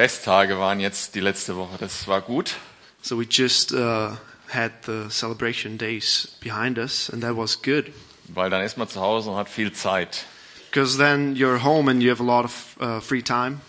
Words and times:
Festtage 0.00 0.58
waren 0.58 0.80
jetzt 0.80 1.14
die 1.14 1.20
letzte 1.20 1.56
Woche. 1.56 1.76
Das 1.78 2.08
war 2.08 2.22
gut. 2.22 2.54
So 3.02 3.18
we 3.18 3.26
just 3.28 3.70
uh, 3.70 4.12
had 4.48 4.72
the 4.86 5.10
celebration 5.10 5.76
days 5.76 6.38
behind 6.40 6.78
us, 6.78 7.10
and 7.12 7.22
that 7.22 7.36
was 7.36 7.60
good. 7.60 7.92
Weil 8.28 8.48
dann 8.48 8.62
ist 8.62 8.78
man 8.78 8.88
zu 8.88 8.98
Hause 8.98 9.28
und 9.28 9.36
hat 9.36 9.50
viel 9.50 9.72
Zeit. 9.74 10.24
Because 10.70 10.96
then 10.96 11.36
you're 11.36 11.62
home 11.62 11.90
and 11.90 12.02
you 12.02 12.10
have 12.10 12.22
a 12.22 12.24
lot 12.24 12.46
of 12.46 12.76
uh, 12.80 13.00
free 13.02 13.20
time. 13.20 13.60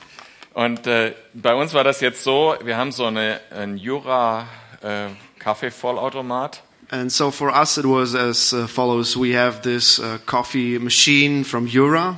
Und 0.53 0.87
äh, 0.87 1.13
bei 1.33 1.53
uns 1.53 1.73
war 1.73 1.83
das 1.83 1.99
jetzt 1.99 2.23
so, 2.23 2.55
wir 2.63 2.77
haben 2.77 2.93
so 2.93 3.07
eine, 3.07 3.41
einen 3.49 3.75
Jura 3.75 4.47
äh, 4.81 5.07
Kaffeevollautomat. 5.37 6.63
And 6.91 7.11
so 7.11 7.31
for 7.31 7.53
us 7.53 7.77
it 7.77 7.83
was 7.83 8.15
as 8.15 8.53
uh, 8.53 8.67
follows. 8.67 9.17
We 9.17 9.37
have 9.37 9.63
this 9.63 9.99
uh, 9.99 10.17
coffee 10.25 10.79
machine 10.79 11.43
from 11.43 11.67
Jura. 11.67 12.15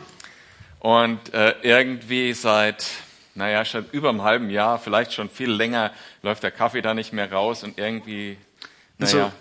Und 0.82 1.34
äh, 1.34 1.56
irgendwie 1.64 2.34
seit, 2.34 2.86
naja, 3.36 3.66
schon 3.66 3.86
über 3.92 4.10
einem 4.10 4.24
halben 4.24 4.50
Jahr, 4.50 4.80
vielleicht 4.80 5.14
schon 5.14 5.30
viel 5.30 5.52
länger, 5.52 5.92
läuft 6.22 6.44
der 6.44 6.52
Kaffee 6.52 6.82
da 6.82 6.94
nicht 6.94 7.14
mehr 7.14 7.32
raus 7.32 7.64
und 7.64 7.78
irgendwie, 7.78 8.38
naja, 8.98 9.32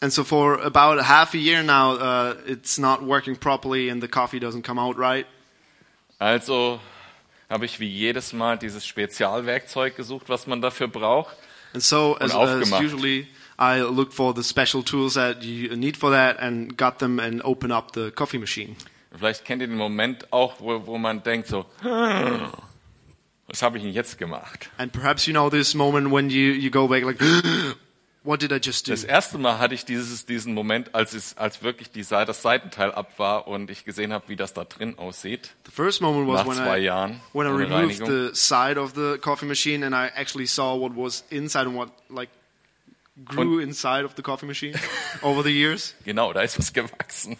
and 0.00 0.12
so 0.12 0.24
for 0.24 0.62
about 0.62 1.02
half 1.02 1.34
a 1.34 1.38
year 1.38 1.62
now, 1.62 1.94
uh, 1.96 2.34
it's 2.46 2.78
not 2.78 3.02
working 3.02 3.36
properly 3.36 3.90
and 3.90 4.02
the 4.02 4.08
coffee 4.08 4.38
doesn't 4.40 4.62
come 4.62 4.80
out 4.80 4.96
right. 4.98 5.26
also 6.18 6.80
habe 7.48 7.64
ich 7.64 7.80
wie 7.80 7.88
jedes 7.88 8.32
Mal 8.32 8.58
dieses 8.58 8.86
Spezialwerkzeug 8.86 9.96
gesucht, 9.96 10.28
was 10.28 10.46
man 10.46 10.60
dafür 10.62 10.86
braucht. 10.86 11.34
And 11.74 11.82
so 11.82 12.16
as, 12.18 12.34
as 12.34 12.70
usually, 12.80 13.26
I 13.58 13.80
look 13.80 14.12
for 14.12 14.34
the 14.34 14.42
special 14.42 14.82
tools 14.82 15.14
that 15.14 15.42
you 15.42 15.74
need 15.76 15.96
for 15.96 16.10
that 16.10 16.38
and 16.40 16.76
got 16.76 16.98
them 16.98 17.18
and 17.18 17.44
open 17.44 17.72
up 17.72 17.92
the 17.92 18.10
coffee 18.12 18.38
machine. 18.38 18.76
Vielleicht 19.16 19.44
kennt 19.44 19.60
ihr 19.62 19.68
den 19.68 19.76
Moment 19.76 20.32
auch, 20.32 20.60
wo, 20.60 20.86
wo 20.86 20.96
man 20.96 21.22
denkt 21.22 21.48
so, 21.48 21.66
"Hm, 21.82 22.52
was 23.50 23.62
habe 23.62 23.78
ich 23.78 23.84
denn 23.84 23.92
jetzt 23.92 24.16
gemacht? 24.18 24.70
And 24.78 24.92
perhaps 24.92 25.26
you 25.26 25.32
know 25.32 25.50
this 25.50 25.74
moment 25.74 26.12
when 26.12 26.30
you, 26.30 26.52
you 26.52 26.70
go 26.70 26.86
back 26.86 27.02
like, 27.04 27.20
what 28.22 28.40
did 28.40 28.52
I 28.52 28.60
just 28.62 28.86
do? 28.86 28.92
Das 28.92 29.02
erste 29.02 29.38
Mal 29.38 29.58
hatte 29.58 29.74
ich 29.74 29.84
dieses, 29.84 30.24
diesen 30.24 30.54
Moment, 30.54 30.94
als, 30.94 31.14
es, 31.14 31.36
als 31.36 31.62
wirklich 31.62 31.90
die, 31.90 32.04
das 32.04 32.42
Seitenteil 32.42 32.92
ab 32.92 33.18
war 33.18 33.48
und 33.48 33.68
ich 33.70 33.84
gesehen 33.84 34.12
habe, 34.12 34.28
wie 34.28 34.36
das 34.36 34.52
da 34.54 34.64
drin 34.64 34.98
aussieht. 34.98 35.50
The 35.66 35.72
first 35.72 36.00
moment 36.00 36.28
was 36.28 36.44
Nach 36.44 36.46
when 36.46 36.64
zwei 36.64 36.78
I, 36.78 36.84
Jahren 36.84 37.20
when 37.32 37.46
I 37.46 37.50
removed 37.50 38.00
Reinigung. 38.00 38.06
the 38.06 38.30
side 38.34 38.78
of 38.78 38.94
the 38.94 39.18
coffee 39.18 39.46
machine 39.46 39.84
and 39.84 39.94
I 39.94 40.10
actually 40.14 40.46
saw 40.46 40.78
what 40.78 40.92
was 40.94 41.24
inside 41.30 41.66
and 41.66 41.74
what 41.74 41.90
like 42.08 42.28
grew 43.24 43.58
inside 43.58 44.04
of 44.04 44.14
the 44.16 44.22
coffee 44.22 44.46
machine 44.46 44.74
over 45.22 45.42
the 45.42 45.50
years. 45.50 45.94
Genau, 46.04 46.32
da 46.32 46.42
ist 46.42 46.56
was 46.58 46.72
gewachsen. 46.72 47.36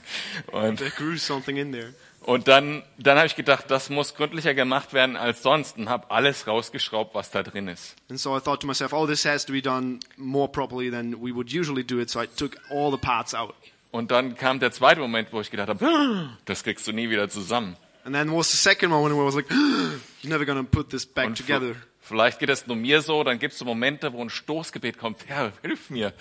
Und, 0.51 0.79
There 0.79 0.91
grew 0.91 1.17
something 1.17 1.57
in 1.57 1.73
there. 1.73 1.95
Und 2.23 2.49
dann, 2.49 2.83
dann 2.99 3.17
habe 3.17 3.27
ich 3.27 3.35
gedacht, 3.35 3.65
das 3.69 3.89
muss 3.89 4.15
gründlicher 4.15 4.55
gemacht 4.55 4.93
werden 4.93 5.17
als 5.17 5.43
sonst 5.43 5.79
und 5.79 5.89
habe 5.89 6.11
alles 6.11 6.47
rausgeschraubt, 6.47 7.15
was 7.15 7.31
da 7.31 7.43
drin 7.43 7.69
ist. 7.69 7.97
And 8.09 8.21
so 8.21 8.37
I 8.37 8.41
thought 8.41 8.61
to 8.61 8.67
myself, 8.67 8.93
oh, 8.93 9.07
this 9.07 9.25
has 9.25 9.47
to 9.47 9.53
be 9.53 9.63
done 9.63 10.01
more 10.17 10.49
properly 10.49 10.91
than 10.91 11.15
we 11.15 11.35
would 11.35 11.53
usually 11.53 11.83
do 11.85 11.99
it. 11.99 12.11
So 12.11 12.21
I 12.21 12.27
took 12.27 12.57
all 12.71 12.91
the 12.91 12.99
parts 12.99 13.35
out. 13.35 13.55
Und 13.91 14.11
dann 14.11 14.37
kam 14.37 14.61
der 14.61 14.71
zweite 14.71 15.01
Moment, 15.01 15.33
wo 15.33 15.41
ich 15.41 15.51
gedacht 15.51 15.69
habe, 15.69 16.31
das 16.45 16.63
kriegst 16.63 16.87
du 16.87 16.93
nie 16.93 17.11
wieder 17.11 17.29
zusammen. 17.29 17.77
And 18.05 18.15
then 18.15 18.33
was 18.33 18.51
the 18.51 18.57
second 18.57 18.91
moment 18.91 19.15
where 19.15 19.25
I 19.25 19.27
was 19.27 19.35
like, 19.35 19.51
you're 20.23 20.29
never 20.29 20.47
to 20.47 20.63
put 20.65 20.91
this 20.91 21.07
back 21.07 21.27
Und 21.27 21.39
together. 21.39 21.75
vielleicht 22.01 22.39
geht 22.39 22.51
es 22.51 22.67
nur 22.67 22.77
mir 22.77 23.03
so, 23.03 23.25
dann 23.25 23.39
gibt 23.39 23.53
es 23.53 23.59
so 23.59 23.65
Momente, 23.65 24.13
wo 24.13 24.23
ein 24.23 24.31
Stoßgebet 24.31 24.99
kommt, 24.99 25.27
Herr, 25.27 25.53
hilf 25.63 25.91
mir. 25.91 26.13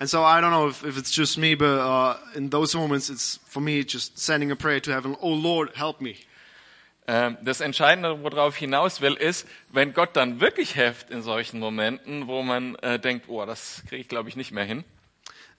And 0.00 0.08
so 0.08 0.22
I 0.22 0.40
don't 0.40 0.52
know 0.52 0.68
if, 0.68 0.84
if 0.84 0.96
it's 0.96 1.10
just 1.10 1.38
me, 1.38 1.56
but 1.56 1.80
uh, 1.80 2.16
in 2.36 2.50
those 2.50 2.76
moments, 2.76 3.10
it's 3.10 3.40
for 3.46 3.60
me 3.60 3.82
just 3.84 4.16
sending 4.18 4.50
a 4.52 4.56
prayer 4.56 4.80
to 4.80 4.92
heaven. 4.92 5.16
Oh 5.20 5.32
Lord, 5.34 5.74
help 5.74 6.00
me. 6.00 6.14
Ähm, 7.08 7.36
Das 7.42 7.60
Entscheidende, 7.60 8.22
worauf 8.22 8.54
ich 8.54 8.60
hinaus 8.60 9.00
will, 9.00 9.14
ist, 9.14 9.46
wenn 9.72 9.92
Gott 9.94 10.14
dann 10.14 10.40
wirklich 10.40 10.72
hilft 10.74 11.10
in 11.10 11.22
solchen 11.22 11.58
Momenten, 11.58 12.28
wo 12.28 12.42
man 12.42 12.76
äh, 12.76 12.98
denkt, 13.00 13.28
oh, 13.28 13.44
das 13.44 13.82
kriege 13.88 14.02
ich, 14.02 14.08
glaube 14.08 14.28
ich, 14.28 14.36
nicht 14.36 14.52
mehr 14.52 14.64
hin. 14.64 14.84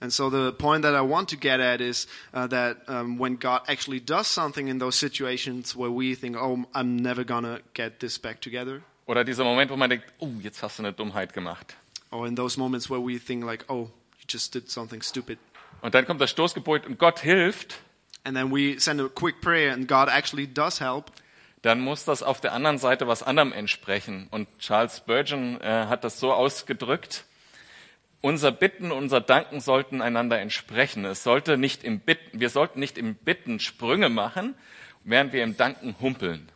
And 0.02 0.10
so 0.10 0.30
the 0.30 0.52
point 0.52 0.82
that 0.84 0.94
I 0.94 1.02
want 1.06 1.28
to 1.28 1.36
get 1.36 1.60
at 1.60 1.82
is 1.82 2.06
uh, 2.32 2.46
that 2.48 2.78
um, 2.88 3.18
when 3.18 3.38
God 3.38 3.60
actually 3.68 4.00
does 4.00 4.26
something 4.26 4.68
in 4.68 4.78
those 4.78 4.96
situations 4.96 5.76
where 5.76 5.90
we 5.90 6.14
think, 6.14 6.36
oh, 6.38 6.64
I'm 6.74 6.96
never 6.96 7.22
gonna 7.24 7.60
get 7.74 8.00
this 8.00 8.18
back 8.18 8.40
together, 8.40 8.80
Oder 9.06 9.24
dieser 9.24 9.44
Moment, 9.44 9.70
wo 9.70 9.76
man 9.76 9.90
denkt, 9.90 10.06
oh, 10.20 10.30
jetzt 10.40 10.62
hast 10.62 10.78
du 10.78 10.84
eine 10.84 10.94
Dummheit 10.94 11.34
gemacht. 11.34 11.74
or 12.12 12.26
in 12.26 12.34
those 12.36 12.58
moments 12.58 12.88
where 12.88 13.00
we 13.00 13.18
think 13.18 13.44
like, 13.44 13.64
oh, 13.68 13.90
just 14.30 14.54
did 14.54 14.70
something 14.70 15.02
stupid, 15.02 15.38
Und 15.82 15.94
dann 15.94 16.06
kommt 16.06 16.20
das 16.20 16.30
Stoßgebet 16.30 16.86
und 16.86 16.98
Gott 16.98 17.20
hilft, 17.20 17.80
and 18.24 18.36
then 18.36 18.50
we 18.50 18.78
send 18.78 19.00
a 19.00 19.08
quick 19.08 19.40
prayer 19.40 19.72
and 19.72 19.88
God 19.88 20.08
actually 20.08 20.46
does 20.46 20.80
help, 20.80 21.10
dann 21.62 21.80
muss 21.80 22.04
das 22.04 22.22
auf 22.22 22.40
der 22.40 22.52
anderen 22.52 22.78
Seite 22.78 23.06
was 23.06 23.22
anderem 23.22 23.52
entsprechen. 23.52 24.28
Und 24.30 24.48
Charles 24.58 24.98
Spurgeon 24.98 25.60
äh, 25.60 25.86
hat 25.86 26.04
das 26.04 26.20
so 26.20 26.32
ausgedrückt, 26.32 27.24
unser 28.22 28.52
Bitten, 28.52 28.92
unser 28.92 29.20
Danken 29.20 29.60
sollten 29.60 30.02
einander 30.02 30.38
entsprechen. 30.40 31.04
Es 31.06 31.22
sollte 31.22 31.56
nicht 31.56 31.84
im 31.84 32.00
Bitten, 32.00 32.38
wir 32.38 32.50
sollten 32.50 32.78
nicht 32.78 32.98
im 32.98 33.14
Bitten 33.14 33.60
Sprünge 33.60 34.10
machen, 34.10 34.54
während 35.04 35.32
wir 35.32 35.42
im 35.42 35.56
Danken 35.56 35.96
humpeln. 36.00 36.50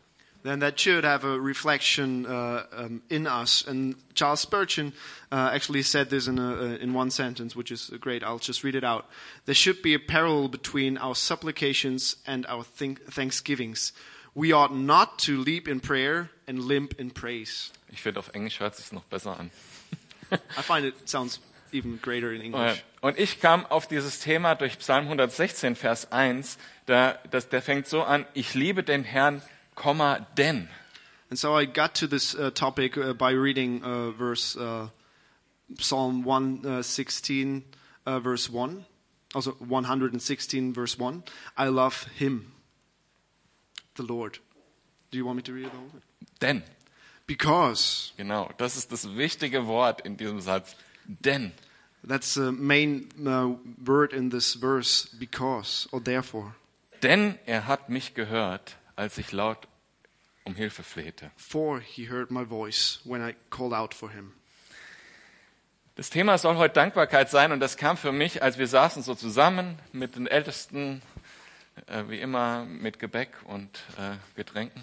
Then 0.44 0.58
that 0.58 0.78
should 0.78 1.04
have 1.04 1.24
a 1.24 1.40
reflection 1.40 2.26
uh, 2.26 2.66
um, 2.76 3.02
in 3.08 3.26
us. 3.26 3.64
And 3.66 3.96
Charles 4.14 4.40
Spurgeon 4.40 4.92
uh, 5.32 5.50
actually 5.52 5.82
said 5.82 6.10
this 6.10 6.28
in, 6.28 6.38
a, 6.38 6.52
uh, 6.52 6.64
in 6.76 6.92
one 6.92 7.10
sentence, 7.10 7.56
which 7.56 7.70
is 7.70 7.90
great. 7.98 8.22
I'll 8.22 8.38
just 8.38 8.62
read 8.62 8.74
it 8.74 8.84
out. 8.84 9.06
There 9.46 9.54
should 9.54 9.80
be 9.80 9.94
a 9.94 9.98
parallel 9.98 10.48
between 10.48 10.98
our 10.98 11.14
supplications 11.14 12.16
and 12.26 12.46
our 12.46 12.62
think- 12.62 13.10
thanksgivings. 13.10 13.94
We 14.34 14.52
ought 14.52 14.74
not 14.74 15.18
to 15.20 15.38
leap 15.38 15.66
in 15.66 15.80
prayer 15.80 16.30
and 16.46 16.60
limp 16.60 17.00
in 17.00 17.10
praise. 17.10 17.72
Ich 17.90 18.02
finde, 18.02 18.18
auf 18.18 18.30
Englisch 18.34 18.60
hört 18.60 18.74
es 18.74 18.80
sich 18.80 18.92
noch 18.92 19.04
besser 19.04 19.38
an. 19.38 19.50
I 20.58 20.62
find 20.62 20.84
it 20.84 21.08
sounds 21.08 21.40
even 21.72 21.98
greater 22.02 22.32
in 22.32 22.42
English. 22.42 22.84
Und 23.00 23.18
ich 23.18 23.40
kam 23.40 23.64
auf 23.66 23.86
dieses 23.86 24.20
Thema 24.20 24.54
durch 24.56 24.78
Psalm 24.78 25.04
116, 25.04 25.76
Vers 25.76 26.12
1. 26.12 26.58
Da, 26.86 27.18
das, 27.30 27.48
der 27.48 27.62
fängt 27.62 27.86
so 27.86 28.02
an, 28.02 28.26
ich 28.34 28.54
liebe 28.54 28.82
den 28.82 29.04
Herrn, 29.04 29.40
Komma, 29.74 30.26
denn. 30.36 30.68
And 31.30 31.38
so 31.38 31.54
I 31.54 31.64
got 31.64 31.94
to 31.96 32.06
this 32.06 32.34
uh, 32.34 32.50
topic 32.50 32.96
uh, 32.96 33.12
by 33.12 33.32
reading 33.32 33.82
uh, 33.82 34.10
verse 34.10 34.56
uh, 34.56 34.88
Psalm 35.78 36.22
116, 36.22 37.64
uh, 38.06 38.20
verse 38.20 38.50
1. 38.50 38.84
Also 39.34 39.52
116, 39.58 40.72
verse 40.72 40.98
1. 40.98 41.24
I 41.56 41.68
love 41.68 42.04
him, 42.14 42.52
the 43.96 44.04
Lord. 44.04 44.38
Do 45.10 45.18
you 45.18 45.24
want 45.24 45.36
me 45.36 45.42
to 45.42 45.52
read 45.52 45.66
it 45.66 45.72
over? 45.74 46.02
Denn. 46.40 46.62
Because. 47.26 48.12
Genau, 48.16 48.50
das 48.58 48.76
ist 48.76 48.92
das 48.92 49.06
wichtige 49.16 49.66
Wort 49.66 50.02
in 50.02 50.16
diesem 50.16 50.40
Satz. 50.40 50.76
Denn. 51.06 51.52
That's 52.06 52.34
the 52.34 52.52
main 52.52 53.08
uh, 53.26 53.56
word 53.82 54.12
in 54.12 54.30
this 54.30 54.54
verse. 54.54 55.08
Because 55.18 55.88
or 55.90 56.00
therefore. 56.00 56.54
Denn 57.02 57.38
er 57.46 57.66
hat 57.66 57.88
mich 57.88 58.14
gehört, 58.14 58.76
als 58.96 59.18
ich 59.18 59.32
laut 59.32 59.68
um 60.44 60.54
Hilfe 60.54 60.82
flehte. 60.82 61.30
For 61.36 61.80
he 61.80 62.08
heard 62.08 62.30
my 62.30 62.44
voice 62.44 63.00
when 63.04 63.26
I 63.26 63.34
called 63.50 63.72
out 63.72 63.94
for 63.94 64.10
him. 64.10 64.32
Das 65.96 66.10
Thema 66.10 66.38
soll 66.38 66.56
heute 66.56 66.74
Dankbarkeit 66.74 67.30
sein 67.30 67.52
und 67.52 67.60
das 67.60 67.76
kam 67.76 67.96
für 67.96 68.10
mich, 68.10 68.42
als 68.42 68.58
wir 68.58 68.66
saßen 68.66 69.02
so 69.02 69.14
zusammen 69.14 69.78
mit 69.92 70.16
den 70.16 70.26
Ältesten, 70.26 71.02
äh, 71.86 72.04
wie 72.08 72.18
immer 72.18 72.64
mit 72.64 72.98
Gebäck 72.98 73.30
und 73.44 73.78
äh, 73.96 74.16
Getränken. 74.34 74.82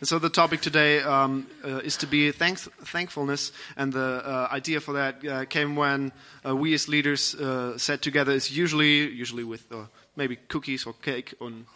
And 0.00 0.08
so 0.08 0.18
the 0.18 0.30
topic 0.30 0.62
today 0.62 1.02
um, 1.04 1.46
uh, 1.62 1.78
is 1.80 1.98
to 1.98 2.06
be 2.06 2.32
thanks- 2.32 2.70
thankfulness, 2.90 3.52
and 3.76 3.92
the 3.92 3.98
uh, 4.24 4.48
idea 4.50 4.80
for 4.80 4.94
that 4.94 5.22
uh, 5.24 5.44
came 5.44 5.76
when 5.76 6.12
uh, 6.42 6.54
we 6.56 6.74
as 6.74 6.88
leaders 6.88 7.34
uh, 7.34 7.76
sat 7.76 8.00
together. 8.00 8.32
Is 8.32 8.50
usually 8.50 9.10
usually 9.10 9.44
with 9.44 9.70
uh, 9.70 9.88
maybe 10.16 10.36
cookies 10.48 10.86
or 10.86 10.94
cake 11.02 11.34
on. 11.38 11.66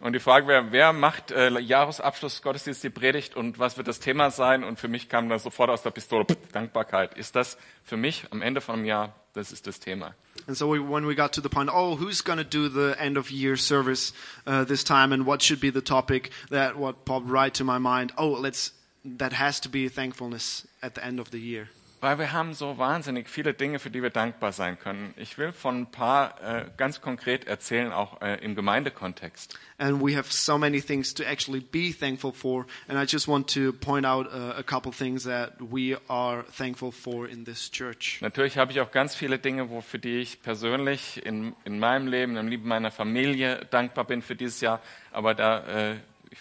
Und 0.00 0.12
die 0.12 0.20
Frage 0.20 0.46
wäre, 0.46 0.70
wer 0.70 0.92
macht 0.92 1.32
äh, 1.32 1.50
Jahresabschluss 1.58 2.40
Gottesdienst 2.42 2.84
die 2.84 2.90
Predigt 2.90 3.34
und 3.34 3.58
was 3.58 3.76
wird 3.76 3.88
das 3.88 3.98
Thema 3.98 4.30
sein? 4.30 4.62
Und 4.62 4.78
für 4.78 4.86
mich 4.86 5.08
kam 5.08 5.28
dann 5.28 5.40
sofort 5.40 5.70
aus 5.70 5.82
der 5.82 5.90
Pistole 5.90 6.24
Dankbarkeit. 6.52 7.18
Ist 7.18 7.34
das 7.34 7.58
für 7.82 7.96
mich 7.96 8.24
am 8.30 8.40
Ende 8.40 8.60
von 8.60 8.76
einem 8.76 8.84
Jahr, 8.84 9.14
das 9.32 9.50
ist 9.50 9.66
das 9.66 9.80
Thema. 9.80 10.14
And 10.46 10.56
so 10.56 10.72
we, 10.72 10.78
when 10.78 11.06
we 11.06 11.16
got 11.16 11.32
to 11.32 11.40
the 11.40 11.48
point, 11.48 11.68
oh, 11.72 11.96
who's 11.96 12.22
going 12.22 12.38
to 12.38 12.44
do 12.44 12.68
the 12.68 12.96
end 12.98 13.18
of 13.18 13.30
year 13.30 13.56
service 13.56 14.12
uh, 14.46 14.64
this 14.64 14.84
time, 14.84 15.12
and 15.12 15.26
what 15.26 15.42
should 15.42 15.60
be 15.60 15.70
the 15.70 15.82
topic? 15.82 16.30
That 16.50 16.76
what 16.76 17.04
popped 17.04 17.28
right 17.28 17.52
to 17.54 17.64
my 17.64 17.78
mind. 17.78 18.12
Oh, 18.16 18.30
let's. 18.40 18.72
That 19.04 19.32
has 19.32 19.60
to 19.60 19.68
be 19.68 19.88
thankfulness 19.88 20.66
at 20.82 20.94
the 20.94 21.04
end 21.04 21.18
of 21.18 21.30
the 21.30 21.38
year. 21.38 21.68
Weil 22.00 22.18
wir 22.18 22.32
haben 22.32 22.54
so 22.54 22.78
wahnsinnig 22.78 23.28
viele 23.28 23.54
Dinge, 23.54 23.78
für 23.78 23.90
die 23.90 24.02
wir 24.02 24.10
dankbar 24.10 24.52
sein 24.52 24.78
können. 24.78 25.14
Ich 25.16 25.38
will 25.38 25.52
von 25.52 25.82
ein 25.82 25.90
paar 25.90 26.40
äh, 26.42 26.66
ganz 26.76 27.00
konkret 27.00 27.46
erzählen, 27.46 27.92
auch 27.92 28.20
äh, 28.20 28.36
im 28.44 28.54
Gemeindekontext. 28.54 29.58
and 29.78 30.00
we 30.02 30.14
have 30.14 30.32
so 30.32 30.58
many 30.58 30.80
things 30.80 31.12
to 31.14 31.24
actually 31.24 31.60
be 31.60 31.92
thankful 31.92 32.32
for. 32.32 32.66
And 32.88 32.98
I 32.98 33.04
just 33.04 33.28
want 33.28 33.48
to 33.54 33.72
point 33.72 34.04
out 34.04 34.26
uh, 34.26 34.54
a 34.56 34.62
couple 34.62 34.92
things 34.92 35.24
that 35.24 35.60
we 35.60 35.96
are 36.08 36.42
thankful 36.42 36.90
for 36.90 37.26
in 37.26 37.44
this 37.44 37.70
church. 37.70 38.18
Natürlich 38.20 38.58
habe 38.58 38.72
ich 38.72 38.80
auch 38.80 38.90
ganz 38.90 39.14
viele 39.14 39.38
Dinge, 39.38 39.70
wo, 39.70 39.80
für 39.80 39.98
die 39.98 40.18
ich 40.18 40.42
persönlich 40.42 41.24
in, 41.24 41.54
in 41.64 41.78
meinem 41.78 42.08
Leben, 42.08 42.36
im 42.36 42.48
Leben 42.48 42.68
meiner 42.68 42.90
Familie 42.90 43.66
dankbar 43.70 44.04
bin 44.04 44.22
für 44.22 44.34
dieses 44.34 44.60
Jahr. 44.60 44.80
Aber 45.12 45.34
da 45.34 45.90
äh, 45.92 45.96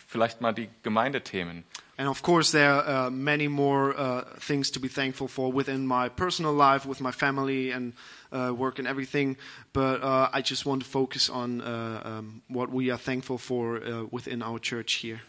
vielleicht 0.08 0.42
mal 0.42 0.54
die 0.54 0.70
Gemeindethemen. 0.82 1.64
And 1.98 2.08
of 2.08 2.22
course, 2.22 2.52
there 2.52 2.72
are 2.72 3.08
uh, 3.08 3.10
many 3.10 3.48
more 3.48 3.98
uh, 3.98 4.24
things 4.40 4.70
to 4.72 4.80
be 4.80 4.88
thankful 4.88 5.28
for 5.28 5.52
within 5.52 5.88
my 5.88 6.10
personal 6.10 6.54
life, 6.54 6.86
with 6.86 7.02
my 7.02 7.12
family 7.12 7.72
and 7.72 7.94
uh, 8.32 8.54
work 8.56 8.78
and 8.78 8.88
everything. 8.88 9.36
But 9.74 10.04
uh, 10.04 10.30
I 10.32 10.42
just 10.42 10.64
want 10.66 10.84
to 10.84 10.88
focus 10.88 11.28
on 11.28 11.62
uh, 11.62 12.02
um, 12.06 12.42
what 12.50 12.70
we 12.70 12.92
are 12.92 13.00
thankful 13.00 13.40
for 13.40 13.78
uh, 13.78 14.04
within 14.12 14.44
our 14.44 14.60
church 14.60 14.94
here. 15.02 15.22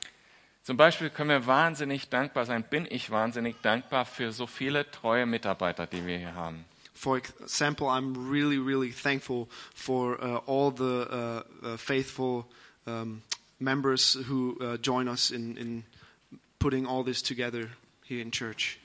Zum 0.62 0.76
Beispiel 0.76 1.08
können 1.08 1.30
wir 1.30 1.46
wahnsinnig 1.46 2.10
dankbar 2.10 2.44
sein, 2.44 2.62
bin 2.62 2.86
ich 2.90 3.10
wahnsinnig 3.10 3.56
dankbar 3.62 4.04
für 4.04 4.32
so 4.32 4.46
viele 4.46 4.90
treue 4.90 5.24
Mitarbeiter, 5.24 5.86
die 5.86 6.04
wir 6.04 6.18
hier 6.18 6.34
haben. 6.34 6.66
For 6.92 7.16
example, 7.16 7.86
I'm 7.86 8.14
really, 8.28 8.58
really 8.58 8.90
thankful 8.90 9.48
for 9.74 10.22
uh, 10.22 10.40
all 10.46 10.70
the 10.70 11.06
uh, 11.08 11.42
uh, 11.62 11.76
faithful 11.78 12.44
um, 12.86 13.22
members 13.58 14.18
who 14.28 14.58
join 14.82 15.08
us 15.08 15.30
in, 15.30 15.56
in 15.56 15.84
putting 16.58 16.86
all 16.86 17.04
this 17.04 17.22
together 17.22 17.68
here 18.02 18.20
in 18.20 18.30
church. 18.30 18.78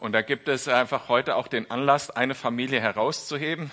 Und 0.00 0.12
da 0.12 0.22
gibt 0.22 0.48
es 0.48 0.68
einfach 0.68 1.08
heute 1.08 1.34
auch 1.34 1.48
den 1.48 1.70
Anlass, 1.70 2.10
eine 2.10 2.34
Familie 2.34 2.80
herauszuheben. 2.80 3.70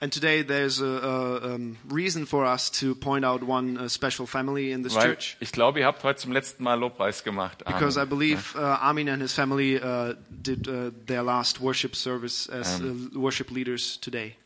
And 0.00 0.14
today 0.14 0.44
there's 0.44 0.80
a, 0.80 0.84
a 0.84 1.54
um, 1.54 1.76
reason 1.90 2.24
for 2.24 2.44
us 2.44 2.70
to 2.70 2.94
point 2.94 3.24
out 3.24 3.42
one 3.42 3.76
uh, 3.76 3.88
special 3.88 4.28
family 4.28 4.70
in 4.70 4.84
this 4.84 4.94
Weil 4.94 5.14
church. 5.14 5.36
ich 5.40 5.50
glaube, 5.50 5.80
ihr 5.80 5.86
habt 5.86 6.04
heute 6.04 6.20
zum 6.20 6.30
letzten 6.30 6.62
Mal 6.62 6.74
Lobpreis 6.74 7.24
gemacht. 7.24 7.66
Amen. 7.66 7.76
Because 7.76 8.00
I 8.00 8.04
believe 8.04 8.54
uh, 8.54 8.78
Amin 8.80 9.08
and 9.08 9.20
his 9.20 9.32
family 9.32 9.76
uh, 9.76 10.14
did 10.30 10.68
uh, 10.68 10.92
their 11.06 11.24
last 11.24 11.60
worship 11.60 11.96
service 11.96 12.48
as 12.48 12.80
uh, 12.80 12.94
worship 13.14 13.50
leaders 13.50 13.98
today. 14.00 14.36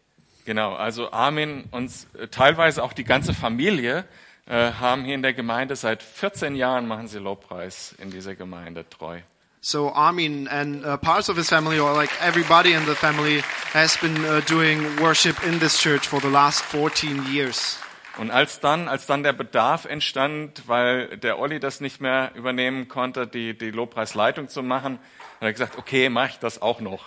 Genau, 0.47 0.75
also 0.75 1.12
Armin 1.12 1.69
und 1.71 1.91
äh, 2.19 2.29
teilweise 2.29 2.83
auch 2.83 2.94
die 2.94 3.05
ganze 3.05 3.35
Familie 3.35 4.06
äh, 4.47 4.73
haben 4.73 5.05
hier 5.05 5.15
in 5.15 5.23
der 5.23 5.35
Gemeinde 5.35 5.77
seit 5.77 6.03
14 6.03 6.56
Jahren 6.56 6.87
machen 6.87 7.09
sie 7.09 7.19
Lobpreis 7.19 7.94
in 7.99 8.11
dieser 8.11 8.35
Gemeinde 8.35 8.89
treu. 8.89 9.21
So 9.61 9.93
Armin 9.93 10.49
and 10.49 10.85
uh, 10.85 10.97
parts 10.97 11.31
of 11.31 11.37
his 11.37 11.49
family, 11.49 11.79
or 11.79 11.94
like 11.94 12.11
everybody 12.21 12.73
in 12.73 12.85
the 12.85 12.97
family, 12.97 13.44
has 13.73 13.97
been 13.97 14.17
uh, 14.25 14.41
doing 14.49 14.99
worship 14.99 15.37
in 15.47 15.61
this 15.61 15.79
church 15.79 16.09
for 16.09 16.21
the 16.21 16.29
last 16.29 16.65
14 16.65 17.33
years. 17.33 17.79
Und 18.19 18.31
als 18.31 18.59
dann, 18.59 18.89
als 18.89 19.06
dann 19.06 19.23
der 19.23 19.33
Bedarf 19.33 19.85
entstand, 19.85 20.65
weil 20.67 21.17
der 21.17 21.39
Olli 21.39 21.61
das 21.61 21.81
nicht 21.81 22.00
mehr 22.00 22.33
übernehmen 22.35 22.89
konnte, 22.89 23.27
die, 23.27 23.56
die 23.56 23.71
Lobpreisleitung 23.71 24.49
zu 24.49 24.62
machen, 24.62 24.99
hat 25.37 25.43
er 25.43 25.53
gesagt, 25.53 25.79
okay, 25.79 26.09
mache 26.09 26.31
ich 26.31 26.39
das 26.39 26.61
auch 26.61 26.81
noch. 26.81 27.05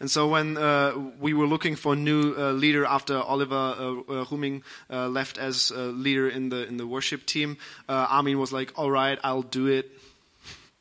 And 0.00 0.10
so 0.10 0.28
when 0.28 0.56
uh, 0.56 0.92
we 1.20 1.34
were 1.34 1.46
looking 1.46 1.76
for 1.76 1.92
a 1.92 1.96
new 1.96 2.34
uh, 2.34 2.52
leader 2.52 2.86
after 2.86 3.20
Oliver 3.20 3.76
uh, 3.78 4.12
uh, 4.12 4.24
Ruming 4.30 4.62
uh, 4.90 5.08
left 5.08 5.36
as 5.38 5.70
leader 5.70 6.26
in 6.26 6.48
the 6.48 6.66
in 6.66 6.78
the 6.78 6.86
worship 6.86 7.26
team, 7.26 7.58
uh, 7.86 8.06
Armin 8.08 8.38
was 8.38 8.50
like, 8.50 8.72
"All 8.76 8.90
right, 8.90 9.18
I'll 9.22 9.42
do 9.42 9.66
it." 9.66 9.90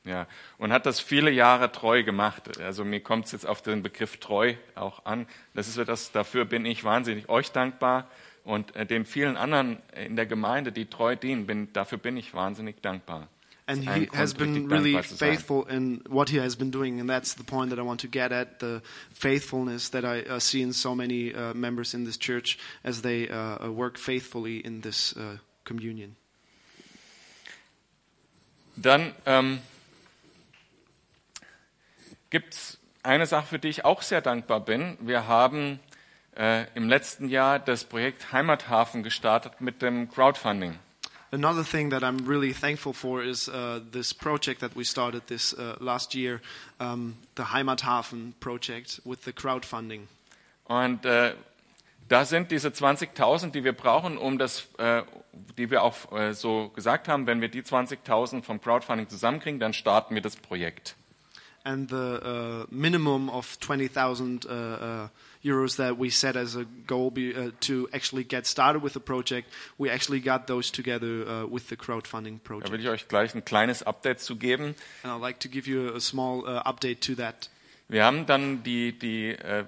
Ja, 0.06 0.26
und 0.58 0.72
hat 0.72 0.86
das 0.86 1.02
viele 1.02 1.30
Jahre 1.30 1.72
treu 1.72 2.04
gemacht. 2.04 2.60
Also 2.62 2.86
mir 2.86 3.02
kommt 3.02 3.26
es 3.26 3.34
jetzt 3.34 3.46
auf 3.46 3.62
den 3.62 3.84
Begriff 3.84 4.18
treu 4.18 4.56
auch 4.76 5.06
an. 5.06 5.28
Das 5.54 5.68
ist 5.68 5.78
das, 5.78 6.12
dafür 6.12 6.46
bin 6.46 6.66
ich 6.66 6.84
wahnsinnig 6.84 7.28
euch 7.28 7.52
dankbar 7.52 8.08
und 8.44 8.76
äh, 8.76 8.86
den 8.86 9.06
vielen 9.06 9.38
anderen 9.38 9.78
in 9.94 10.16
der 10.16 10.26
Gemeinde, 10.26 10.72
die 10.72 10.86
treu 10.86 11.16
dienen, 11.16 11.46
bin, 11.46 11.72
dafür 11.74 11.98
bin 11.98 12.18
ich 12.18 12.34
wahnsinnig 12.34 12.82
dankbar. 12.82 13.28
And 13.70 13.88
he 13.88 14.10
has 14.14 14.34
been 14.34 14.68
really 14.68 15.00
faithful 15.04 15.66
in 15.66 16.02
what 16.10 16.30
he 16.30 16.38
has 16.38 16.56
been 16.56 16.72
doing, 16.72 17.00
and 17.00 17.08
that's 17.08 17.36
the 17.36 17.44
point 17.44 17.70
that 17.70 17.78
I 17.78 17.84
want 17.84 18.00
to 18.00 18.08
get 18.08 18.32
at: 18.32 18.58
the 18.58 18.82
faithfulness 19.14 19.90
that 19.90 20.04
I 20.04 20.22
uh, 20.22 20.40
see 20.40 20.64
in 20.64 20.74
so 20.74 20.96
many 20.96 21.36
uh, 21.36 21.54
members 21.54 21.94
in 21.94 22.04
this 22.04 22.18
church 22.18 22.58
as 22.84 23.04
they 23.04 23.30
uh, 23.30 23.68
uh, 23.68 23.72
work 23.72 24.00
faithfully 24.00 24.58
in 24.66 24.82
this 24.82 25.16
uh, 25.16 25.38
communion. 25.66 26.16
Dann 28.76 29.14
ähm, 29.28 29.60
gibt 32.32 32.56
es 32.56 32.78
eine 33.04 33.28
Sache, 33.28 33.46
für 33.46 33.60
die 33.60 33.68
ich 33.68 33.86
auch 33.86 34.02
sehr 34.02 34.22
dankbar 34.22 34.62
bin. 34.62 34.98
Wir 35.00 35.28
haben 35.28 35.80
äh, 36.36 36.66
im 36.74 36.90
letzten 36.90 37.30
Jahr 37.30 37.60
das 37.60 37.84
Projekt 37.84 38.32
Heimathafen 38.32 39.04
gestartet 39.04 39.62
mit 39.62 39.84
dem 39.84 40.10
Crowdfunding. 40.10 40.80
Another 41.32 41.64
thing 41.64 41.90
that 41.92 42.04
I'm 42.04 42.26
really 42.26 42.54
thankful 42.54 42.92
for 42.92 43.22
is 43.22 43.48
uh, 43.48 43.82
this 43.92 44.14
project 44.14 44.62
that 44.62 44.76
we 44.76 44.84
started 44.84 45.28
this 45.28 45.54
uh, 45.54 45.76
last 45.80 46.16
year, 46.16 46.42
um, 46.80 47.18
the 47.36 47.44
Heimathafen 47.44 48.34
project 48.40 49.00
with 49.06 49.26
the 49.26 49.32
crowdfunding. 49.32 50.08
Und 50.66 51.06
äh, 51.06 51.34
da 52.08 52.26
sind 52.26 52.50
diese 52.50 52.70
20.000, 52.70 53.52
die 53.52 53.64
wir 53.64 53.74
brauchen, 53.74 54.18
um 54.18 54.40
das, 54.40 54.68
äh, 54.80 55.04
die 55.58 55.70
wir 55.70 55.84
auch 55.84 56.12
äh, 56.12 56.34
so 56.34 56.70
gesagt 56.70 57.08
haben, 57.08 57.28
wenn 57.28 57.42
wir 57.42 57.50
die 57.50 57.62
20.000 57.62 58.42
vom 58.42 58.60
Crowdfunding 58.60 59.08
zusammenkriegen, 59.08 59.60
dann 59.60 59.74
starten 59.74 60.16
wir 60.16 60.24
das 60.24 60.36
Projekt. 60.36 60.96
And 61.64 61.90
the 61.90 61.96
uh, 61.96 62.66
minimum 62.72 63.30
of 63.30 63.60
20,000 63.60 64.46
uh, 64.46 64.50
uh, 64.50 65.08
euros 65.44 65.78
that 65.78 65.98
we 65.98 66.10
set 66.10 66.36
as 66.36 66.56
a 66.56 66.66
goal 66.88 67.12
be, 67.12 67.34
uh, 67.34 67.52
to 67.62 67.88
actually 67.94 68.24
get 68.24 68.46
started 68.46 68.84
with 68.84 68.94
the 68.94 69.00
project, 69.00 69.48
we 69.78 69.90
actually 69.90 70.20
got 70.20 70.48
those 70.48 70.72
together 70.72 71.26
uh, 71.28 71.46
with 71.48 71.70
the 71.70 71.76
crowdfunding 71.76 72.40
Da 72.40 72.44
project. 72.44 72.72
will 72.72 72.80
ich 72.80 72.90
euch 72.90 73.08
gleich 73.08 73.34
ein 73.36 73.46
kleines 73.46 73.84
Update 73.84 74.20
zu 74.20 74.36
geben. 74.36 74.76
And 75.04 75.14
I'd 75.14 75.22
like 75.22 75.40
to 75.42 75.50
give 75.50 75.70
you 75.70 75.94
a 75.96 76.00
small 76.00 76.44
uh, 76.46 76.62
update 76.66 77.02
to 77.02 77.16
that. 77.16 77.50
Wir 77.88 78.06
haben 78.06 78.28
dann 78.28 78.62
die, 78.64 78.98
die 78.98 79.30
äh, 79.30 79.66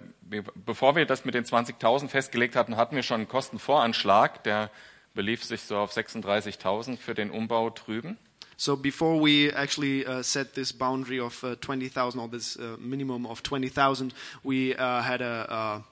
bevor 0.65 0.95
wir 0.95 1.05
das 1.05 1.25
mit 1.25 1.33
den 1.33 1.43
20.000 1.43 2.07
festgelegt 2.07 2.55
hatten, 2.55 2.77
hatten 2.77 2.95
wir 2.95 3.03
schon 3.03 3.21
einen 3.21 3.27
Kostenvoranschlag, 3.27 4.43
der 4.43 4.69
belief 5.13 5.43
sich 5.43 5.61
so 5.61 5.77
auf 5.77 5.91
36.000 5.91 6.97
für 6.97 7.13
den 7.15 7.31
Umbau 7.31 7.69
drüben. 7.71 8.17
So 8.61 8.75
before 8.75 9.19
we 9.19 9.51
actually 9.51 10.05
uh, 10.05 10.21
set 10.21 10.53
this 10.53 10.71
boundary 10.71 11.19
of 11.19 11.43
uh, 11.43 11.55
20,000 11.61 12.19
or 12.19 12.27
this 12.27 12.57
uh, 12.57 12.75
minimum 12.77 13.25
of 13.25 13.41
20,000, 13.41 14.13
we 14.43 14.75
uh, 14.75 15.01
had 15.01 15.23
a, 15.23 15.83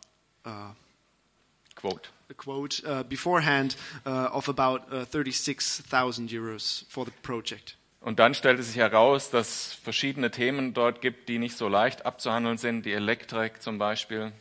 uh, 0.46 0.52
Quote. 1.74 2.10
a 2.30 2.34
quote 2.36 2.80
uh, 2.86 3.02
beforehand 3.02 3.76
of 4.06 4.48
about 4.50 4.84
uh, 4.94 5.04
36,000 5.06 6.30
euros 6.30 6.86
for 6.90 7.06
the 7.06 7.12
project. 7.24 7.76
Und 8.02 8.20
dann 8.20 8.36
stellte 8.36 8.62
sich 8.62 8.76
heraus, 8.76 9.32
dass 9.32 9.74
verschiedene 9.74 10.30
Themen 10.30 10.76
dort 10.76 11.02
gibt, 11.02 11.28
die 11.28 11.40
nicht 11.40 11.58
so 11.58 11.68
leicht 11.68 12.06
abzuhandeln 12.06 12.60
sind, 12.60 12.86
die 12.86 12.94
Elektrik 12.94 13.64
zum 13.64 13.80
Beispiel. 13.80 14.32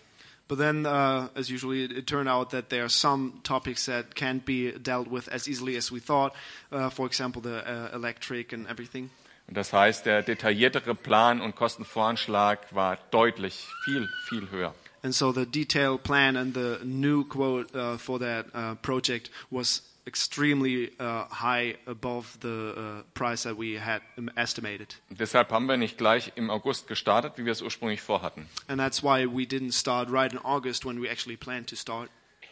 But 0.49 0.57
then, 0.59 0.87
uh, 0.87 1.29
as 1.37 1.51
usually, 1.51 1.85
it, 1.85 1.93
it 1.93 2.07
turned 2.07 2.29
out 2.29 2.51
that 2.51 2.71
there 2.71 2.85
are 2.85 2.89
some 2.89 3.41
topics 3.43 3.85
that 3.87 4.15
can't 4.15 4.45
be 4.45 4.73
dealt 4.73 5.09
with 5.09 5.29
as 5.29 5.47
easily 5.47 5.77
as 5.77 5.93
we 5.93 6.01
thought. 6.01 6.35
Uh, 6.73 6.89
for 6.89 7.07
example, 7.07 7.43
the 7.43 7.63
uh, 7.69 7.91
electric 7.95 8.53
and 8.55 8.67
everything. 8.67 9.11
Und 9.47 9.57
das 9.57 9.73
heißt, 9.73 10.05
der 10.05 10.23
detailliertere 10.23 10.95
Plan 10.95 11.41
und 11.41 11.57
Kostenvoranschlag 11.57 12.75
war 12.75 12.99
deutlich 13.11 13.67
viel, 13.85 14.09
viel 14.29 14.51
höher. 14.51 14.75
And 15.03 15.15
so 15.15 15.33
the 15.33 15.47
detailed 15.47 16.03
plan 16.03 16.37
and 16.37 16.55
the 16.55 16.81
new 16.85 17.25
quote 17.25 17.75
uh, 17.75 17.97
for 17.99 18.19
that 18.19 18.47
uh, 18.53 18.75
project 18.83 19.31
was 19.51 19.83
extremely 20.09 20.91
uh, 20.99 21.27
high 21.31 21.77
above 21.87 22.39
the 22.41 22.75
uh, 22.77 23.03
price 23.15 23.43
that 23.45 23.57
we 23.59 23.79
had 23.79 24.01
estimated. 24.35 24.97
Und 25.11 25.21
deshalb 25.21 25.53
haben 25.53 25.67
wir 25.67 25.77
nicht 25.77 25.99
gleich 25.99 26.33
im 26.35 26.51
August 26.51 26.89
gestartet, 26.89 27.35
wie 27.37 27.45
wir 27.45 27.53
es 27.53 27.63
ursprünglich 27.63 28.01
vorhatten. 28.01 28.49
And 28.67 28.81
that's 28.81 29.03
why 29.03 29.27
we 29.27 29.43
didn't 29.45 29.73
start 29.79 30.11
right 30.11 30.33
in 30.33 30.39
August 30.39 30.85
when 30.85 31.01
we 31.01 31.09
actually 31.09 31.37
planned 31.37 31.69
to 31.69 31.77
start. 31.77 32.11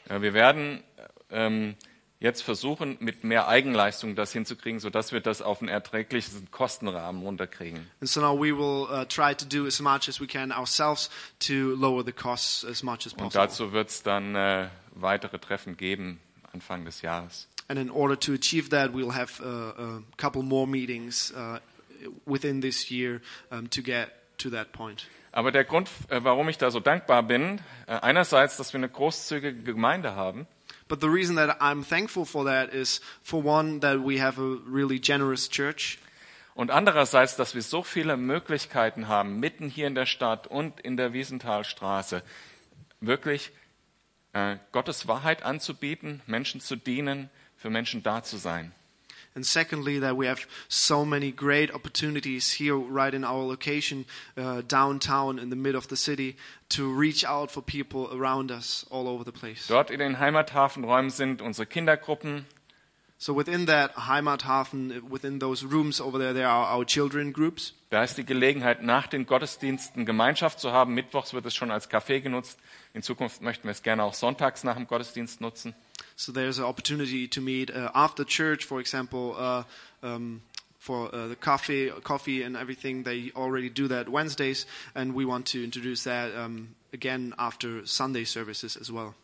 Ja, 0.08 0.22
Wir 0.22 0.34
werden 0.34 0.84
ähm, 1.30 1.74
jetzt 2.20 2.42
versuchen, 2.42 2.96
mit 3.00 3.24
mehr 3.24 3.48
Eigenleistung 3.48 4.14
das 4.14 4.32
hinzukriegen, 4.32 4.78
sodass 4.78 5.12
wir 5.12 5.20
das 5.20 5.42
auf 5.42 5.60
einen 5.60 5.68
erträglichen 5.68 6.50
Kostenrahmen 6.50 7.22
runterkriegen. 7.22 7.90
And 8.00 8.08
so 8.08 8.20
now 8.20 8.38
we 8.38 8.56
will 8.56 8.86
uh, 8.90 9.04
try 9.06 9.34
to 9.34 9.46
do 9.46 9.66
as 9.66 9.80
much 9.80 10.08
as 10.08 10.20
we 10.20 10.26
can 10.26 10.52
ourselves 10.52 11.10
to 11.40 11.74
lower 11.74 12.04
the 12.04 12.12
costs 12.12 12.64
as 12.64 12.82
much 12.82 13.06
as 13.06 13.12
Und 13.14 13.18
possible. 13.18 13.46
dazu 13.46 13.72
wird 13.72 13.88
es 13.88 14.02
dann 14.02 14.34
äh, 14.34 14.68
weitere 14.94 15.38
Treffen 15.38 15.76
geben 15.76 16.20
Anfang 16.56 16.84
des 16.84 17.02
Jahres. 17.02 17.46
And 17.68 17.78
in 17.78 17.90
order 17.90 18.16
to 18.16 18.32
achieve 18.32 18.70
that, 18.70 18.92
we'll 18.92 19.12
have 19.12 19.40
uh, 19.40 19.98
a 19.98 20.02
couple 20.16 20.42
more 20.42 20.66
meetings 20.66 21.32
uh, 21.34 21.58
within 22.24 22.60
this 22.60 22.90
year 22.90 23.20
um, 23.50 23.68
to 23.68 23.82
get 23.82 24.10
to 24.38 24.50
that 24.50 24.72
point. 24.72 25.06
Aber 25.32 25.52
der 25.52 25.64
Grund, 25.64 25.90
äh, 26.08 26.22
warum 26.22 26.48
ich 26.48 26.58
da 26.58 26.70
so 26.70 26.80
dankbar 26.80 27.22
bin, 27.22 27.60
äh, 27.86 27.92
einerseits, 28.00 28.56
dass 28.56 28.72
wir 28.72 28.78
eine 28.78 28.88
großzügige 28.88 29.62
Gemeinde 29.62 30.14
haben 30.14 30.46
But 30.88 31.00
the 31.00 31.08
reason 31.08 31.34
that 31.36 31.60
I'm 31.60 31.82
thankful 31.82 32.24
for 32.24 32.44
that 32.44 32.72
is, 32.72 33.00
for 33.22 33.42
one, 33.42 33.80
that 33.80 34.04
we 34.04 34.18
have 34.18 34.38
a 34.38 34.58
really 34.66 35.00
generous 35.00 35.48
church, 35.48 35.98
und 36.54 36.70
andererseits, 36.70 37.36
dass 37.36 37.54
wir 37.54 37.60
so 37.60 37.82
viele 37.82 38.16
Möglichkeiten 38.16 39.08
haben, 39.08 39.40
mitten 39.40 39.68
hier 39.68 39.88
in 39.88 39.94
der 39.94 40.06
Stadt 40.06 40.46
und 40.46 40.80
in 40.80 40.96
der 40.96 41.12
Wiesenthalstraße, 41.12 42.22
wirklich 43.00 43.50
Gottes 44.72 45.08
Wahrheit 45.08 45.42
anzubieten, 45.42 46.22
Menschen 46.26 46.60
zu 46.60 46.76
dienen, 46.76 47.30
für 47.56 47.70
Menschen 47.70 48.02
da 48.02 48.22
zu 48.22 48.36
sein. 48.36 48.72
and 49.36 49.44
secondly, 49.44 49.98
that 49.98 50.16
we 50.16 50.26
have 50.26 50.46
so 50.66 51.04
many 51.04 51.30
great 51.30 51.70
opportunities 51.70 52.52
here, 52.52 52.76
right 52.76 53.12
in 53.12 53.22
our 53.22 53.44
location, 53.44 54.06
uh, 54.36 54.62
downtown 54.62 55.38
in 55.38 55.50
the 55.50 55.56
middle 55.56 55.78
of 55.78 55.88
the 55.88 55.96
city, 55.96 56.36
to 56.70 56.90
reach 56.90 57.22
out 57.22 57.50
for 57.50 57.60
people 57.60 58.08
around 58.12 58.50
us 58.50 58.86
all 58.90 59.06
over 59.06 59.24
the 59.24 59.32
place. 59.32 59.66
Dort 59.68 59.90
in 59.90 59.98
den 59.98 60.18
Heimathafenräumen 60.18 61.10
sind 61.10 61.42
unsere 61.42 61.66
Kindergruppen, 61.66 62.46
So 63.18 63.32
within 63.32 63.66
that 63.66 63.94
Heimathafen, 63.96 65.08
within 65.08 65.38
those 65.38 65.64
rooms 65.64 66.00
over 66.00 66.18
there, 66.18 66.34
there 66.34 66.48
are 66.48 66.76
our 66.76 66.84
children 66.84 67.32
groups. 67.32 67.72
Da 67.88 68.04
ist 68.04 68.18
die 68.18 68.26
Gelegenheit, 68.26 68.82
nach 68.82 69.06
den 69.06 69.24
Gottesdiensten 69.24 70.04
Gemeinschaft 70.04 70.60
zu 70.60 70.72
haben. 70.72 70.92
Mittwochs 70.92 71.32
wird 71.32 71.46
es 71.46 71.54
schon 71.54 71.70
als 71.70 71.88
Café 71.88 72.20
genutzt. 72.20 72.58
In 72.92 73.02
Zukunft 73.02 73.40
möchten 73.40 73.64
wir 73.64 73.70
es 73.70 73.82
gerne 73.82 74.02
auch 74.02 74.12
sonntags 74.12 74.64
nach 74.64 74.76
dem 74.76 74.86
Gottesdienst 74.86 75.40
nutzen. 75.40 75.74
So 76.14 76.32
there's 76.32 76.58
an 76.58 76.64
opportunity 76.64 77.26
to 77.28 77.40
meet 77.40 77.70
uh, 77.70 77.90
after 77.94 78.24
church, 78.24 78.66
for 78.66 78.80
example, 78.80 79.34
uh, 79.38 79.64
um, 80.06 80.42
for 80.78 81.12
uh, 81.14 81.28
the 81.28 81.36
coffee, 81.36 81.90
coffee 82.02 82.42
and 82.42 82.54
everything. 82.54 83.04
They 83.04 83.32
already 83.34 83.70
do 83.70 83.88
that 83.88 84.08
Wednesdays, 84.10 84.66
and 84.94 85.14
we 85.14 85.24
want 85.24 85.46
to 85.52 85.64
introduce 85.64 86.04
that 86.04 86.34
um, 86.36 86.74
again 86.92 87.34
after 87.38 87.86
Sunday 87.86 88.24
services 88.24 88.76
as 88.76 88.90
well. 88.90 89.14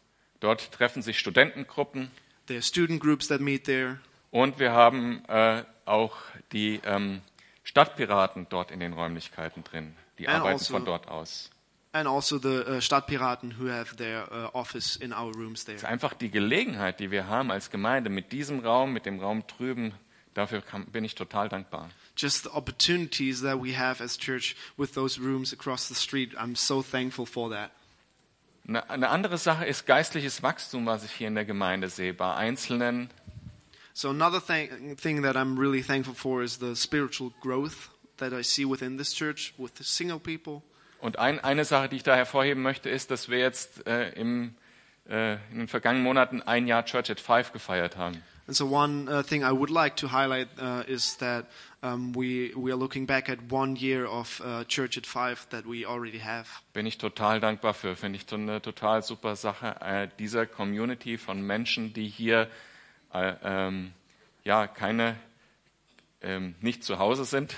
Dort 0.40 0.72
treffen 0.72 1.02
sich 1.02 1.18
Studentengruppen 1.18 2.10
Are 2.54 2.62
student 2.62 3.00
groups 3.00 3.28
that 3.28 3.40
meet 3.40 3.64
there, 3.64 3.98
und 4.30 4.58
wir 4.58 4.72
haben 4.72 5.24
äh, 5.28 5.62
auch 5.84 6.16
die 6.52 6.80
ähm, 6.84 7.20
Stadtpiraten 7.64 8.46
dort 8.50 8.70
in 8.70 8.80
den 8.80 8.92
Räumlichkeiten 8.92 9.64
drin. 9.64 9.94
Die 10.18 10.28
And 10.28 10.38
arbeiten 10.38 10.58
also- 10.58 10.74
von 10.74 10.84
dort 10.84 11.08
aus. 11.08 11.50
and 11.94 12.08
also 12.08 12.38
the 12.38 12.64
uh, 12.66 12.80
Stadtpiraten 12.80 13.58
who 13.58 13.68
have 13.68 13.96
their 13.96 14.26
uh, 14.32 14.56
office 14.56 14.96
in 14.96 15.12
our 15.12 15.34
rooms 15.34 15.64
there. 15.64 15.76
Es 15.76 15.82
ist 15.82 15.88
einfach 15.88 16.14
die 16.14 16.30
Gelegenheit, 16.30 17.00
die 17.00 17.10
wir 17.10 17.26
haben 17.26 17.50
als 17.50 17.70
Gemeinde 17.70 18.08
mit 18.08 18.32
diesem 18.32 18.60
Raum, 18.60 18.92
mit 18.92 19.04
dem 19.04 19.20
Raum 19.20 19.44
drüben. 19.46 19.92
Dafür 20.34 20.62
kann, 20.62 20.86
bin 20.86 21.04
ich 21.04 21.14
total 21.14 21.50
dankbar. 21.50 21.90
Just 22.16 22.44
the 22.44 22.48
opportunities 22.50 23.42
that 23.42 23.62
we 23.62 23.76
have 23.78 24.02
as 24.02 24.16
church 24.16 24.56
with 24.78 24.92
those 24.94 25.20
rooms 25.20 25.52
across 25.52 25.88
the 25.88 25.94
street. 25.94 26.34
I'm 26.38 26.56
so 26.56 26.82
thankful 26.82 27.26
for 27.26 27.50
that. 27.50 27.70
Eine, 28.68 29.08
andere 29.08 29.38
Sache 29.38 29.64
ist 29.64 29.86
geistliches 29.86 30.42
Wachstum, 30.42 30.86
was 30.86 31.04
ich 31.04 31.12
hier 31.12 31.28
in 31.28 31.34
der 31.34 31.44
Gemeinde 31.44 31.88
sehe, 31.88 32.14
bei 32.14 32.34
Einzelnen, 32.34 33.10
So 33.94 34.08
another 34.08 34.40
thing, 34.40 34.96
thing 34.96 35.22
that 35.22 35.36
I'm 35.36 35.58
really 35.58 35.82
thankful 35.82 36.14
for 36.14 36.42
is 36.42 36.58
the 36.58 36.74
spiritual 36.74 37.30
growth 37.42 37.90
that 38.16 38.32
I 38.32 38.42
see 38.42 38.64
within 38.64 38.96
this 38.96 39.12
church 39.12 39.52
with 39.58 39.72
the 39.76 39.84
single 39.84 40.18
people. 40.18 40.62
Und 40.98 41.18
ein, 41.18 41.40
eine 41.40 41.64
Sache, 41.64 41.88
die 41.88 41.96
ich 41.96 42.02
da 42.02 42.14
hervorheben 42.14 42.62
möchte, 42.62 42.88
ist, 42.88 43.10
dass 43.10 43.28
wir 43.28 43.38
jetzt 43.38 43.86
äh, 43.86 44.10
im, 44.10 44.54
äh, 45.08 45.34
in 45.50 45.58
den 45.58 45.68
vergangenen 45.68 46.04
Monaten 46.04 46.40
ein 46.40 46.66
Jahr 46.66 46.84
Church 46.84 47.10
at 47.10 47.20
Five 47.20 47.52
gefeiert 47.52 47.96
haben. 47.96 48.22
And 48.46 48.56
so 48.56 48.66
one 48.66 49.08
uh, 49.08 49.22
thing 49.22 49.42
I 49.42 49.52
would 49.52 49.70
like 49.70 49.96
to 49.96 50.10
highlight 50.10 50.48
uh, 50.58 50.82
is 50.86 51.18
that 51.18 51.46
um, 51.82 52.12
we 52.14 52.52
we 52.54 52.72
are 52.72 52.78
looking 52.78 53.06
back 53.06 53.28
at 53.28 53.38
one 53.50 53.76
year 53.76 54.06
of 54.06 54.40
uh, 54.44 54.64
Church 54.64 54.96
at 54.96 55.06
Five 55.06 55.46
that 55.50 55.66
we 55.66 55.84
already 55.84 56.18
have. 56.18 56.46
Bin 56.72 56.86
ich 56.86 56.98
total 56.98 57.40
dankbar 57.40 57.74
für. 57.74 57.96
Finde 57.96 58.18
ich 58.18 58.32
eine 58.32 58.60
total 58.60 59.02
super 59.02 59.36
Sache, 59.36 59.76
äh, 59.80 60.08
dieser 60.18 60.46
Community 60.46 61.18
von 61.18 61.42
Menschen, 61.42 61.92
die 61.92 62.08
hier 62.08 62.48
äh, 63.12 63.34
ähm, 63.42 63.92
ja 64.44 64.66
keine 64.66 65.16
ähm, 66.22 66.54
nicht 66.60 66.84
zu 66.84 66.98
Hause 66.98 67.24
sind, 67.24 67.54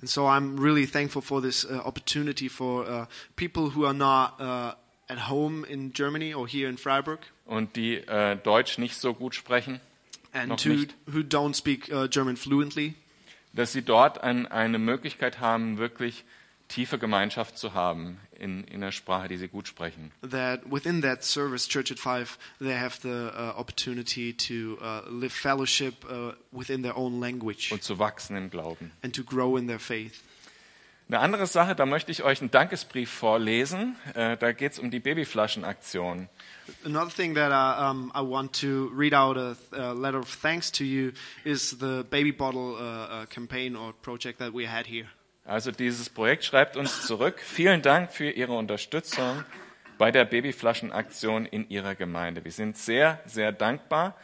And 0.00 0.08
so 0.08 0.26
I'm 0.26 0.58
really 0.58 0.86
thankful 0.86 1.22
for 1.22 1.40
this 1.40 1.64
uh, 1.64 1.80
opportunity 1.84 2.48
for 2.48 2.84
uh, 2.84 3.06
people 3.36 3.70
who 3.70 3.84
are 3.84 3.94
not 3.94 4.40
uh, 4.40 4.74
at 5.08 5.18
home 5.28 5.64
in 5.64 5.92
Germany 5.92 6.34
or 6.34 6.46
here 6.46 6.68
in 6.68 6.76
Freiburg 6.76 7.20
und 7.46 7.76
die 7.76 7.96
äh, 7.96 8.36
Deutsch 8.36 8.78
nicht 8.78 8.96
so 8.96 9.14
gut 9.14 9.34
sprechen, 9.34 9.80
and 10.32 10.64
who, 10.64 10.86
who 11.06 11.20
don't 11.20 11.54
speak 11.54 11.90
uh, 11.90 12.06
German 12.06 12.36
fluently. 12.36 12.94
Dass 13.58 13.72
sie 13.72 13.82
dort 13.82 14.22
ein, 14.22 14.46
eine 14.46 14.78
Möglichkeit 14.78 15.40
haben, 15.40 15.78
wirklich 15.78 16.24
tiefe 16.68 16.96
Gemeinschaft 16.96 17.58
zu 17.58 17.74
haben 17.74 18.20
in, 18.38 18.62
in 18.64 18.80
der 18.80 18.92
Sprache, 18.92 19.26
die 19.26 19.36
sie 19.36 19.48
gut 19.48 19.66
sprechen. 19.66 20.12
that 20.22 20.60
within 20.70 21.02
that 21.02 21.24
service, 21.24 21.66
Church 21.66 21.90
at 21.90 21.98
Five, 21.98 22.38
they 22.60 22.78
have 22.78 23.00
the 23.02 23.32
uh, 23.34 23.58
opportunity 23.58 24.32
to 24.32 24.78
uh, 24.80 25.00
live 25.10 25.32
fellowship 25.32 26.04
uh, 26.08 26.34
within 26.52 26.82
their 26.82 26.96
own 26.96 27.18
language 27.18 27.72
und 27.72 27.82
zu 27.82 27.98
wachsen 27.98 28.36
im 28.36 28.48
Glauben. 28.48 28.92
and 29.02 29.12
to 29.16 29.24
grow 29.24 29.56
in 29.56 29.66
their 29.66 29.80
faith. 29.80 30.22
Eine 31.08 31.20
andere 31.20 31.46
Sache, 31.46 31.74
da 31.74 31.86
möchte 31.86 32.12
ich 32.12 32.22
euch 32.22 32.42
einen 32.42 32.50
Dankesbrief 32.50 33.10
vorlesen. 33.10 33.96
Äh, 34.12 34.36
da 34.36 34.52
geht 34.52 34.72
es 34.72 34.78
um 34.78 34.90
die 34.90 35.00
Babyflaschenaktion. 35.00 36.28
Another 36.84 37.08
thing 37.08 37.34
that 37.34 37.50
I, 37.50 37.90
um, 37.90 38.12
I 38.14 38.20
want 38.20 38.52
to 38.60 38.90
read 38.94 39.14
out 39.14 39.38
a, 39.38 39.56
a 39.72 39.94
letter 39.94 40.18
of 40.18 40.28
thanks 40.28 40.70
to 40.72 40.84
you 40.84 41.12
is 41.44 41.70
the 41.80 42.04
baby 42.10 42.30
bottle 42.30 42.74
uh, 42.74 43.22
uh, 43.22 43.26
campaign 43.26 43.74
or 43.74 43.94
project 44.02 44.38
that 44.38 44.52
we 44.52 44.68
had 44.68 44.86
here. 44.86 45.06
Also 45.46 45.70
dieses 45.70 46.10
Projekt 46.10 46.44
schreibt 46.44 46.76
uns 46.76 47.06
zurück. 47.06 47.40
Vielen 47.40 47.80
Dank 47.80 48.12
für 48.12 48.30
Ihre 48.30 48.52
Unterstützung 48.52 49.44
bei 49.96 50.10
der 50.12 50.26
Babyflaschenaktion 50.26 51.46
in 51.46 51.70
Ihrer 51.70 51.94
Gemeinde. 51.94 52.44
Wir 52.44 52.52
sind 52.52 52.76
sehr, 52.76 53.18
sehr 53.24 53.52
dankbar, 53.52 54.14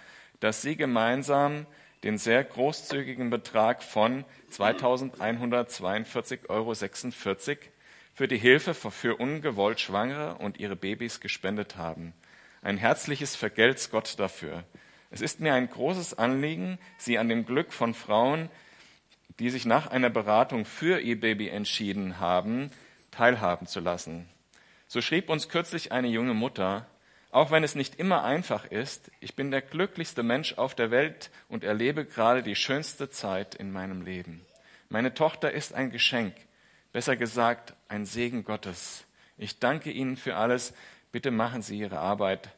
dass 0.40 0.60
Sie 0.60 0.76
gemeinsam 0.76 1.64
den 2.04 2.18
sehr 2.18 2.44
großzügigen 2.44 3.30
Betrag 3.30 3.82
von 3.82 4.24
2.142,46 4.52 6.38
Euro 6.48 6.74
für 8.12 8.28
die 8.28 8.36
Hilfe 8.36 8.74
für 8.74 9.16
ungewollt 9.16 9.80
Schwangere 9.80 10.36
und 10.36 10.60
ihre 10.60 10.76
Babys 10.76 11.20
gespendet 11.20 11.76
haben. 11.76 12.12
Ein 12.62 12.76
herzliches 12.76 13.34
Vergelt's 13.34 13.90
Gott 13.90 14.18
dafür. 14.18 14.64
Es 15.10 15.22
ist 15.22 15.40
mir 15.40 15.54
ein 15.54 15.68
großes 15.68 16.18
Anliegen, 16.18 16.78
Sie 16.98 17.18
an 17.18 17.28
dem 17.28 17.46
Glück 17.46 17.72
von 17.72 17.94
Frauen, 17.94 18.50
die 19.38 19.48
sich 19.48 19.64
nach 19.64 19.86
einer 19.86 20.10
Beratung 20.10 20.66
für 20.66 21.00
ihr 21.00 21.18
Baby 21.18 21.48
entschieden 21.48 22.20
haben, 22.20 22.70
teilhaben 23.10 23.66
zu 23.66 23.80
lassen. 23.80 24.28
So 24.88 25.00
schrieb 25.00 25.30
uns 25.30 25.48
kürzlich 25.48 25.90
eine 25.90 26.08
junge 26.08 26.34
Mutter, 26.34 26.86
auch 27.34 27.50
wenn 27.50 27.64
es 27.64 27.74
nicht 27.74 27.96
immer 27.96 28.22
einfach 28.22 28.64
ist, 28.66 29.10
ich 29.18 29.34
bin 29.34 29.50
der 29.50 29.60
glücklichste 29.60 30.22
Mensch 30.22 30.52
auf 30.52 30.76
der 30.76 30.92
Welt 30.92 31.30
und 31.48 31.64
erlebe 31.64 32.04
gerade 32.04 32.44
die 32.44 32.54
schönste 32.54 33.10
Zeit 33.10 33.56
in 33.56 33.72
meinem 33.72 34.02
Leben. 34.02 34.40
Meine 34.88 35.14
Tochter 35.14 35.50
ist 35.50 35.74
ein 35.74 35.90
Geschenk, 35.90 36.32
besser 36.92 37.16
gesagt 37.16 37.74
ein 37.88 38.06
Segen 38.06 38.44
Gottes. 38.44 39.04
Ich 39.36 39.58
danke 39.58 39.90
Ihnen 39.90 40.16
für 40.16 40.36
alles. 40.36 40.74
Bitte 41.10 41.32
machen 41.32 41.62
Sie 41.62 41.76
Ihre 41.76 41.98
Arbeit 41.98 42.50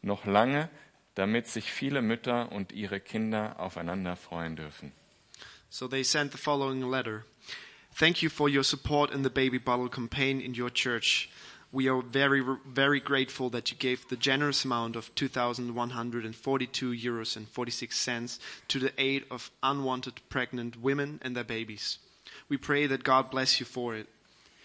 noch 0.00 0.24
lange, 0.24 0.70
damit 1.14 1.46
sich 1.46 1.70
viele 1.70 2.00
Mütter 2.00 2.50
und 2.52 2.72
ihre 2.72 3.00
Kinder 3.00 3.56
aufeinander 3.58 4.16
freuen 4.16 4.56
dürfen. 4.56 4.92
So 5.68 5.88
they 5.88 6.02
sent 6.02 6.32
the 6.32 6.38
following 6.38 6.90
letter. 6.90 7.26
Thank 7.98 8.22
you 8.22 8.30
for 8.30 8.48
your 8.48 8.64
support 8.64 9.10
in 9.10 9.22
the 9.24 9.30
baby 9.30 9.58
bottle 9.58 9.90
campaign 9.90 10.40
in 10.40 10.58
your 10.58 10.72
church. 10.72 11.28
We 11.72 11.88
are 11.88 12.00
very, 12.00 12.42
very 12.66 13.00
grateful 13.00 13.50
that 13.50 13.70
you 13.70 13.76
gave 13.76 14.08
the 14.08 14.16
generous 14.16 14.64
amount 14.64 14.96
of 14.96 15.14
2,142 15.14 16.90
euros 16.92 17.36
and 17.36 17.48
46 17.48 17.98
cents 17.98 18.38
to 18.68 18.78
the 18.78 18.92
aid 18.98 19.24
of 19.30 19.50
unwanted 19.62 20.20
pregnant 20.28 20.80
women 20.80 21.20
and 21.22 21.36
their 21.36 21.44
babies. 21.44 21.98
We 22.48 22.56
pray 22.56 22.86
that 22.86 23.04
God 23.04 23.30
bless 23.30 23.60
you 23.60 23.66
for 23.66 23.94
it. 23.94 24.06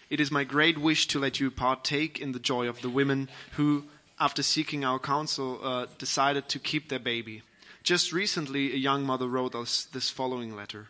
It 0.08 0.20
is 0.20 0.30
my 0.30 0.44
great 0.44 0.78
wish 0.78 1.06
to 1.08 1.18
let 1.18 1.40
you 1.40 1.50
partake 1.50 2.20
in 2.20 2.32
the 2.32 2.38
joy 2.38 2.68
of 2.68 2.82
the 2.82 2.90
women 2.90 3.28
who, 3.52 3.84
after 4.20 4.42
seeking 4.42 4.84
our 4.84 4.98
counsel, 4.98 5.58
uh, 5.62 5.86
decided 5.98 6.48
to 6.50 6.58
keep 6.58 6.88
their 6.88 6.98
baby. 6.98 7.42
Just 7.82 8.12
recently, 8.12 8.72
a 8.72 8.76
young 8.76 9.04
mother 9.04 9.26
wrote 9.26 9.54
us 9.54 9.84
this 9.84 10.10
following 10.10 10.54
letter. 10.54 10.88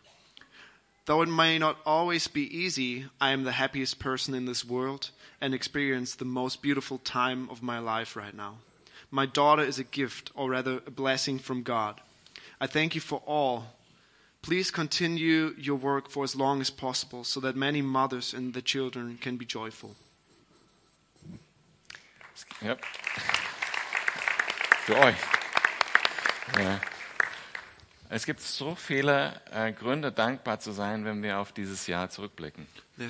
Though 1.05 1.21
it 1.21 1.29
may 1.29 1.59
not 1.59 1.77
always 1.85 2.27
be 2.27 2.43
easy, 2.57 3.07
I 3.19 3.31
am 3.31 3.43
the 3.43 3.53
happiest 3.53 3.99
person 3.99 4.33
in 4.33 4.45
this 4.45 4.63
world 4.63 5.09
and 5.41 5.53
experience 5.53 6.15
the 6.15 6.25
most 6.25 6.61
beautiful 6.61 6.97
time 6.97 7.49
of 7.49 7.61
my 7.61 7.79
life 7.79 8.15
right 8.15 8.33
now. 8.33 8.59
My 9.11 9.25
daughter 9.25 9.63
is 9.63 9.77
a 9.77 9.83
gift, 9.83 10.31
or 10.33 10.49
rather, 10.49 10.81
a 10.87 10.91
blessing 10.91 11.39
from 11.39 11.61
God. 11.61 11.99
I 12.59 12.67
thank 12.67 12.95
you 12.95 13.01
for 13.01 13.21
all. 13.27 13.75
Please 14.41 14.71
continue 14.71 15.53
your 15.57 15.75
work 15.75 16.09
for 16.09 16.23
as 16.23 16.35
long 16.35 16.61
as 16.61 16.69
possible 16.69 17.23
so 17.23 17.39
that 17.41 17.55
many 17.55 17.81
mothers 17.81 18.33
and 18.33 18.53
the 18.53 18.61
children 18.61 19.17
can 19.21 19.37
be 19.37 19.45
joyful. 19.45 19.95
Für 24.85 24.97
euch. 24.97 25.15
Ja. 26.59 26.92
Es 28.09 28.25
gibt 28.25 28.41
so 28.41 28.75
viele 28.75 29.41
äh, 29.51 29.71
Gründe, 29.71 30.11
dankbar 30.11 30.59
zu 30.59 30.71
sein, 30.71 31.03
wenn 31.05 31.23
wir 31.23 31.39
auf 31.39 31.51
dieses 31.51 31.87
Jahr 31.87 32.09
zurückblicken. 32.09 32.67
So 32.97 33.09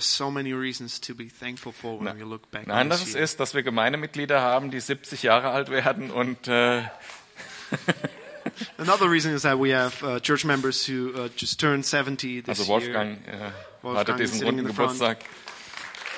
back 2.51 2.63
Ein 2.63 2.71
anderes 2.71 3.13
year. 3.13 3.21
ist, 3.23 3.39
dass 3.41 3.53
wir 3.53 3.63
Gemeindemitglieder 3.63 4.39
haben, 4.41 4.71
die 4.71 4.79
70 4.79 5.23
Jahre 5.23 5.49
alt 5.49 5.69
werden 5.69 6.09
und 6.09 6.47
äh, 6.47 6.83
Another 8.77 9.09
reason 9.09 9.33
is 9.33 9.41
that 9.43 9.57
we 9.59 9.73
have 9.75 10.03
uh, 10.03 10.19
church 10.19 10.45
members 10.45 10.87
who 10.87 11.09
uh, 11.15 11.29
just 11.35 11.59
turned 11.59 11.85
70 11.85 12.41
this 12.43 12.59
also 12.59 12.67
Wolfgang 12.67 13.17
äh, 13.27 13.51
Wolfgang 13.81 14.07
hatte 14.09 14.21
diesen 14.21 14.43
runden. 14.43 14.65
Geburtstag. 14.67 15.19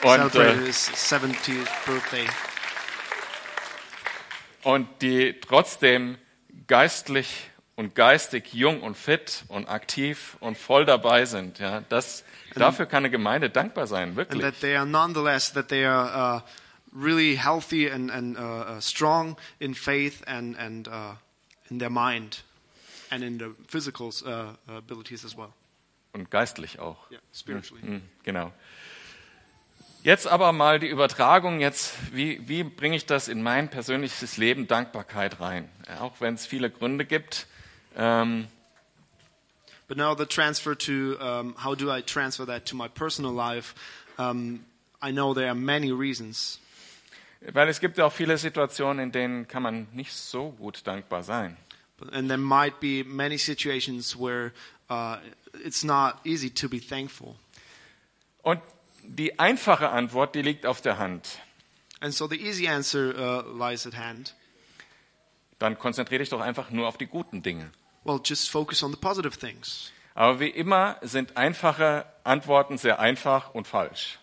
year, 0.03 0.25
Und, 0.25 0.35
äh, 0.35 0.55
his 0.65 0.89
70th 0.89 1.67
birthday. 1.85 2.27
und 4.63 4.87
die 5.01 5.39
trotzdem 5.39 6.17
geistlich 6.67 7.49
und 7.75 7.95
geistig 7.95 8.53
jung 8.53 8.81
und 8.81 8.95
fit 8.95 9.43
und 9.49 9.67
aktiv 9.67 10.37
und 10.39 10.57
voll 10.57 10.85
dabei 10.85 11.25
sind. 11.25 11.59
Ja, 11.59 11.81
das, 11.89 12.23
dafür 12.53 12.85
kann 12.85 12.99
eine 13.03 13.09
Gemeinde 13.11 13.49
dankbar 13.49 13.87
sein, 13.87 14.09
And 14.09 14.15
wirklich. 14.17 14.41
that 14.41 14.59
they 14.61 14.75
are 14.75 14.85
nonetheless, 14.85 15.51
that 15.53 15.67
they 15.67 15.85
are 15.85 16.37
uh, 16.37 16.41
really 16.97 17.35
healthy 17.37 17.89
and, 17.89 18.09
and 18.11 18.37
uh, 18.37 18.41
uh, 18.77 18.81
strong 18.81 19.35
in 19.59 19.75
faith 19.75 20.23
and, 20.27 20.57
and 20.57 20.87
uh, 20.87 21.15
in 21.69 21.79
their 21.79 21.89
mind. 21.89 22.43
and 23.11 23.23
in 23.23 23.37
the 23.37 23.51
physical 23.67 24.09
uh, 24.25 24.53
abilities 24.77 25.23
as 25.23 25.37
well. 25.37 25.53
Und 26.13 26.31
geistlich 26.31 26.79
auch. 26.79 27.09
Yeah, 27.11 27.19
spiritually. 27.33 27.81
Hm, 27.83 28.01
Genau. 28.23 28.51
Jetzt 30.01 30.27
aber 30.27 30.51
mal 30.53 30.79
die 30.79 30.87
Übertragung, 30.87 31.59
jetzt, 31.59 31.93
wie, 32.13 32.47
wie 32.47 32.63
bringe 32.63 32.95
ich 32.95 33.05
das 33.05 33.27
in 33.27 33.41
mein 33.41 33.69
persönliches 33.69 34.37
Leben 34.37 34.67
Dankbarkeit 34.67 35.39
rein? 35.39 35.67
Auch 35.99 36.13
wenn 36.19 36.35
es 36.35 36.45
viele 36.45 36.69
Gründe 36.69 37.05
gibt. 37.05 37.47
Ähm, 37.95 38.47
But 39.87 39.97
now 39.97 40.15
the 40.15 40.25
transfer 40.25 40.75
to 40.75 41.17
um, 41.19 41.55
how 41.57 41.75
do 41.75 41.91
I 41.91 42.01
transfer 42.01 42.45
that 42.45 42.65
to 42.67 42.75
my 42.75 42.87
personal 42.87 43.31
life? 43.31 43.75
Um, 44.17 44.65
I 45.01 45.11
know 45.11 45.33
there 45.35 45.47
are 45.47 45.55
many 45.55 45.91
reasons. 45.91 46.59
weil 47.53 47.69
es 47.69 47.79
gibt 47.79 47.99
auch 47.99 48.11
viele 48.11 48.37
Situationen, 48.37 48.99
in 48.99 49.11
denen 49.11 49.47
kann 49.47 49.61
man 49.61 49.87
nicht 49.93 50.13
so 50.13 50.51
gut 50.51 50.81
dankbar 50.85 51.23
sein. 51.23 51.57
And 52.11 52.27
there 52.27 52.39
might 52.39 52.79
be 52.79 53.03
many 53.03 53.37
situations 53.37 54.17
where 54.17 54.51
uh, 54.89 55.17
it's 55.63 55.83
not 55.83 56.15
easy 56.25 56.49
to 56.49 56.67
be 56.67 56.79
thankful. 56.79 57.35
Und 58.41 58.59
die 59.03 59.37
einfache 59.37 59.89
Antwort, 59.89 60.33
die 60.35 60.41
liegt 60.41 60.65
auf 60.65 60.81
der 60.81 60.97
Hand. 60.97 61.39
And 61.99 62.13
so 62.13 62.27
the 62.27 62.35
easy 62.35 62.67
answer 62.67 63.13
uh, 63.15 63.57
lies 63.57 63.85
at 63.85 63.95
hand. 63.95 64.35
Dann 65.59 65.77
konzentriere 65.77 66.19
dich 66.19 66.29
doch 66.29 66.41
einfach 66.41 66.71
nur 66.71 66.87
auf 66.87 66.97
die 66.97 67.07
guten 67.07 67.43
Dinge. 67.43 67.71
Well, 68.05 68.21
just 68.23 68.49
focus 68.49 68.83
on 68.83 68.91
the 68.91 68.97
positive 68.97 69.37
things. 69.37 69.91
Aber 70.13 70.39
wie 70.39 70.49
immer 70.49 70.97
sind 71.01 71.35
einfache 71.35 72.05
Antworten 72.23 72.77
sehr 72.77 72.99
einfach 72.99 73.53
und 73.53 73.67
falsch. 73.67 74.19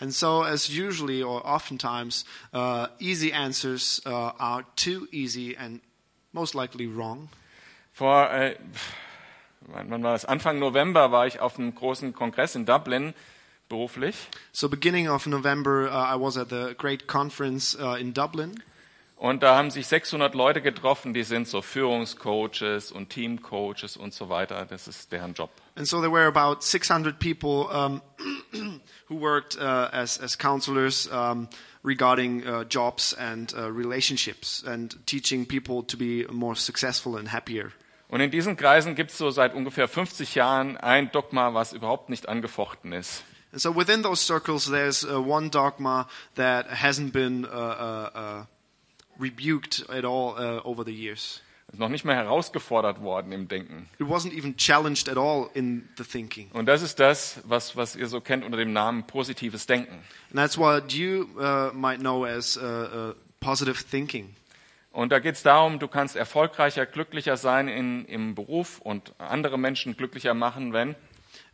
And 0.00 0.12
so, 0.12 0.42
as 0.42 0.68
usually 0.68 1.22
or 1.22 1.44
oftentimes, 1.44 2.24
uh, 2.52 2.88
easy 2.98 3.32
answers 3.32 4.02
uh, 4.04 4.32
are 4.38 4.64
too 4.76 5.06
easy 5.10 5.56
and 5.56 5.80
most 6.32 6.54
likely 6.54 6.86
wrong. 6.86 7.28
Vor, 7.92 8.30
äh, 8.30 8.56
wann 9.60 10.02
war 10.02 10.12
das? 10.12 10.24
Anfang 10.24 10.58
November 10.58 11.12
war 11.12 11.26
ich 11.26 11.40
auf 11.40 11.58
einem 11.58 11.74
großen 11.74 12.12
Kongress 12.12 12.56
in 12.56 12.66
Dublin 12.66 13.14
beruflich. 13.68 14.16
So, 14.52 14.68
beginning 14.68 15.08
of 15.08 15.26
November, 15.26 15.90
uh, 15.90 16.14
I 16.14 16.20
was 16.20 16.36
at 16.36 16.50
the 16.50 16.74
great 16.76 17.06
conference 17.06 17.74
uh, 17.78 17.94
in 17.98 18.12
Dublin. 18.12 18.62
Und 19.16 19.42
da 19.42 19.56
haben 19.56 19.70
sich 19.70 19.86
600 19.86 20.34
Leute 20.34 20.60
getroffen, 20.60 21.14
die 21.14 21.22
sind 21.22 21.48
so 21.48 21.62
Führungscoaches 21.62 22.92
und 22.92 23.08
Teamcoaches 23.08 23.96
und 23.96 24.12
so 24.12 24.28
weiter. 24.28 24.66
Das 24.66 24.86
ist 24.88 25.10
deren 25.10 25.32
Job. 25.32 25.50
And 25.74 25.88
so 25.88 26.00
there 26.00 26.12
were 26.12 26.26
about 26.26 26.62
600 26.62 27.18
people 27.18 27.66
um, 27.74 28.02
who 29.08 29.18
worked 29.18 29.56
uh, 29.56 29.88
as, 29.90 30.20
as 30.20 30.36
counselors 30.36 31.08
um, 31.10 31.48
regarding 31.82 32.46
uh, 32.46 32.64
jobs 32.68 33.14
and 33.14 33.54
uh, 33.54 33.70
relationships 33.70 34.62
and 34.66 34.94
teaching 35.06 35.46
people 35.46 35.82
to 35.86 35.96
be 35.96 36.26
more 36.30 36.54
successful 36.54 37.16
and 37.16 37.32
happier. 37.32 37.72
Und 38.08 38.20
in 38.20 38.30
diesen 38.30 38.56
Kreisen 38.56 38.94
gibt 38.94 39.10
es 39.10 39.18
so 39.18 39.30
seit 39.30 39.54
ungefähr 39.54 39.88
50 39.88 40.34
Jahren 40.34 40.76
ein 40.76 41.10
Dogma, 41.10 41.54
was 41.54 41.72
überhaupt 41.72 42.10
nicht 42.10 42.28
angefochten 42.28 42.92
ist. 42.92 43.24
And 43.52 43.60
so 43.62 43.74
within 43.74 44.02
those 44.02 44.20
circles, 44.20 44.66
there's 44.66 45.04
uh, 45.04 45.18
one 45.18 45.48
dogma 45.48 46.06
that 46.34 46.66
hasn't 46.68 47.12
been 47.12 47.46
uh, 47.46 48.10
uh, 48.14 48.44
rebuked 49.18 49.88
at 49.88 50.04
all 50.04 50.34
uh, 50.38 50.60
over 50.64 50.84
the 50.84 50.92
years. 50.92 51.42
Ist 51.72 51.80
noch 51.80 51.88
nicht 51.88 52.04
mehr 52.04 52.14
herausgefordert 52.14 53.02
worden 53.02 53.32
im 53.32 53.48
Denken. 53.48 53.88
It 53.98 54.06
wasn't 54.06 54.32
even 54.32 54.56
challenged 54.56 55.08
at 55.08 55.16
all 55.16 55.50
in 55.54 55.88
the 55.98 56.04
thinking. 56.04 56.48
Und 56.52 56.66
das 56.66 56.82
ist 56.82 57.00
das, 57.00 57.40
was, 57.44 57.76
was 57.76 57.96
ihr 57.96 58.06
so 58.06 58.20
kennt 58.20 58.44
unter 58.44 58.56
dem 58.56 58.72
Namen 58.72 59.04
positives 59.06 59.66
Denken. 59.66 59.94
And 60.30 60.36
that's 60.36 60.56
what 60.56 60.92
you 60.92 61.28
uh, 61.36 61.72
might 61.74 61.98
know 61.98 62.24
as 62.24 62.56
uh, 62.56 62.60
uh, 62.60 63.14
positive 63.40 63.82
thinking. 63.82 64.34
Und 64.92 65.10
da 65.12 65.18
geht 65.18 65.34
es 65.34 65.42
darum, 65.42 65.78
du 65.78 65.88
kannst 65.88 66.16
erfolgreicher, 66.16 66.86
glücklicher 66.86 67.36
sein 67.36 67.68
in, 67.68 68.06
im 68.06 68.34
Beruf 68.34 68.78
und 68.80 69.12
andere 69.18 69.58
Menschen 69.58 69.96
glücklicher 69.96 70.32
machen, 70.32 70.72
wenn 70.72 70.94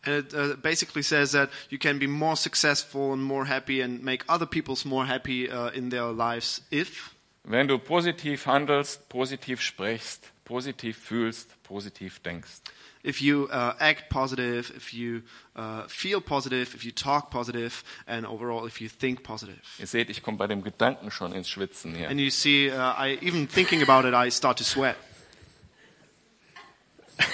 And 0.05 0.14
it 0.16 0.35
uh, 0.35 0.57
basically 0.57 1.03
says 1.03 1.31
that 1.33 1.51
you 1.70 1.79
can 1.79 1.98
be 1.98 2.09
more 2.09 2.37
successful 2.37 3.12
and 3.12 3.22
more 3.22 3.44
happy 3.44 3.81
and 3.81 4.03
make 4.03 4.25
other 4.29 4.46
people's 4.46 4.85
more 4.85 5.07
happy 5.07 5.48
uh, 5.48 5.68
in 5.68 5.90
their 5.90 6.12
lives 6.12 6.62
if 6.70 7.14
Wenn 7.44 7.68
du 7.68 7.78
positiv 7.78 8.46
handelst, 8.46 9.09
positiv 9.09 9.61
sprichst, 9.61 10.33
positiv 10.44 10.96
fühlst, 10.96 11.62
positiv 11.62 12.20
denkst. 12.20 12.62
if 13.02 13.20
you 13.20 13.48
uh, 13.50 13.74
act 13.81 14.11
positive, 14.11 14.72
if 14.76 14.94
you 14.94 15.22
uh, 15.57 15.87
feel 15.88 16.20
positive, 16.20 16.74
if 16.74 16.85
you 16.85 16.92
talk 16.92 17.31
positive, 17.31 17.83
and 18.07 18.26
overall 18.26 18.66
if 18.66 18.81
you 18.81 18.88
think 18.88 19.22
positive. 19.22 19.61
Ihr 19.78 19.87
seht, 19.87 20.11
ich 20.11 20.22
komme 20.22 20.38
bei 20.38 20.46
dem 20.46 20.62
Gedanken 20.62 21.11
schon 21.11 21.33
ins 21.33 21.48
Schwitzen 21.48 21.94
hier. 21.94 22.09
And 22.09 22.20
you 22.20 22.31
see, 22.31 22.70
uh, 22.70 22.94
I 22.96 23.18
even 23.22 23.48
thinking 23.48 23.83
about 23.83 24.07
it, 24.07 24.14
I 24.14 24.31
start 24.31 24.59
to 24.59 24.64
sweat. 24.64 24.96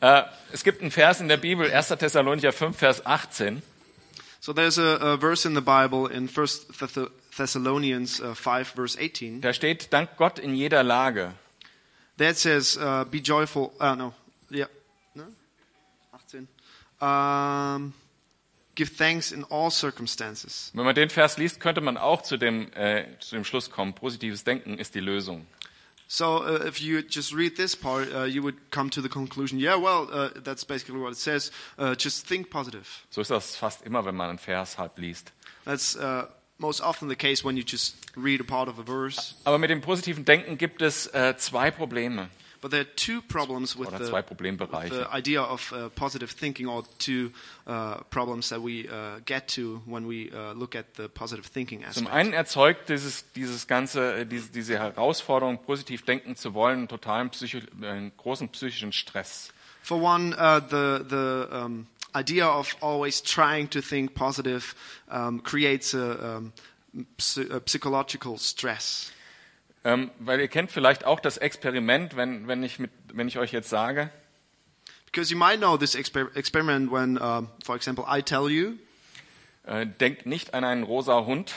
Äh, 0.00 0.22
es 0.52 0.62
gibt 0.62 0.80
einen 0.80 0.92
Vers 0.92 1.20
in 1.20 1.26
der 1.26 1.38
Bibel, 1.38 1.68
1. 1.72 1.88
Thessalonicher 1.88 2.52
5, 2.52 2.76
Vers 2.76 3.04
18. 3.04 3.62
So 4.40 4.52
there's 4.52 4.78
a, 4.78 4.98
a 5.00 5.16
verse 5.16 5.44
in 5.46 5.54
the 5.54 5.60
Bible 5.60 6.06
in 6.06 6.28
First 6.28 6.72
Thess- 6.72 7.10
Thessalonians 7.36 8.20
uh, 8.20 8.34
5 8.34 8.68
verse 8.76 8.96
18 8.98 9.40
Da 9.40 9.52
steht, 9.52 9.92
dank 9.92 10.16
Gott 10.16 10.38
in 10.38 10.54
jeder 10.54 10.82
Lage. 10.82 11.32
that 12.18 12.36
says, 12.36 12.76
uh, 12.76 13.04
"Be 13.10 13.20
joyful." 13.20 13.72
Uh, 13.80 13.94
no, 13.94 14.14
yeah, 14.50 14.66
no, 15.14 15.24
18. 16.14 16.48
Um, 17.00 17.92
give 18.74 18.90
thanks 18.96 19.30
in 19.32 19.44
all 19.50 19.70
circumstances. 19.70 20.70
Wenn 20.74 20.84
man 20.84 20.94
den 20.94 21.10
Vers 21.10 21.36
liest, 21.38 21.60
könnte 21.60 21.80
man 21.80 21.96
auch 21.96 22.22
zu 22.22 22.36
dem, 22.36 22.72
äh, 22.74 23.04
zu 23.20 23.36
dem 23.36 23.44
Schluss 23.44 23.70
kommen, 23.70 23.92
positives 23.94 24.42
Denken 24.44 24.78
ist 24.78 24.94
die 24.94 25.00
Lösung. 25.00 25.46
So 26.10 26.38
uh, 26.38 26.66
if 26.66 26.80
you 26.80 27.02
just 27.02 27.34
read 27.34 27.56
this 27.56 27.76
part, 27.76 28.08
uh, 28.14 28.24
you 28.24 28.42
would 28.42 28.70
come 28.70 28.88
to 28.90 29.02
the 29.02 29.10
conclusion, 29.10 29.58
yeah, 29.58 29.76
well, 29.76 30.08
uh, 30.10 30.30
that's 30.42 30.64
basically 30.64 30.98
what 30.98 31.12
it 31.12 31.18
says. 31.18 31.52
Uh, 31.78 31.94
just 31.94 32.26
think 32.26 32.48
positive. 32.50 32.86
So 33.10 33.20
ist 33.20 33.30
das 33.30 33.56
fast 33.56 33.82
immer, 33.84 34.06
wenn 34.06 34.16
man 34.16 34.30
einen 34.30 34.38
Vers 34.38 34.78
halt 34.78 34.96
liest. 34.96 35.32
That's 35.66 35.96
uh, 35.96 36.24
most 36.56 36.80
often 36.80 37.10
the 37.10 37.16
case 37.16 37.44
when 37.44 37.58
you 37.58 37.62
just 37.62 37.94
read 38.16 38.40
a 38.40 38.44
part 38.44 38.68
of 38.70 38.78
a 38.78 38.82
verse. 38.82 39.34
Aber 39.44 39.58
mit 39.58 39.68
dem 39.68 39.82
positiven 39.82 40.24
Denken 40.24 40.56
gibt 40.56 40.80
es 40.80 41.08
äh, 41.08 41.36
zwei 41.36 41.70
Probleme 41.70 42.30
But 42.60 42.72
there 42.72 42.80
are 42.80 42.94
two 42.96 43.22
problems 43.22 43.76
with 43.76 43.90
the, 43.90 44.04
zwei 44.04 44.22
the 44.22 45.08
idea 45.12 45.40
of 45.40 45.72
uh, 45.72 45.90
positive 45.90 46.30
thinking, 46.32 46.66
or 46.66 46.82
two 46.98 47.32
uh, 47.66 47.98
problems 48.10 48.48
that 48.48 48.60
we 48.60 48.88
uh, 48.88 49.20
get 49.24 49.46
to 49.54 49.80
when 49.86 50.06
we 50.08 50.30
uh, 50.32 50.54
look 50.54 50.74
at 50.74 50.94
the 50.94 51.08
positive 51.08 51.46
thinking 51.46 51.84
Zum 51.92 52.06
aspect. 52.06 52.12
einen 52.12 52.32
erzeugt 52.32 52.88
dieses, 52.88 53.30
dieses 53.32 53.68
ganze, 53.68 54.20
äh, 54.20 54.26
diese, 54.26 54.50
diese 54.50 54.78
Herausforderung, 54.78 55.58
positiv 55.58 56.04
denken 56.04 56.34
zu 56.34 56.52
wollen, 56.54 56.88
totalen 56.88 57.30
Psycho, 57.30 57.58
einen 57.80 58.12
großen 58.16 58.48
psychischen 58.48 58.92
Stress. 58.92 59.52
For 59.82 60.02
one, 60.02 60.34
uh, 60.34 60.60
the 60.60 61.04
the 61.08 61.48
um, 61.50 61.86
idea 62.14 62.46
of 62.46 62.76
always 62.82 63.22
trying 63.22 63.68
to 63.70 63.80
think 63.80 64.14
positive 64.14 64.74
um, 65.08 65.40
creates 65.42 65.94
a, 65.94 66.36
um, 66.38 66.52
a 67.50 67.60
psychological 67.66 68.36
stress. 68.36 69.12
Ähm, 69.88 70.10
weil 70.18 70.38
ihr 70.38 70.48
kennt 70.48 70.70
vielleicht 70.70 71.06
auch 71.06 71.18
das 71.18 71.38
Experiment, 71.38 72.14
wenn, 72.14 72.46
wenn, 72.46 72.62
ich 72.62 72.78
mit, 72.78 72.90
wenn 73.14 73.26
ich 73.26 73.38
euch 73.38 73.52
jetzt 73.52 73.70
sage, 73.70 74.10
Because 75.06 75.32
you 75.32 75.38
might 75.38 75.56
know 75.56 75.78
this 75.78 75.96
exper- 75.96 76.36
experiment 76.36 76.92
when, 76.92 77.16
um, 77.16 77.48
for 77.64 77.74
example, 77.74 78.04
I 78.06 78.20
tell 78.20 78.50
you, 78.50 78.74
äh, 79.64 79.86
denkt 79.86 80.26
nicht 80.26 80.52
an 80.52 80.64
einen 80.64 80.82
rosa 80.82 81.24
Hund, 81.24 81.54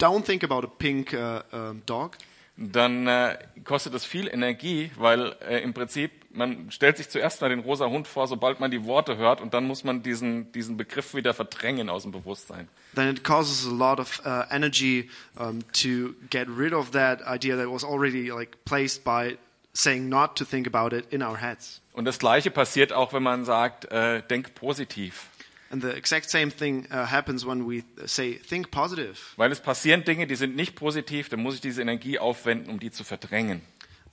don't 0.00 0.24
think 0.24 0.42
about 0.42 0.66
a 0.66 0.66
pink 0.66 1.12
uh, 1.12 1.42
um, 1.56 1.82
dog. 1.86 2.16
dann 2.56 3.06
äh, 3.06 3.38
kostet 3.62 3.94
das 3.94 4.04
viel 4.04 4.26
Energie, 4.26 4.90
weil 4.96 5.36
äh, 5.48 5.62
im 5.62 5.72
Prinzip 5.72 6.10
man 6.36 6.70
stellt 6.70 6.96
sich 6.96 7.08
zuerst 7.08 7.40
mal 7.40 7.48
den 7.48 7.60
rosa 7.60 7.86
Hund 7.86 8.06
vor, 8.06 8.28
sobald 8.28 8.60
man 8.60 8.70
die 8.70 8.84
Worte 8.84 9.16
hört, 9.16 9.40
und 9.40 9.54
dann 9.54 9.66
muss 9.66 9.84
man 9.84 10.02
diesen, 10.02 10.52
diesen 10.52 10.76
Begriff 10.76 11.14
wieder 11.14 11.34
verdrängen 11.34 11.88
aus 11.88 12.02
dem 12.02 12.12
Bewusstsein. 12.12 12.68
Then 12.94 13.08
it 13.08 13.24
causes 13.24 13.66
a 13.66 13.70
lot 13.70 13.98
of 13.98 14.20
uh, 14.24 14.44
energy 14.50 15.10
um, 15.38 15.60
to 15.72 16.14
get 16.30 16.48
rid 16.48 16.72
of 16.72 16.90
that 16.92 17.20
idea 17.26 17.56
that 17.56 17.70
was 17.70 17.84
already 17.84 18.30
like 18.30 18.64
placed 18.64 19.04
by 19.04 19.36
saying 19.72 20.08
not 20.08 20.36
to 20.36 20.44
think 20.44 20.66
about 20.66 20.94
it 20.94 21.06
in 21.12 21.22
our 21.22 21.40
heads. 21.40 21.80
Und 21.92 22.04
das 22.04 22.18
Gleiche 22.18 22.50
passiert 22.50 22.92
auch, 22.92 23.12
wenn 23.12 23.22
man 23.22 23.44
sagt, 23.44 23.86
äh, 23.86 24.22
denk 24.22 24.54
positiv. 24.54 25.28
And 25.70 25.82
the 25.82 25.90
exact 25.90 26.30
same 26.30 26.50
thing 26.50 26.86
uh, 26.92 27.10
happens 27.10 27.44
when 27.44 27.68
we 27.68 27.82
say 28.04 28.34
think 28.34 28.70
positive. 28.70 29.16
Weil 29.36 29.50
es 29.50 29.60
passieren 29.60 30.04
Dinge, 30.04 30.26
die 30.26 30.36
sind 30.36 30.54
nicht 30.54 30.76
positiv, 30.76 31.28
dann 31.28 31.40
muss 31.40 31.56
ich 31.56 31.60
diese 31.60 31.82
Energie 31.82 32.18
aufwenden, 32.18 32.70
um 32.70 32.78
die 32.78 32.92
zu 32.92 33.02
verdrängen. 33.02 33.62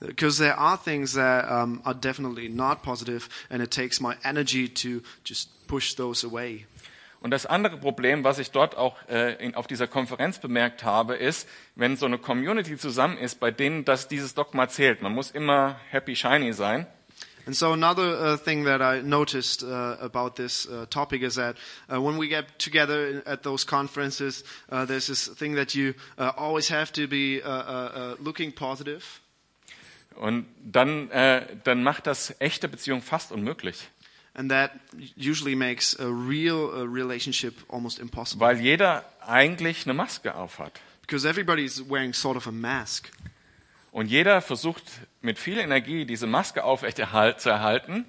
Because 0.00 0.38
there 0.38 0.58
are 0.58 0.76
things 0.76 1.14
that 1.14 1.50
um, 1.50 1.80
are 1.84 1.94
definitely 1.94 2.48
not 2.48 2.82
positive, 2.82 3.28
and 3.50 3.62
it 3.62 3.70
takes 3.70 4.00
my 4.00 4.16
energy 4.24 4.68
to 4.68 5.02
just 5.24 5.48
push 5.66 5.94
those 5.94 6.24
away. 6.24 6.66
Und 7.24 7.30
das 7.30 7.46
andere 7.46 7.78
Problem, 7.78 8.22
was 8.22 8.38
ich 8.38 8.50
dort 8.50 8.76
auch 8.76 8.96
äh, 9.08 9.42
in, 9.42 9.54
auf 9.54 9.66
dieser 9.66 9.86
Konferenz 9.86 10.40
bemerkt 10.40 10.84
habe, 10.84 11.16
ist, 11.16 11.48
wenn 11.74 11.96
so 11.96 12.04
eine 12.04 12.18
Community 12.18 12.76
zusammen 12.76 13.16
ist, 13.16 13.40
bei 13.40 13.50
denen 13.50 13.86
das 13.86 14.08
dieses 14.08 14.34
Dogma 14.34 14.68
zählt. 14.68 15.00
Man 15.00 15.14
muss 15.14 15.30
immer 15.30 15.80
happy 15.90 16.16
shiny 16.16 16.52
sein. 16.52 16.86
And 17.46 17.56
so 17.56 17.72
another 17.72 18.34
uh, 18.34 18.36
thing 18.36 18.64
that 18.64 18.82
I 18.82 19.00
noticed 19.02 19.62
uh, 19.62 19.96
about 20.00 20.36
this 20.36 20.66
uh, 20.66 20.84
topic 20.90 21.22
is 21.22 21.36
that 21.36 21.56
uh, 21.90 22.00
when 22.00 22.18
we 22.18 22.28
get 22.28 22.58
together 22.58 23.22
at 23.26 23.42
those 23.42 23.64
conferences, 23.64 24.44
uh, 24.70 24.84
there's 24.86 25.06
this 25.06 25.28
thing 25.28 25.54
that 25.54 25.74
you 25.74 25.94
uh, 26.18 26.32
always 26.36 26.68
have 26.68 26.92
to 26.92 27.06
be 27.06 27.42
uh, 27.42 27.48
uh, 27.48 27.52
uh, 27.52 28.14
looking 28.18 28.52
positive. 28.52 29.20
Und 30.16 30.46
dann, 30.64 31.10
äh, 31.10 31.46
dann 31.64 31.82
macht 31.82 32.06
das 32.06 32.34
echte 32.40 32.68
Beziehung 32.68 33.02
fast 33.02 33.32
unmöglich. 33.32 33.88
And 34.34 34.50
that 34.50 34.72
usually 35.16 35.54
makes 35.54 35.98
a 35.98 36.06
real 36.06 36.56
uh, 36.56 36.82
relationship 36.82 37.54
almost 37.68 38.00
impossible. 38.00 38.44
Weil 38.44 38.60
jeder 38.60 39.04
eigentlich 39.24 39.86
eine 39.86 39.94
Maske 39.94 40.34
aufhat. 40.34 40.80
Because 41.02 41.28
everybody's 41.28 41.80
wearing 41.88 42.12
sort 42.12 42.36
of 42.36 42.46
a 42.48 42.50
mask. 42.50 43.10
Und 43.92 44.08
jeder 44.08 44.42
versucht 44.42 44.82
mit 45.20 45.38
viel 45.38 45.58
Energie 45.58 46.04
diese 46.04 46.26
Maske 46.26 46.64
aufrechterhalt- 46.64 47.38
zu 47.38 47.50
erhalten. 47.50 48.04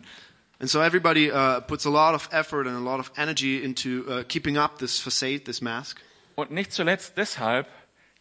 And 0.59 0.69
so 0.69 0.81
everybody 0.81 1.31
uh, 1.31 1.61
puts 1.61 1.85
a 1.85 1.89
lot 1.89 2.15
of 2.15 2.27
effort 2.31 2.65
and 2.65 2.75
a 2.75 2.79
lot 2.79 2.99
of 2.99 3.11
energy 3.17 3.63
into 3.63 4.03
uh, 4.09 4.23
keeping 4.23 4.57
up 4.57 4.79
this 4.79 4.99
facade, 4.99 5.43
this 5.43 5.61
mask. 5.61 6.01
Und 6.33 6.49
nicht 6.49 6.73
zuletzt 6.73 7.17
deshalb 7.17 7.67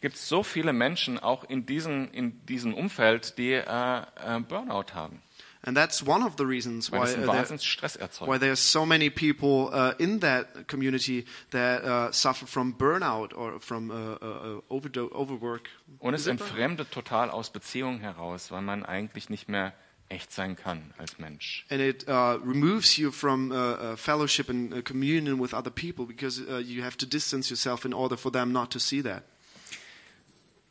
gibt 0.05 0.17
es 0.17 0.29
so 0.29 0.43
viele 0.43 0.71
Menschen 0.71 1.17
auch 1.17 1.45
in, 1.45 1.65
diesen, 1.65 2.11
in 2.11 2.45
diesem 2.45 2.75
Umfeld, 2.75 3.39
die 3.39 3.53
äh, 3.53 3.63
äh, 3.63 4.39
Burnout 4.39 4.93
haben. 4.93 5.19
And 5.63 5.75
that's 5.75 6.05
one 6.05 6.23
of 6.23 6.33
the 6.37 6.43
reasons 6.43 6.91
why, 6.91 6.97
uh, 6.97 7.25
there, 7.25 8.27
why 8.27 8.37
there's 8.37 8.59
so 8.59 8.85
many 8.85 9.09
people 9.09 9.71
uh, 9.73 9.95
in 9.97 10.19
that 10.19 10.67
community 10.67 11.25
that 11.49 11.83
uh, 11.83 12.11
suffer 12.11 12.45
from 12.45 12.77
burnout 12.77 13.33
or 13.33 13.59
from 13.59 13.89
uh, 13.89 13.93
uh, 14.21 14.61
overdo- 14.69 15.11
overwork. 15.11 15.69
Und 15.97 16.13
es 16.13 16.27
entfremdet 16.27 16.91
total 16.91 17.31
aus 17.31 17.49
Beziehungen 17.49 17.99
heraus, 17.99 18.51
weil 18.51 18.61
man 18.61 18.85
eigentlich 18.85 19.31
nicht 19.31 19.49
mehr 19.49 19.73
echt 20.07 20.31
sein 20.31 20.55
kann 20.55 20.93
als 20.99 21.17
Mensch. 21.17 21.65
And 21.71 21.81
it 21.81 22.07
uh, 22.07 22.37
removes 22.45 22.95
you 22.97 23.09
from 23.09 23.49
fellowship 23.97 24.51
and 24.51 24.85
communion 24.85 25.39
with 25.41 25.55
other 25.55 25.71
people 25.71 26.05
because 26.05 26.39
uh, 26.47 26.59
you 26.59 26.83
have 26.83 26.95
to 26.95 27.07
distance 27.07 27.49
yourself 27.49 27.85
in 27.85 27.93
order 27.95 28.15
for 28.15 28.31
them 28.31 28.51
not 28.51 28.69
to 28.71 28.77
see 28.77 29.01
that. 29.01 29.23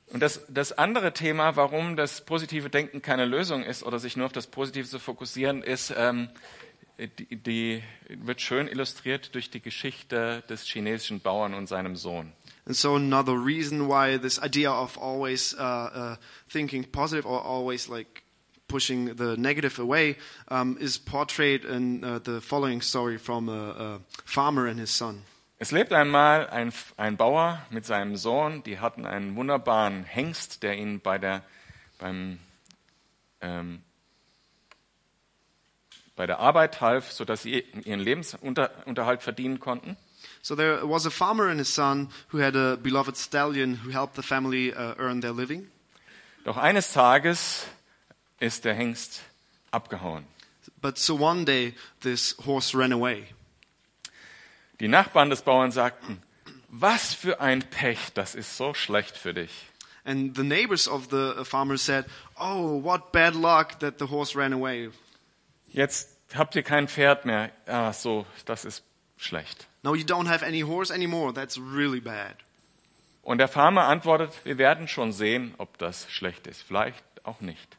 Und 0.09 0.21
das, 0.21 0.43
das 0.49 0.73
andere 0.73 1.12
Thema, 1.12 1.57
warum 1.57 1.97
das 1.97 2.21
positive 2.21 2.71
Denken 2.71 3.03
keine 3.03 3.25
Lösung 3.25 3.64
ist 3.64 3.83
oder 3.83 3.99
sich 3.99 4.17
nur 4.17 4.27
auf 4.27 4.33
das 4.33 4.47
Positive 4.47 4.87
zu 4.87 4.99
fokussieren, 4.99 5.62
ist, 5.62 5.93
ähm, 5.97 6.29
die, 6.99 7.37
die 7.37 7.83
wird 8.09 8.40
schön 8.40 8.69
illustriert 8.69 9.35
durch 9.35 9.51
die 9.51 9.61
Geschichte 9.61 10.45
des 10.49 10.64
chinesischen 10.64 11.21
Bauern 11.21 11.55
und 11.55 11.67
seinem 11.69 11.97
Sohn. 11.97 12.33
And 12.67 12.77
so 12.77 12.95
another 12.95 13.35
reason 13.35 13.88
why 13.88 14.19
this 14.19 14.38
idea 14.38 14.73
of 14.73 14.97
always 14.99 15.55
uh, 15.55 15.62
uh, 15.62 16.17
thinking 16.49 16.85
positive 16.85 17.27
or 17.27 17.45
always 17.45 17.88
like 17.88 18.23
pushing 18.69 19.17
the 19.17 19.37
negative 19.37 19.79
away 19.79 20.17
um, 20.49 20.79
is 20.81 20.99
portrayed 20.99 21.64
in 21.64 22.03
uh, 22.03 22.21
the 22.25 22.40
following 22.40 22.81
story 22.81 23.19
from 23.19 23.49
a, 23.49 23.53
a 23.53 24.01
farmer 24.25 24.67
and 24.67 24.81
his 24.81 24.90
son. 24.90 25.23
Es 25.59 25.71
lebt 25.71 25.93
einmal 25.93 26.49
ein, 26.51 26.73
ein 26.97 27.17
Bauer 27.17 27.64
mit 27.71 27.87
seinem 27.87 28.17
Sohn, 28.17 28.62
die 28.64 28.81
hatten 28.81 29.07
einen 29.07 29.37
wunderbaren 29.37 30.05
Hengst, 30.05 30.62
der 30.62 30.77
ihnen 30.77 31.01
bei 31.01 31.19
der, 31.19 31.43
beim, 31.99 32.38
ähm, 33.40 33.83
bei 36.17 36.27
der 36.27 36.40
Arbeit 36.40 36.81
half, 36.81 37.12
sodass 37.12 37.43
sie 37.43 37.61
ihren 37.85 38.01
Lebensunterhalt 38.01 39.23
verdienen 39.23 39.61
konnten. 39.61 39.97
So 40.43 40.57
there 40.57 40.87
was 40.87 41.07
a 41.07 41.11
farmer 41.11 41.49
and 41.49 41.59
his 41.59 41.73
son 41.73 42.11
who 42.31 42.38
had 42.38 42.57
a 42.57 42.77
beloved 42.77 43.17
stallion 43.17 43.81
who 43.85 43.90
helped 43.90 44.17
the 44.17 44.23
family 44.23 44.73
uh, 44.75 44.95
earn 44.99 45.21
their 45.21 45.33
living. 45.33 45.71
Doch 46.45 46.59
eines 46.59 46.93
Tages 46.93 47.67
ist 48.40 48.64
der 48.67 48.75
Hengst 48.75 49.23
abgehauen. 49.71 50.27
But 50.83 50.99
so 50.99 51.19
one 51.19 51.47
day 51.47 51.75
this 52.01 52.37
horse 52.45 52.77
ran 52.77 52.93
away. 52.93 53.29
Die 54.80 54.88
Nachbarn 54.88 55.30
des 55.30 55.42
Bauern 55.42 55.70
sagten, 55.70 56.22
was 56.68 57.14
für 57.14 57.40
ein 57.40 57.62
Pech, 57.62 58.12
das 58.14 58.34
ist 58.34 58.56
so 58.56 58.74
schlecht 58.74 59.16
für 59.16 59.32
dich. 59.32 59.52
And 60.04 60.37
the 60.37 60.42
neighbors 60.42 60.87
of 60.88 61.08
the 61.10 61.44
farmer 61.44 61.78
said, 61.78 62.04
Oh, 62.38 62.82
what 62.82 63.12
bad 63.12 63.34
luck 63.34 63.78
that 63.78 63.98
the 63.98 64.06
horse 64.06 64.37
ran 64.37 64.52
away. 64.52 64.90
Jetzt 65.68 66.10
habt 66.34 66.54
ihr 66.56 66.62
kein 66.62 66.88
Pferd 66.88 67.24
mehr. 67.24 67.50
Ah, 67.66 67.92
so, 67.92 68.26
das 68.44 68.64
ist 68.64 68.84
schlecht. 69.16 69.66
No, 69.82 69.94
you 69.94 70.04
don't 70.04 70.28
have 70.28 70.44
any 70.44 70.60
horse 70.60 70.92
anymore. 70.92 71.32
That's 71.32 71.58
really 71.58 72.00
bad. 72.00 72.37
Und 73.22 73.38
der 73.38 73.48
Farmer 73.48 73.84
antwortet, 73.84 74.32
wir 74.44 74.58
werden 74.58 74.87
schon 74.88 75.12
sehen, 75.12 75.54
ob 75.56 75.78
das 75.78 76.10
schlecht 76.10 76.46
ist. 76.46 76.62
Vielleicht 76.62 77.02
auch 77.22 77.40
nicht. 77.40 77.76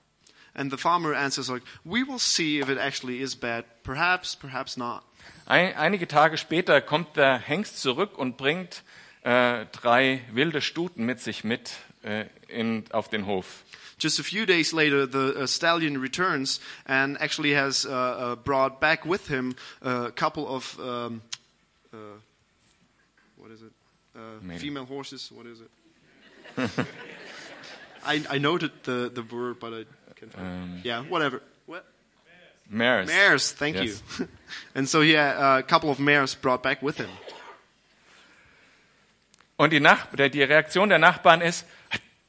And 0.56 0.72
the 0.72 0.78
farmer 0.78 1.14
answers 1.16 1.50
like, 1.50 1.64
"We 1.84 2.08
will 2.08 2.18
see 2.18 2.60
if 2.60 2.70
it 2.70 2.78
actually 2.78 3.20
is 3.20 3.36
bad. 3.36 3.66
Perhaps, 3.84 4.36
perhaps 4.36 4.78
not." 4.78 5.04
Ein, 5.48 5.76
einige 5.76 6.08
Tage 6.08 6.38
später 6.38 6.82
kommt 6.82 7.16
der 7.18 7.38
Hengst 7.38 7.80
zurück 7.80 8.18
und 8.18 8.38
bringt 8.38 8.84
äh, 9.24 9.66
drei 9.72 10.22
wilde 10.32 10.62
Stuten 10.62 11.06
mit 11.06 11.20
sich 11.20 11.44
mit 11.44 11.72
äh, 12.04 12.26
in, 12.48 12.86
auf 12.92 13.10
den 13.10 13.26
Hof. 13.28 13.64
Just 14.00 14.20
a 14.20 14.24
few 14.24 14.46
days 14.46 14.74
later, 14.74 15.08
the 15.10 15.40
uh, 15.44 15.48
stallion 15.48 15.98
returns 16.02 16.60
and 16.86 17.18
actually 17.22 17.56
has 17.56 17.86
uh, 17.86 17.90
uh, 17.90 18.36
brought 18.36 18.80
back 18.82 19.06
with 19.06 19.30
him 19.30 19.56
a 19.82 20.12
couple 20.12 20.46
of 20.48 20.78
um, 20.80 21.22
uh, 21.94 21.98
what 23.38 23.52
is 23.52 23.62
it? 23.62 23.72
Uh, 24.14 24.58
female 24.58 24.86
horses. 24.86 25.32
What 25.32 25.46
is 25.46 25.62
it? 25.62 25.70
I, 28.06 28.22
I 28.30 28.38
noted 28.38 28.72
the, 28.84 29.10
the 29.14 29.24
word, 29.24 29.60
but 29.62 29.74
I 29.74 29.86
can't. 30.20 30.34
find 30.34 30.46
Um, 30.46 30.78
it. 30.80 30.86
yeah, 30.86 31.02
whatever. 31.04 31.42
Mares. 32.70 33.08
Mares. 33.10 33.52
Thank 33.54 33.76
Yes. 33.78 34.02
you. 34.20 34.28
and 34.76 34.88
so 34.90 35.02
he 35.02 35.14
had 35.14 35.36
uh, 35.38 35.60
a 35.60 35.64
couple 35.64 35.90
of 35.90 36.00
mares 36.00 36.36
brought 36.36 36.62
back 36.64 36.82
with 36.82 36.98
him. 36.98 37.10
Und 39.58 39.72
die, 39.72 39.80
Nach 39.80 40.08
die 40.16 40.44
Reaktion 40.44 40.90
der 40.90 41.00
Nachbarn 41.00 41.42
ist, 41.42 41.66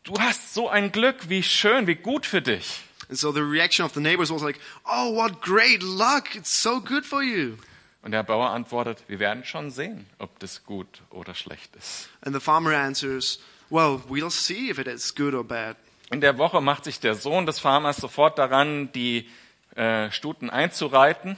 du 0.05 0.15
hast 0.19 0.55
so 0.55 0.69
ein 0.69 0.93
Glück, 0.93 1.29
wie 1.29 1.43
schön, 1.43 1.87
wie 1.87 1.97
gut 1.97 2.25
für 2.27 2.41
dich. 2.41 2.83
And 3.09 3.19
so 3.19 3.33
the 3.33 3.41
reaction 3.41 3.85
of 3.85 3.93
the 3.95 4.01
neighbors 4.01 4.31
was 4.31 4.43
like, 4.43 4.59
"Oh, 4.85 5.15
what 5.15 5.41
great 5.41 5.83
luck! 5.83 6.35
It's 6.35 6.63
so 6.63 6.81
good 6.81 7.05
for 7.05 7.23
you." 7.23 7.57
Und 8.03 8.13
der 8.13 8.23
Bauer 8.23 8.51
antwortet, 8.51 9.03
wir 9.09 9.19
werden 9.19 9.45
schon 9.45 9.71
sehen, 9.71 10.07
ob 10.19 10.39
das 10.39 10.65
gut 10.65 11.03
oder 11.11 11.35
schlecht 11.35 11.75
ist. 11.77 12.09
And 12.21 12.35
the 12.35 12.41
farmer 12.41 12.73
answers, 12.77 13.41
"Well, 13.71 14.01
we'll 14.09 14.31
see 14.31 14.71
if 14.71 14.79
it 14.79 14.87
is 14.87 15.15
good 15.15 15.35
or 15.35 15.45
bad." 15.45 15.77
In 16.11 16.21
der 16.21 16.39
Woche 16.39 16.61
macht 16.61 16.85
sich 16.85 17.01
der 17.01 17.15
Sohn 17.17 17.47
des 17.47 17.59
Farmers 17.59 17.97
sofort 17.97 18.39
daran, 18.39 18.93
die 18.93 19.29
äh, 19.77 20.11
Stuten 20.11 20.51
einzureiten. 20.51 21.37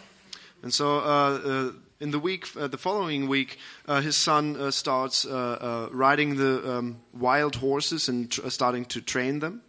And 0.62 0.72
so 0.72 0.84
uh, 0.84 1.38
uh, 1.38 1.72
in 2.00 2.12
the 2.12 2.22
week, 2.22 2.48
uh, 2.56 2.68
the 2.68 2.78
following 2.78 3.28
week, 3.28 3.58
uh, 3.86 4.00
his 4.00 4.16
son 4.16 4.56
uh, 4.56 4.70
starts 4.70 5.24
uh, 5.24 5.88
riding 5.92 6.36
the 6.36 6.62
um, 6.64 6.96
wild 7.12 7.60
horses 7.60 8.08
and 8.08 8.32
starting 8.48 8.86
to 8.88 9.00
train 9.00 9.40
them. 9.40 9.60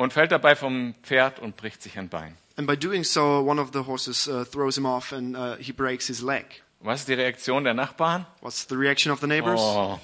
und 0.00 0.14
fällt 0.14 0.32
dabei 0.32 0.56
vom 0.56 0.94
Pferd 1.02 1.40
und 1.40 1.56
bricht 1.56 1.82
sich 1.82 1.98
ein 1.98 2.08
Bein. 2.08 2.34
And 2.56 2.66
by 2.66 2.74
doing 2.74 3.04
so, 3.04 3.40
one 3.46 3.60
of 3.60 3.70
the 3.72 3.86
horses 3.86 4.26
uh, 4.26 4.44
throws 4.44 4.76
him 4.78 4.86
off 4.86 5.12
and 5.12 5.36
uh, 5.36 5.56
he 5.56 5.72
breaks 5.72 6.06
his 6.06 6.22
leg. 6.22 6.62
Was 6.80 7.00
ist 7.00 7.08
die 7.08 7.14
Reaktion 7.14 7.64
der 7.64 7.74
Nachbarn? 7.74 8.24
What's 8.40 8.66
the 8.66 8.76
reaction 8.76 9.12
of 9.12 9.20
the 9.20 9.26
neighbors? 9.26 9.60
Oh, 9.60 10.00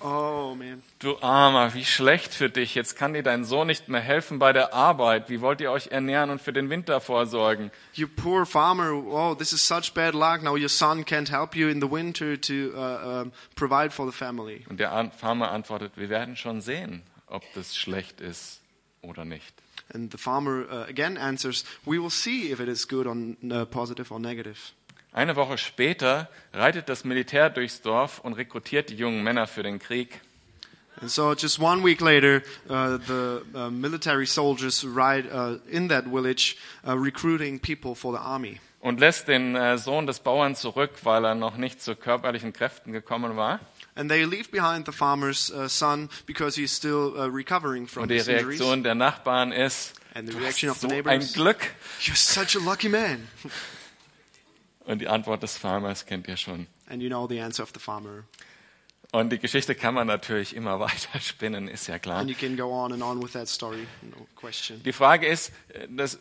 Oh, 0.00 0.54
man. 0.56 0.82
du 1.00 1.18
Armer, 1.20 1.74
wie 1.74 1.84
schlecht 1.84 2.32
für 2.32 2.48
dich. 2.48 2.74
Jetzt 2.74 2.96
kann 2.96 3.14
dir 3.14 3.24
dein 3.24 3.44
Sohn 3.44 3.66
nicht 3.66 3.88
mehr 3.88 4.00
helfen 4.00 4.38
bei 4.38 4.52
der 4.52 4.72
Arbeit. 4.72 5.28
Wie 5.28 5.40
wollt 5.40 5.60
ihr 5.60 5.72
euch 5.72 5.88
ernähren 5.88 6.30
und 6.30 6.40
für 6.40 6.52
den 6.52 6.70
Winter 6.70 7.00
vorsorgen? 7.00 7.72
You 7.94 8.06
poor 8.06 8.46
farmer. 8.46 8.92
Oh, 8.92 9.34
this 9.34 9.52
is 9.52 9.66
such 9.66 9.94
bad 9.94 10.14
luck. 10.14 10.42
Now 10.42 10.56
your 10.56 10.68
son 10.68 11.04
can't 11.04 11.30
help 11.30 11.56
you 11.56 11.68
in 11.68 11.80
the 11.80 11.90
winter 11.90 12.40
to 12.40 12.72
uh, 12.74 13.22
um, 13.22 13.32
provide 13.56 13.90
for 13.90 14.06
the 14.06 14.16
family. 14.16 14.64
Und 14.68 14.78
der 14.78 15.10
Farmer 15.16 15.50
antwortet, 15.50 15.92
wir 15.96 16.08
werden 16.08 16.36
schon 16.36 16.60
sehen, 16.60 17.02
ob 17.26 17.42
das 17.54 17.76
schlecht 17.76 18.20
ist 18.20 18.60
oder 19.02 19.24
nicht. 19.24 19.52
And 19.92 20.12
the 20.12 20.18
farmer 20.18 20.66
uh, 20.70 20.88
again 20.88 21.16
answers, 21.16 21.64
"We 21.84 22.00
will 22.00 22.10
see 22.10 22.52
if 22.52 22.60
it 22.60 22.68
is 22.68 22.86
good 22.86 23.06
or 23.06 23.16
uh, 23.16 23.64
positive 23.64 24.12
or 24.12 24.20
negative." 24.20 24.72
Eine 25.18 25.34
Woche 25.34 25.58
später 25.58 26.28
reitet 26.52 26.88
das 26.88 27.02
Militär 27.02 27.50
durchs 27.50 27.82
Dorf 27.82 28.20
und 28.20 28.34
rekrutiert 28.34 28.88
die 28.88 28.94
jungen 28.94 29.24
Männer 29.24 29.48
für 29.48 29.64
den 29.64 29.80
Krieg. 29.80 30.20
And 31.00 31.10
so, 31.10 31.34
just 31.34 31.58
one 31.58 31.84
week 31.84 32.00
later, 32.00 32.40
uh, 32.70 32.98
the 33.04 33.40
uh, 33.52 33.68
military 33.68 34.26
soldiers 34.26 34.84
ride 34.84 35.28
uh, 35.32 35.58
in 35.68 35.88
that 35.88 36.04
village, 36.04 36.56
uh, 36.86 36.92
recruiting 36.92 37.58
people 37.58 37.96
for 37.96 38.12
the 38.12 38.20
army, 38.20 38.60
und 38.78 39.00
lässt 39.00 39.26
den 39.26 39.56
äh, 39.56 39.76
Sohn 39.76 40.06
des 40.06 40.20
Bauern 40.20 40.54
zurück, 40.54 40.92
weil 41.02 41.24
er 41.24 41.34
noch 41.34 41.56
nicht 41.56 41.82
zu 41.82 41.96
körperlichen 41.96 42.52
Kräften 42.52 42.92
gekommen 42.92 43.36
war. 43.36 43.58
and 43.96 44.08
they 44.08 44.22
leave 44.22 44.52
behind 44.52 44.86
the 44.86 44.92
farmer's 44.92 45.50
uh, 45.50 45.66
son 45.66 46.08
because 46.26 46.54
he's 46.54 46.72
still 46.72 47.14
uh, 47.16 47.24
recovering 47.24 47.88
from 47.88 48.04
Und 48.04 48.10
die 48.10 48.18
his 48.18 48.28
injuries. 48.28 48.60
Reaktion 48.60 48.84
der 48.84 48.94
Nachbarn 48.94 49.50
ist, 49.50 49.94
And 50.14 50.30
the 50.30 50.38
reaction 50.38 50.70
of 50.70 50.76
the 50.78 50.82
so 50.82 50.94
ein 50.94 51.02
neighbors. 51.02 51.32
Glück. 51.32 51.74
You're 52.02 52.14
such 52.14 52.54
a 52.54 52.64
lucky 52.64 52.88
man. 52.88 53.26
Und 54.88 55.00
die 55.00 55.08
Antwort 55.08 55.42
des 55.42 55.58
Farmers 55.58 56.06
kennt 56.06 56.28
ihr 56.28 56.38
schon. 56.38 56.66
And 56.88 57.02
you 57.02 57.10
know 57.10 57.28
the 57.28 57.38
answer 57.42 57.62
of 57.62 57.72
the 57.74 57.78
farmer. 57.78 58.24
Und 59.12 59.30
die 59.30 59.38
Geschichte 59.38 59.74
kann 59.74 59.92
man 59.92 60.06
natürlich 60.06 60.56
immer 60.56 60.80
weiter 60.80 61.20
spinnen, 61.20 61.68
ist 61.68 61.88
ja 61.88 61.98
klar. 61.98 62.20
And 62.20 62.30
you 62.30 62.36
can 62.36 62.56
go 62.56 62.72
on 62.72 62.94
and 62.94 63.02
on 63.02 63.22
with 63.22 63.32
that 63.32 63.48
story, 63.48 63.86
no 64.00 64.26
question. 64.34 64.82
Die 64.82 64.94
Frage 64.94 65.26
ist, 65.26 65.52
äh, 65.68 65.86
das, 65.90 66.14
äh, 66.14 66.18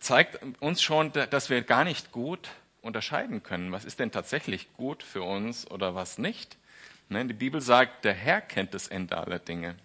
zeigt 0.00 0.40
uns 0.60 0.82
schon, 0.82 1.12
dass 1.12 1.50
wir 1.50 1.62
gar 1.62 1.84
nicht 1.84 2.10
gut 2.10 2.48
unterscheiden 2.82 3.44
können. 3.44 3.70
Was 3.70 3.84
ist 3.84 4.00
denn 4.00 4.10
tatsächlich 4.10 4.72
gut 4.74 5.04
für 5.04 5.22
uns 5.22 5.70
oder 5.70 5.94
was 5.94 6.18
nicht? 6.18 6.56
Ne, 7.10 7.24
die 7.26 7.34
Bibel 7.34 7.60
sagt, 7.60 8.04
der 8.04 8.14
Herr 8.14 8.40
kennt 8.40 8.74
das 8.74 8.88
Ende 8.88 9.18
aller 9.18 9.38
Dinge. 9.38 9.76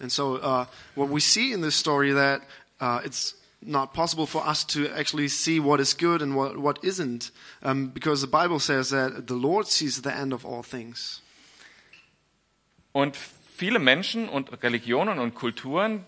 And 0.00 0.10
so, 0.10 0.38
uh, 0.38 0.64
what 0.94 1.10
we 1.10 1.20
see 1.20 1.52
in 1.52 1.60
this 1.60 1.78
story 1.78 2.14
that 2.14 2.40
uh, 2.80 3.04
it's 3.04 3.36
not 3.62 3.92
possible 3.92 4.26
for 4.26 4.46
us 4.46 4.64
to 4.64 4.88
actually 4.88 5.28
see 5.28 5.60
what 5.60 5.80
is 5.80 5.94
good 5.94 6.22
and 6.22 6.34
what, 6.34 6.56
what 6.56 6.78
isn't, 6.82 7.30
um, 7.62 7.88
because 7.88 8.20
the 8.20 8.26
Bible 8.26 8.58
says 8.58 8.90
that 8.90 9.26
the 9.26 9.34
Lord 9.34 9.66
sees 9.66 10.02
the 10.02 10.14
end 10.14 10.32
of 10.32 10.44
all 10.44 10.62
things. 10.62 11.20
Und 12.92 13.16
viele 13.56 13.78
Menschen 13.78 14.28
und 14.28 14.50
Religionen 14.62 15.18
und 15.18 15.34
Kulturen 15.34 16.04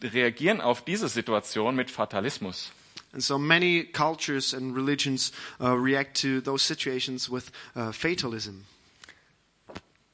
äh, 0.00 0.06
reagieren 0.06 0.60
auf 0.60 0.84
diese 0.84 1.08
Situation 1.08 1.74
mit 1.74 1.90
Fatalismus. 1.90 2.72
And 3.12 3.22
so 3.22 3.38
many 3.38 3.84
cultures 3.84 4.52
and 4.54 4.74
religions 4.74 5.32
uh, 5.60 5.76
react 5.76 6.20
to 6.22 6.40
those 6.40 6.64
situations 6.64 7.30
with 7.30 7.52
uh, 7.76 7.92
fatalism. 7.92 8.64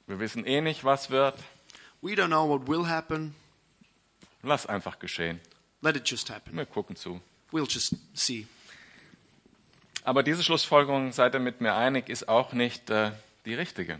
Wir 0.06 0.18
wissen 0.18 0.44
eh 0.44 0.60
nicht, 0.60 0.84
was 0.84 1.08
wird. 1.10 1.34
We 2.02 2.14
don't 2.14 2.28
know 2.28 2.46
what 2.46 2.66
will 2.66 2.88
happen. 2.88 3.34
Lass 4.42 4.66
einfach 4.66 4.98
geschehen. 4.98 5.40
Let 5.82 5.96
it 5.96 6.10
just 6.10 6.30
happen. 6.30 6.56
Wir 6.56 6.66
gucken 6.66 6.96
zu. 6.96 7.20
We'll 7.52 7.68
just 7.68 7.94
see. 8.14 8.46
Aber 10.04 10.22
diese 10.22 10.42
Schlussfolgerung, 10.42 11.12
seid 11.12 11.34
ihr 11.34 11.40
mit 11.40 11.60
mir 11.60 11.74
einig, 11.74 12.08
ist 12.08 12.28
auch 12.28 12.52
nicht 12.52 12.90
äh, 12.90 13.12
die 13.44 13.54
richtige. 13.54 13.98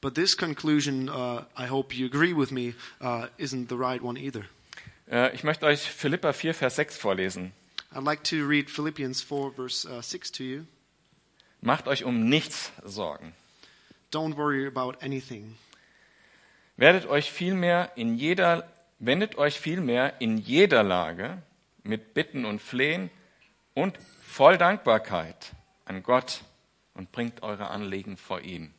But 0.00 0.14
this 0.14 0.36
conclusion, 0.36 1.08
uh, 1.08 1.42
I 1.56 1.68
hope 1.68 1.94
you 1.94 2.06
agree 2.06 2.32
with 2.32 2.50
me, 2.50 2.74
uh, 3.00 3.26
isn't 3.36 3.68
the 3.68 3.76
right 3.76 4.02
one 4.02 4.18
either. 4.18 4.44
Äh, 5.10 5.34
ich 5.34 5.42
möchte 5.42 5.66
euch 5.66 5.80
Philippa 5.80 6.32
4, 6.32 6.54
Vers 6.54 6.76
6 6.76 6.96
vorlesen. 6.96 7.52
I'd 7.92 8.04
like 8.04 8.22
to 8.24 8.46
read 8.46 8.70
Philippians 8.70 9.22
4, 9.22 9.52
verse 9.52 9.88
uh, 9.88 10.02
6 10.02 10.32
to 10.32 10.42
you. 10.44 10.64
Macht 11.60 11.88
euch 11.88 12.04
um 12.04 12.28
nichts 12.28 12.70
Sorgen. 12.84 13.32
Don't 14.12 14.36
worry 14.36 14.66
about 14.66 14.98
anything. 15.00 15.56
Werdet 16.76 17.06
euch 17.06 17.32
vielmehr 17.32 17.90
in 17.96 18.14
jeder, 18.16 18.68
wendet 18.98 19.36
euch 19.36 19.58
vielmehr 19.58 20.20
in 20.20 20.38
jeder 20.38 20.82
Lage 20.82 21.42
mit 21.82 22.14
Bitten 22.14 22.44
und 22.44 22.60
Flehen 22.60 23.10
und 23.74 23.98
voll 24.22 24.58
Dankbarkeit 24.58 25.54
an 25.84 26.02
Gott 26.02 26.42
und 26.94 27.12
bringt 27.12 27.42
eure 27.42 27.68
Anliegen 27.70 28.16
vor 28.16 28.40
ihn. 28.40 28.74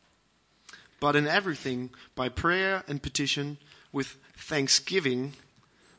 But 0.99 1.15
in 1.15 1.27
everything, 1.27 1.91
by 2.15 2.29
prayer 2.29 2.84
and 2.89 3.01
petition, 3.01 3.58
with 3.93 4.17
thanksgiving, 4.36 5.34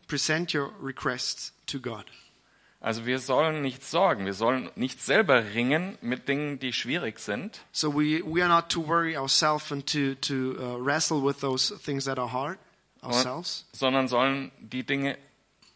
present 0.07 0.55
your 0.55 0.73
requests 0.83 1.55
to 1.67 1.81
God. 1.81 2.05
Also 2.83 3.05
wir 3.07 3.19
sollen 3.19 3.63
nicht 3.63 3.85
sorgen, 3.85 4.25
wir 4.25 4.35
sollen 4.35 4.71
nicht 4.75 5.03
selber 5.03 5.53
ringen 5.55 5.99
mit 6.01 6.29
Dingen, 6.29 6.59
die 6.59 6.73
schwierig 6.73 7.19
sind, 7.19 7.61
So 7.73 7.95
we, 7.95 8.23
we 8.25 8.43
are 8.43 8.49
not 8.49 8.71
to 8.71 8.87
worry 8.87 9.17
ourselves 9.17 9.71
and 9.71 9.87
to, 9.87 10.15
to 10.17 10.57
uh, 10.59 10.77
wrestle 10.83 11.23
with 11.23 11.41
those 11.41 11.75
things 11.79 12.05
that 12.05 12.19
are 12.19 12.33
hard 12.33 12.59
ourselves, 13.03 13.67
sondern 13.73 14.09
sollen 14.09 14.51
die 14.59 14.85
Dinge 14.85 15.17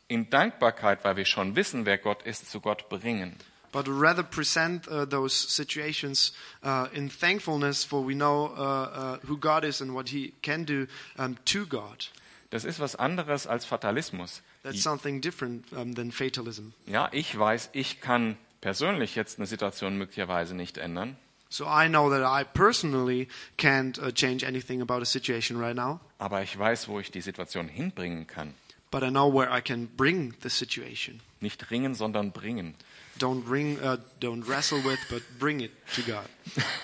in 0.08 0.30
Dankbarkeit, 0.30 1.04
weil 1.04 1.16
wir 1.16 1.24
schon 1.24 1.56
wissen, 1.56 1.87
wer 1.87 1.98
Gott 1.98 2.22
ist, 2.22 2.50
zu 2.50 2.60
Gott 2.60 2.88
bringen. 2.88 3.37
but 3.74 3.88
rather 3.88 4.22
present 4.22 4.87
uh, 4.87 5.04
those 5.04 5.34
situations 5.34 6.32
uh, 6.62 6.87
in 6.92 7.10
thankfulness, 7.10 7.82
for 7.82 8.06
we 8.06 8.14
know 8.14 8.46
uh, 8.56 8.60
uh, 8.60 9.18
who 9.26 9.37
God 9.37 9.64
is 9.64 9.80
and 9.80 9.92
what 9.92 10.08
He 10.08 10.32
can 10.42 10.64
do 10.64 10.87
um, 11.18 11.37
to 11.46 11.66
God. 11.66 12.06
Das 12.50 12.64
ist 12.64 12.78
was 12.78 12.94
anderes 12.94 13.48
als 13.48 13.64
Fatalismus. 13.64 14.42
That's 14.62 14.80
something 14.80 15.20
different 15.20 15.72
um, 15.72 15.92
than 15.96 16.12
fatalism. 16.12 16.72
Ja, 16.87 17.08
ich 17.10 17.37
weiß, 17.37 17.70
ich 17.72 18.00
kann 18.00 18.38
persönlich 18.60 19.16
jetzt 19.16 19.38
eine 19.38 19.46
Situation 19.48 19.98
möglicherweise 19.98 20.54
nicht 20.54 20.78
ändern, 20.78 21.16
So 21.54 21.66
I 21.68 21.86
know 21.86 22.10
that 22.10 22.24
I 22.24 22.42
personally 22.42 23.28
can't 23.56 23.96
uh, 24.02 24.10
change 24.10 24.42
anything 24.42 24.80
about 24.80 25.02
a 25.02 25.06
situation 25.06 25.56
right 25.56 25.76
now, 25.76 26.00
aber 26.18 26.42
ich 26.42 26.58
weiß, 26.58 26.88
wo 26.88 26.98
ich 26.98 27.12
die 27.12 27.20
Situation 27.20 27.68
hinbringen 27.68 28.26
kann. 28.26 28.54
but 28.90 29.04
I 29.04 29.10
know 29.10 29.28
where 29.28 29.48
I 29.48 29.60
can 29.60 29.86
bring 29.86 30.34
the 30.40 30.50
situation. 30.50 31.20
Nicht 31.40 31.70
ringen, 31.70 31.94
sondern 31.94 32.32
bringen. 32.32 32.74
Don't 33.20 33.48
ring, 33.48 33.78
uh, 33.80 33.98
don't 34.18 34.42
wrestle 34.48 34.80
with, 34.82 34.98
but 35.08 35.22
bring 35.38 35.60
it 35.60 35.70
to 35.94 36.02
God. 36.02 36.28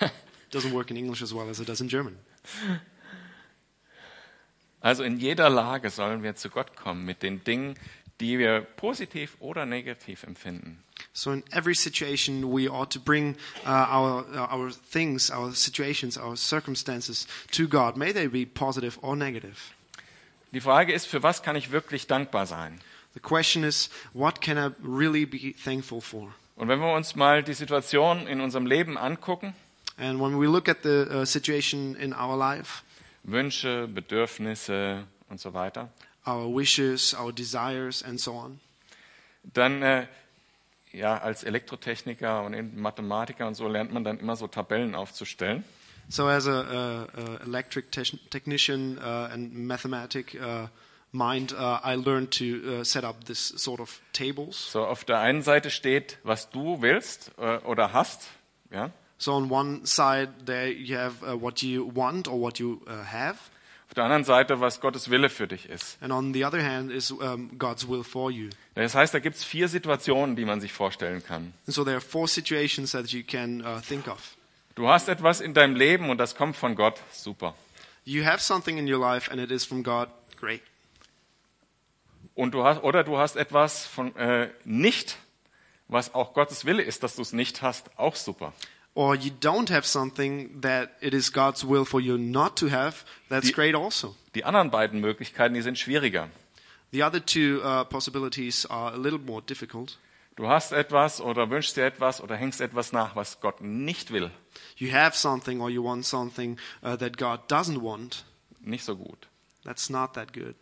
Doesn't 0.53 0.73
work 0.73 0.93
in 0.93 0.97
English 0.97 1.21
as 1.21 1.35
well 1.35 1.51
as 1.51 1.59
it 1.59 1.67
does 1.67 1.81
in 1.81 1.89
German. 1.89 2.17
Also 4.81 5.03
in 5.03 5.19
jeder 5.19 5.51
Lage 5.51 5.91
sollen 5.91 6.23
wir 6.23 6.37
zu 6.37 6.49
Gott 6.49 6.77
kommen 6.77 7.05
mit 7.05 7.25
den 7.25 7.43
Dingen, 7.43 7.75
die 8.21 8.39
wir 8.39 8.61
positiv 8.61 9.37
oder 9.41 9.67
negativ 9.67 10.23
empfinden. 10.23 10.85
So 11.13 11.33
in 11.33 11.43
every 11.53 11.75
situation, 11.75 12.53
we 12.53 12.69
ought 12.69 12.91
to 12.93 13.01
bring 13.01 13.37
uh, 13.67 13.71
our 13.71 14.25
uh, 14.33 14.47
our 14.51 14.71
things, 14.71 15.31
our 15.31 15.53
situations, 15.53 16.17
our 16.17 16.37
circumstances 16.37 17.27
to 17.51 17.67
God. 17.67 17.97
May 17.97 18.13
they 18.13 18.29
be 18.29 18.47
positive 18.47 18.99
or 19.03 19.17
negative. 19.17 19.75
Die 20.53 20.61
Frage 20.61 20.93
ist, 20.93 21.07
für 21.07 21.23
was 21.23 21.43
kann 21.43 21.57
ich 21.57 21.71
wirklich 21.73 22.07
dankbar 22.07 22.47
sein? 22.47 22.81
The 23.15 23.21
question 23.21 23.65
is, 23.65 23.91
what 24.13 24.41
can 24.41 24.57
I 24.57 24.71
really 24.83 25.25
be 25.25 25.53
thankful 25.53 26.01
for? 26.01 26.33
Und 26.57 26.69
wenn 26.69 26.79
wir 26.81 26.93
uns 26.95 27.17
mal 27.17 27.43
die 27.43 27.55
Situation 27.55 28.27
in 28.27 28.41
unserem 28.41 28.67
Leben 28.67 28.97
angucken, 28.97 29.55
And 30.01 30.19
when 30.19 30.39
we 30.39 30.47
look 30.47 30.67
at 30.69 30.83
the 30.83 31.07
uh, 31.11 31.25
situation 31.27 31.95
in 31.97 32.15
our 32.15 32.35
life, 32.35 32.83
Wünsche, 33.23 33.87
Bedürfnisse 33.87 35.05
und 35.29 35.39
so 35.39 35.53
weiter, 35.53 35.91
our 36.27 36.49
wishes, 36.49 37.15
our 37.15 37.33
desires, 37.33 38.03
and 38.03 38.19
so 38.19 38.33
on, 38.33 38.61
dann 39.53 39.83
äh, 39.83 40.07
ja 40.93 41.19
als 41.19 41.45
Elektrotechniker 41.45 42.43
und 42.43 42.77
Mathematiker 42.77 43.47
und 43.47 43.55
so 43.55 43.69
lernt 43.69 43.93
man 43.93 44.05
dann 44.05 44.19
immer 44.19 44.37
so 44.37 44.47
Tabellen 44.47 44.95
aufzustellen. 44.95 45.65
So, 46.09 46.27
as 46.27 46.49
a, 46.49 46.51
uh, 46.51 47.21
uh, 47.21 47.37
electric 47.47 47.93
te- 47.93 48.19
technician 48.31 48.99
uh, 48.99 49.29
and 49.33 49.55
mathematic 49.55 50.35
uh, 50.35 50.67
mind, 51.13 51.53
uh, 51.53 51.79
I 51.85 51.95
learned 51.95 52.33
to 52.39 52.81
uh, 52.81 52.85
set 52.85 53.05
up 53.05 53.25
this 53.27 53.53
sort 53.57 53.81
of 53.81 54.01
tables. 54.13 54.73
So 54.73 54.85
auf 54.85 55.05
der 55.05 55.21
einen 55.21 55.43
Seite 55.43 55.71
steht, 55.71 56.19
was 56.25 56.51
du 56.51 56.83
willst 56.83 57.31
äh, 57.39 57.59
oder 57.59 57.93
hast, 57.93 58.23
ja. 58.73 58.91
So, 59.19 59.35
on 59.35 59.51
one 59.51 59.83
side, 59.85 60.31
there 60.47 60.69
you 60.69 60.97
have 60.97 61.23
uh, 61.23 61.41
what 61.41 61.63
you 61.63 61.89
want 61.95 62.27
or 62.27 62.41
what 62.41 62.59
you 62.59 62.81
uh, 62.87 63.05
have, 63.05 63.37
Auf 63.91 63.95
der 63.95 64.05
anderen 64.05 64.23
Seite, 64.23 64.61
was 64.61 64.81
Gottes 64.81 65.11
Wille 65.11 65.29
für 65.29 65.49
dich 65.49 65.69
ist. 65.69 65.99
and 66.01 66.13
on 66.13 66.33
the 66.33 66.45
other 66.45 66.63
hand 66.63 66.93
is 66.93 67.11
um, 67.11 67.59
God's 67.59 67.89
will 67.89 68.05
for 68.05 68.31
you. 68.31 68.49
Das 68.77 68.95
heißt, 68.95 69.13
da 69.13 69.19
gibt 69.19 69.35
es 69.35 69.43
vier 69.43 69.67
Situationen, 69.67 70.37
die 70.37 70.45
man 70.45 70.61
sich 70.61 70.73
vorstellen 70.73 71.25
kann. 71.25 71.53
And 71.67 71.75
so, 71.75 71.83
there 71.83 71.97
are 71.97 72.01
four 72.01 72.29
situations 72.29 72.93
that 72.93 73.09
you 73.09 73.25
can 73.25 73.63
uh, 73.63 73.81
think 73.81 74.07
of. 74.07 74.37
Du 74.77 74.89
hast 74.89 75.09
etwas 75.09 75.41
in 75.41 75.55
deinem 75.55 75.75
Leben 75.75 76.09
und 76.09 76.19
das 76.19 76.37
kommt 76.37 76.55
von 76.57 76.77
Gott, 76.77 77.01
super. 77.11 77.57
You 78.05 78.25
have 78.25 78.39
something 78.39 78.79
in 78.79 78.87
your 78.87 79.01
life, 79.01 79.29
and 79.29 79.41
it 79.41 79.51
is 79.51 79.65
from 79.65 79.83
God, 79.83 80.09
great. 80.39 80.63
Und 82.37 82.55
du 82.55 82.63
hast, 82.63 82.85
oder 82.85 83.03
du 83.03 83.19
hast 83.19 83.35
etwas 83.35 83.87
von 83.89 84.15
äh, 84.15 84.51
nicht, 84.65 85.17
was 85.89 86.15
auch 86.15 86.33
Gottes 86.33 86.65
Wille 86.65 86.85
ist, 86.85 87.03
dass 87.03 87.17
du 87.17 87.23
es 87.23 87.33
nicht 87.33 87.61
hast, 87.61 87.91
auch 87.99 88.15
super. 88.15 88.53
Or 88.95 89.15
you 89.15 89.31
don't 89.31 89.71
have 89.71 89.87
something 89.87 90.61
that 90.63 90.91
it 91.01 91.15
is 91.15 91.33
God's 91.33 91.65
will 91.65 91.85
for 91.85 92.01
you 92.01 92.19
not 92.19 92.57
to 92.59 92.69
have, 92.71 93.05
that's 93.29 93.47
Die- 93.49 93.53
great 93.53 93.75
also. 93.75 94.17
Die 94.35 94.45
anderen 94.45 94.71
beiden 94.71 95.01
Möglichkeiten, 95.01 95.55
die 95.55 95.63
sind 95.63 95.79
schwieriger. 95.79 96.29
The 96.93 97.05
other 97.05 97.25
two 97.25 97.61
uh, 97.63 97.85
possibilities 97.85 98.67
are 98.67 98.93
a 98.93 98.97
little 98.97 99.19
more 99.21 99.43
difficult. 99.43 99.97
Du 100.37 100.49
hast 100.49 100.73
etwas 100.73 101.21
oder 101.21 101.51
wünschst 101.51 101.77
dir 101.77 101.85
etwas 101.85 102.21
oder 102.21 102.35
hängst 102.37 102.61
etwas 102.61 102.93
nach, 102.93 103.15
was 103.15 103.41
Gott 103.41 103.61
nicht 103.61 104.11
will. 104.11 104.31
You 104.77 104.93
have 104.93 105.17
something 105.17 105.61
or 105.61 105.71
you 105.71 105.85
want 105.85 106.05
something 106.05 106.59
uh, 106.83 106.97
that 106.97 107.17
God 107.17 107.41
doesn't 107.49 107.81
want. 107.83 108.25
Nicht 108.61 108.85
so 108.85 108.97
gut. 108.97 109.29
That's 109.65 109.89
not 109.91 110.15
that 110.15 110.33
good. 110.33 110.55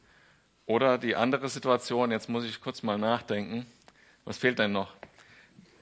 Oder 0.67 0.99
die 0.99 1.17
andere 1.17 1.49
Situation, 1.49 2.11
jetzt 2.11 2.29
muss 2.29 2.45
ich 2.45 2.61
kurz 2.61 2.83
mal 2.83 2.99
nachdenken. 2.99 3.65
Was 4.25 4.37
fehlt 4.37 4.59
denn 4.59 4.73
noch? 4.73 4.93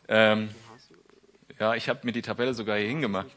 Ähm, 0.08 0.50
ja, 1.58 1.74
ich 1.74 1.88
habe 1.88 2.00
mir 2.04 2.12
die 2.12 2.22
Tabelle 2.22 2.54
sogar 2.54 2.78
hier 2.78 2.88
hingemacht. 2.88 3.28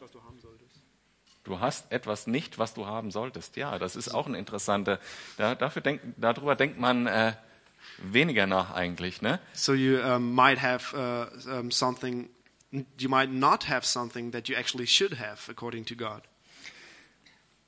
Du 1.44 1.60
hast 1.60 1.90
etwas 1.90 2.26
nicht, 2.26 2.58
was 2.58 2.74
du 2.74 2.86
haben 2.86 3.10
solltest. 3.10 3.56
Ja, 3.56 3.78
das 3.78 3.96
ist 3.96 4.08
auch 4.08 4.26
ein 4.26 4.34
interessanter. 4.34 5.00
Da, 5.38 5.54
dafür 5.54 5.82
denk, 5.82 6.02
darüber 6.16 6.54
denkt 6.54 6.78
man 6.78 7.06
äh, 7.06 7.32
weniger 7.98 8.46
nach 8.46 8.72
eigentlich. 8.72 9.22
Ne? 9.22 9.40
So 9.52 9.72
you 9.72 9.98
um, 9.98 10.34
might 10.34 10.60
have 10.60 10.94
uh, 10.94 11.50
um, 11.50 11.70
something, 11.70 12.28
you 12.70 13.08
might 13.08 13.32
not 13.32 13.68
have 13.68 13.86
something 13.86 14.32
that 14.32 14.48
you 14.48 14.56
actually 14.56 14.86
should 14.86 15.18
have 15.18 15.50
according 15.50 15.86
to 15.86 15.94
God. 15.94 16.22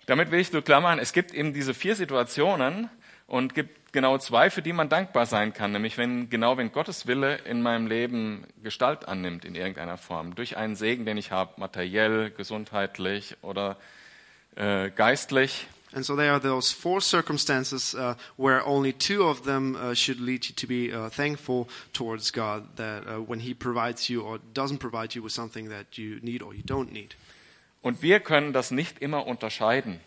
Damit 0.06 0.30
will 0.30 0.40
ich 0.40 0.52
nur 0.52 0.62
klar 0.62 0.80
machen, 0.80 0.98
es 0.98 1.12
gibt 1.12 1.32
eben 1.32 1.54
diese 1.54 1.74
vier 1.74 1.94
Situationen 1.94 2.90
und 3.26 3.54
gibt 3.54 3.81
genau 3.92 4.18
zwei, 4.18 4.50
für 4.50 4.62
die 4.62 4.72
man 4.72 4.88
dankbar 4.88 5.26
sein 5.26 5.52
kann. 5.52 5.72
Nämlich 5.72 5.98
wenn, 5.98 6.28
genau 6.30 6.56
wenn 6.56 6.72
Gottes 6.72 7.06
Wille 7.06 7.36
in 7.44 7.62
meinem 7.62 7.86
Leben 7.86 8.44
Gestalt 8.62 9.06
annimmt 9.06 9.44
in 9.44 9.54
irgendeiner 9.54 9.98
Form. 9.98 10.34
Durch 10.34 10.56
einen 10.56 10.76
Segen, 10.76 11.04
den 11.06 11.16
ich 11.16 11.30
habe, 11.30 11.52
materiell, 11.58 12.30
gesundheitlich 12.30 13.36
oder 13.42 13.76
äh, 14.56 14.90
geistlich. 14.90 15.66
And 15.94 16.06
so 16.06 16.16
there 16.16 16.30
are 16.30 16.40
those 16.40 16.74
four 16.74 17.02
circumstances 17.02 17.94
uh, 17.94 18.14
where 18.38 18.66
only 18.66 18.94
two 18.94 19.24
of 19.24 19.42
them 19.42 19.76
uh, 19.76 19.94
should 19.94 20.18
lead 20.18 20.46
you 20.46 20.54
to 20.54 20.66
be 20.66 20.90
uh, 20.90 21.10
thankful 21.10 21.66
towards 21.92 22.32
God. 22.32 22.64
That 22.76 23.06
uh, 23.06 23.20
when 23.28 23.40
He 23.40 23.52
provides 23.52 24.08
you 24.08 24.22
or 24.22 24.38
doesn't 24.54 24.78
provide 24.78 25.14
you 25.14 25.22
with 25.22 25.32
something 25.32 25.68
that 25.68 25.98
you 25.98 26.18
need 26.22 26.42
or 26.42 26.54
you 26.54 26.62
don't 26.64 26.92
need. 26.92 27.14
Und 27.82 28.00
wir 28.00 28.20
können 28.20 28.54
das 28.54 28.70
nicht 28.70 29.00
immer 29.00 29.26
unterscheiden, 29.26 30.00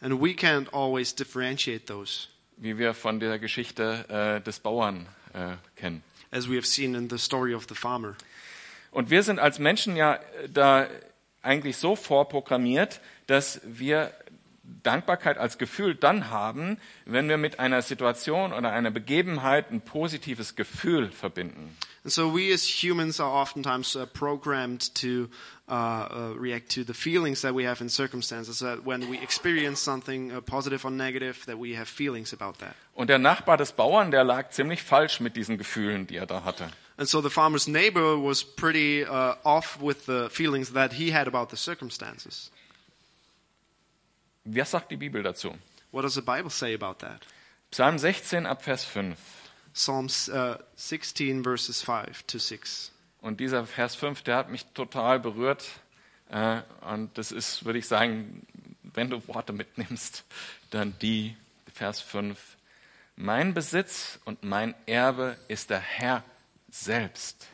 And 0.00 0.20
we 0.20 0.34
can't 0.34 0.68
always 0.72 1.12
differentiate 1.12 1.86
those, 1.86 2.28
wie 2.60 2.78
wir 2.78 2.94
von 2.94 3.18
der 3.18 3.38
Geschichte 3.38 4.38
äh, 4.38 4.44
des 4.44 4.60
Bauern 4.60 5.06
äh, 5.34 5.56
kennen. 5.76 6.02
as 6.30 6.48
we 6.48 6.56
have 6.56 6.66
seen 6.66 6.94
in 6.94 7.08
the 7.08 7.18
story 7.18 7.54
of 7.54 7.66
the 7.68 7.74
farmer. 7.74 8.14
Und 8.90 9.10
wir 9.10 9.22
sind 9.22 9.38
als 9.38 9.58
Menschen 9.58 9.96
ja 9.96 10.14
äh, 10.14 10.48
da 10.48 10.88
eigentlich 11.42 11.76
so 11.76 11.96
vorprogrammiert, 11.96 13.00
dass 13.26 13.60
wir 13.64 14.12
Dankbarkeit 14.82 15.38
als 15.38 15.58
Gefühl 15.58 15.94
dann 15.94 16.30
haben, 16.30 16.78
wenn 17.04 17.28
wir 17.28 17.38
mit 17.38 17.58
einer 17.58 17.82
Situation 17.82 18.52
oder 18.52 18.72
einer 18.72 18.90
Begebenheit 18.90 19.70
ein 19.70 19.80
positives 19.80 20.54
Gefühl 20.54 21.10
verbinden. 21.10 21.76
And 22.02 22.12
so 22.12 22.28
we 22.28 22.50
as 22.52 22.82
humans 22.82 23.20
are 23.20 23.30
oftentimes 23.30 23.94
uh, 23.94 24.06
programmed 24.06 24.94
to 24.94 25.28
uh, 25.68 25.72
uh, 25.72 26.34
react 26.34 26.70
to 26.70 26.82
the 26.82 26.94
feelings 26.94 27.42
that 27.42 27.54
we 27.54 27.64
have 27.64 27.82
in 27.82 27.90
circumstances. 27.90 28.60
That 28.60 28.84
when 28.84 29.10
we 29.10 29.18
experience 29.18 29.80
something 29.80 30.32
uh, 30.32 30.40
positive 30.40 30.84
or 30.86 30.90
negative, 30.90 31.44
that 31.46 31.58
we 31.58 31.74
have 31.74 31.88
feelings 31.88 32.32
about 32.32 32.58
that. 32.58 32.74
Und 32.94 33.08
der 33.08 33.18
Nachbar 33.18 33.58
des 33.58 33.72
Bauern, 33.72 34.10
der 34.10 34.24
lag 34.24 34.50
ziemlich 34.50 34.82
falsch 34.82 35.20
mit 35.20 35.36
diesen 35.36 35.58
Gefühlen, 35.58 36.06
die 36.06 36.16
er 36.16 36.26
da 36.26 36.42
hatte. 36.42 36.70
And 36.96 37.08
so 37.08 37.20
the 37.20 37.30
farmer's 37.30 37.68
neighbor 37.68 38.18
was 38.18 38.42
pretty 38.42 39.04
uh, 39.04 39.34
off 39.44 39.78
with 39.80 40.06
the 40.06 40.28
feelings 40.30 40.72
that 40.72 40.94
he 40.94 41.12
had 41.12 41.28
about 41.28 41.50
the 41.50 41.56
circumstances. 41.56 42.50
Was 44.44 44.70
sagt 44.70 44.90
die 44.90 44.96
Bibel 44.96 45.22
dazu? 45.22 45.54
What 45.92 46.02
does 46.02 46.14
the 46.14 46.22
Bible 46.22 46.50
say 46.50 46.74
about 46.74 47.00
that? 47.00 47.26
Psalm 47.70 47.98
16 47.98 48.46
ab 48.46 48.62
Vers 48.62 48.84
5. 48.84 49.39
Psalms 49.80 50.28
uh, 50.28 50.58
16 50.76 51.42
verses 51.42 51.82
5 51.82 52.26
to 52.26 52.38
6. 52.38 52.92
Und 53.22 53.40
dieser 53.40 53.64
Vers 53.66 53.94
5, 53.94 54.22
der 54.22 54.36
hat 54.36 54.50
mich 54.50 54.66
total 54.74 55.18
berührt. 55.18 55.66
Äh, 56.28 56.60
Und 56.82 57.16
das 57.16 57.32
ist, 57.32 57.64
würde 57.64 57.78
ich 57.78 57.88
sagen, 57.88 58.46
wenn 58.82 59.08
du 59.08 59.26
Worte 59.26 59.54
mitnimmst, 59.54 60.24
dann 60.70 60.94
die, 61.00 61.34
Vers 61.72 62.02
5. 62.02 62.38
Mein 63.16 63.54
Besitz 63.54 64.18
und 64.26 64.44
mein 64.44 64.74
Erbe 64.86 65.38
ist 65.48 65.70
der 65.70 65.80
Herr 65.80 66.24
selbst. 66.70 67.46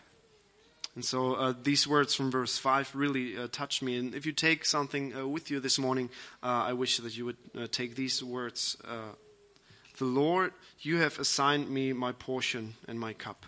And 0.96 1.04
so 1.04 1.36
uh, 1.36 1.52
these 1.52 1.88
words 1.88 2.14
from 2.14 2.32
verse 2.32 2.58
5 2.58 2.94
really 2.96 3.36
uh, 3.36 3.46
touched 3.48 3.82
me. 3.82 3.98
And 3.98 4.14
if 4.14 4.24
you 4.26 4.32
take 4.32 4.64
something 4.64 5.14
uh, 5.14 5.28
with 5.28 5.50
you 5.50 5.60
this 5.60 5.78
morning, 5.78 6.10
uh, 6.42 6.64
I 6.66 6.72
wish 6.72 6.96
that 6.96 7.12
you 7.12 7.26
would 7.26 7.36
uh, 7.54 7.68
take 7.68 7.94
these 7.94 8.24
words 8.24 8.78
uh, 8.84 9.14
The 9.98 10.04
Lord, 10.04 10.52
you 10.80 10.98
have 10.98 11.18
assigned 11.18 11.70
me 11.70 11.92
my 11.94 12.12
portion 12.12 12.74
and 12.86 13.00
my 13.00 13.14
cup. 13.14 13.46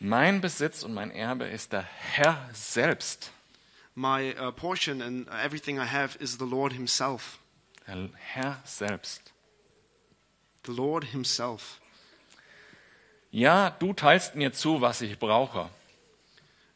Mein 0.00 0.40
Besitz 0.40 0.82
und 0.82 0.94
mein 0.94 1.10
Erbe 1.10 1.44
ist 1.44 1.72
der 1.72 1.82
Herr 1.82 2.48
selbst. 2.52 3.30
My 3.94 4.34
uh, 4.38 4.52
portion 4.52 5.02
and 5.02 5.26
everything 5.28 5.78
I 5.78 5.86
have 5.86 6.16
is 6.20 6.38
the 6.38 6.44
Lord 6.44 6.72
Himself. 6.72 7.38
Der 7.86 8.10
Herr 8.14 8.60
selbst. 8.64 9.32
The 10.64 10.72
Lord 10.72 11.04
Himself. 11.04 11.80
Ja, 13.30 13.70
du 13.70 13.92
teilst 13.92 14.34
mir 14.34 14.52
zu, 14.52 14.80
was 14.80 15.02
ich 15.02 15.18
brauche. 15.18 15.70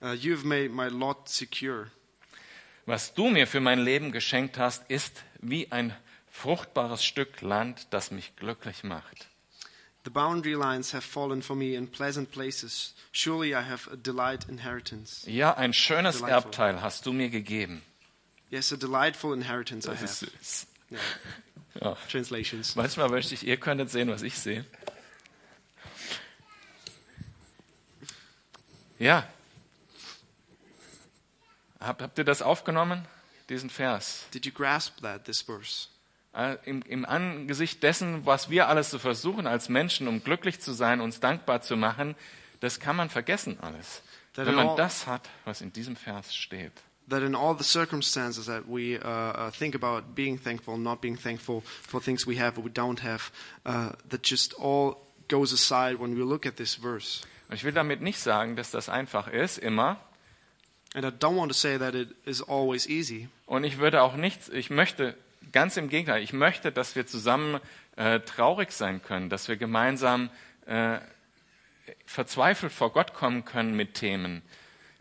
Uh, 0.03 0.13
you 0.13 0.35
have 0.35 0.47
made 0.47 0.71
my 0.71 0.89
lot 0.89 1.29
secure. 1.29 1.91
Was 2.87 3.15
du 3.15 3.31
mir 3.31 3.47
für 3.47 3.61
mein 3.61 3.79
Leben 3.79 4.13
geschenkt 4.13 4.59
hast, 4.59 4.91
ist 4.91 5.23
wie 5.41 5.71
ein 5.73 5.95
fruchtbares 6.41 7.05
Stück 7.05 7.41
Land, 7.43 7.89
das 7.91 8.11
mich 8.11 8.35
glücklich 8.37 8.83
macht. 8.83 9.29
The 10.05 10.11
boundary 10.11 10.55
lines 10.55 10.95
have 10.95 11.03
fallen 11.07 11.43
for 11.43 11.55
me 11.55 11.75
in 11.75 11.87
pleasant 11.87 12.31
places. 12.33 12.95
Surely 13.13 13.51
I 13.51 13.63
have 13.63 13.91
a 13.93 13.97
delight 13.97 14.49
inheritance. 14.49 15.29
Ja, 15.31 15.55
ein 15.57 15.75
schönes 15.75 16.17
Delightful. 16.17 16.31
Erbteil 16.31 16.83
hast 16.83 17.05
du 17.05 17.13
mir 17.13 17.29
gegeben. 17.29 17.83
Yes, 18.49 18.73
a 18.73 18.77
delightful 18.77 19.35
inheritance 19.35 19.87
I 19.87 19.91
Das 19.91 20.03
ist 20.03 20.23
have. 20.23 20.33
süß. 20.39 20.67
Yeah. 20.91 21.01
Ja. 21.81 21.97
Translations. 22.11 22.75
Manchmal 22.75 23.11
möchte 23.11 23.35
ich, 23.35 23.47
ihr 23.47 23.59
könntet 23.59 23.91
sehen, 23.91 24.09
was 24.09 24.23
ich 24.23 24.39
sehe. 24.39 24.65
Ja. 28.99 29.27
Habt, 31.79 32.03
habt 32.03 32.19
ihr 32.19 32.25
das 32.25 32.43
aufgenommen, 32.43 33.07
diesen 33.49 33.71
Vers? 33.71 34.25
Did 34.35 34.47
you 34.47 34.53
grasp 34.53 35.01
that, 35.03 35.25
this 35.27 35.43
verse? 35.43 35.89
Äh, 36.33 36.57
Im, 36.65 36.83
Im 36.83 37.05
Angesicht 37.05 37.83
dessen, 37.83 38.25
was 38.25 38.51
wir 38.51 38.69
alles 38.69 38.91
so 38.91 38.99
versuchen 38.99 39.47
als 39.47 39.69
Menschen, 39.69 40.07
um 40.07 40.23
glücklich 40.23 40.61
zu 40.61 40.73
sein, 40.73 41.01
uns 41.01 41.19
dankbar 41.21 41.61
zu 41.63 41.77
machen, 41.77 42.15
das 42.61 42.79
kann 42.79 42.95
man 42.97 43.11
vergessen 43.11 43.59
alles. 43.61 44.03
That 44.35 44.47
Wenn 44.47 44.55
man 44.55 44.69
all- 44.69 44.77
das 44.77 45.07
hat, 45.07 45.29
was 45.45 45.61
in 45.61 45.73
diesem 45.73 45.97
Vers 45.97 46.35
steht. 46.37 46.73
That 47.09 47.23
in 47.25 47.35
all 47.35 47.57
the 47.59 47.65
circumstances 47.65 48.47
that 48.47 48.63
we 48.69 49.01
uh, 49.03 49.49
uh, 49.49 49.51
think 49.51 49.75
about 49.75 50.15
being 50.15 50.41
thankful, 50.41 50.79
not 50.79 51.01
being 51.01 51.19
thankful 51.19 51.63
for 51.65 52.01
things 52.01 52.25
we 52.29 52.41
have 52.41 52.57
or 52.57 52.65
we 52.65 52.71
don't 52.71 53.03
have, 53.03 53.33
uh, 53.67 53.97
that 54.09 54.25
just 54.25 54.55
all 54.61 54.97
goes 55.29 55.53
aside 55.53 55.99
when 55.99 56.17
we 56.17 56.23
look 56.23 56.47
at 56.47 56.57
this 56.57 56.77
verse. 56.77 57.23
Und 57.49 57.57
ich 57.57 57.65
will 57.65 57.73
damit 57.73 58.01
nicht 58.01 58.21
sagen, 58.21 58.55
dass 58.55 58.71
das 58.71 58.89
einfach 58.89 59.27
ist, 59.27 59.59
immer. 59.59 59.97
And 60.95 61.05
I 61.05 61.09
don't 61.09 61.37
want 61.37 61.51
to 61.51 61.59
say 61.59 61.77
that 61.79 61.97
it 61.97 62.15
is 62.25 62.41
always 62.43 62.87
easy. 62.87 63.29
Und 63.47 63.65
ich 63.65 63.79
würde 63.79 64.03
auch 64.03 64.15
nicht, 64.15 64.49
ich 64.51 64.71
möchte, 64.71 65.17
ganz 65.53 65.77
im 65.77 65.89
Gegenteil, 65.89 66.23
ich 66.23 66.33
möchte, 66.33 66.73
dass 66.73 66.97
wir 66.97 67.07
zusammen 67.07 67.61
äh, 67.97 68.21
traurig 68.21 68.73
sein 68.73 69.03
können, 69.03 69.31
dass 69.31 69.49
wir 69.49 69.57
gemeinsam 69.57 70.31
äh, 70.67 70.99
verzweifelt 72.07 72.73
vor 72.73 72.93
Gott 72.93 73.15
kommen 73.15 73.45
können 73.45 73.75
mit 73.77 73.95
Themen. 73.95 74.43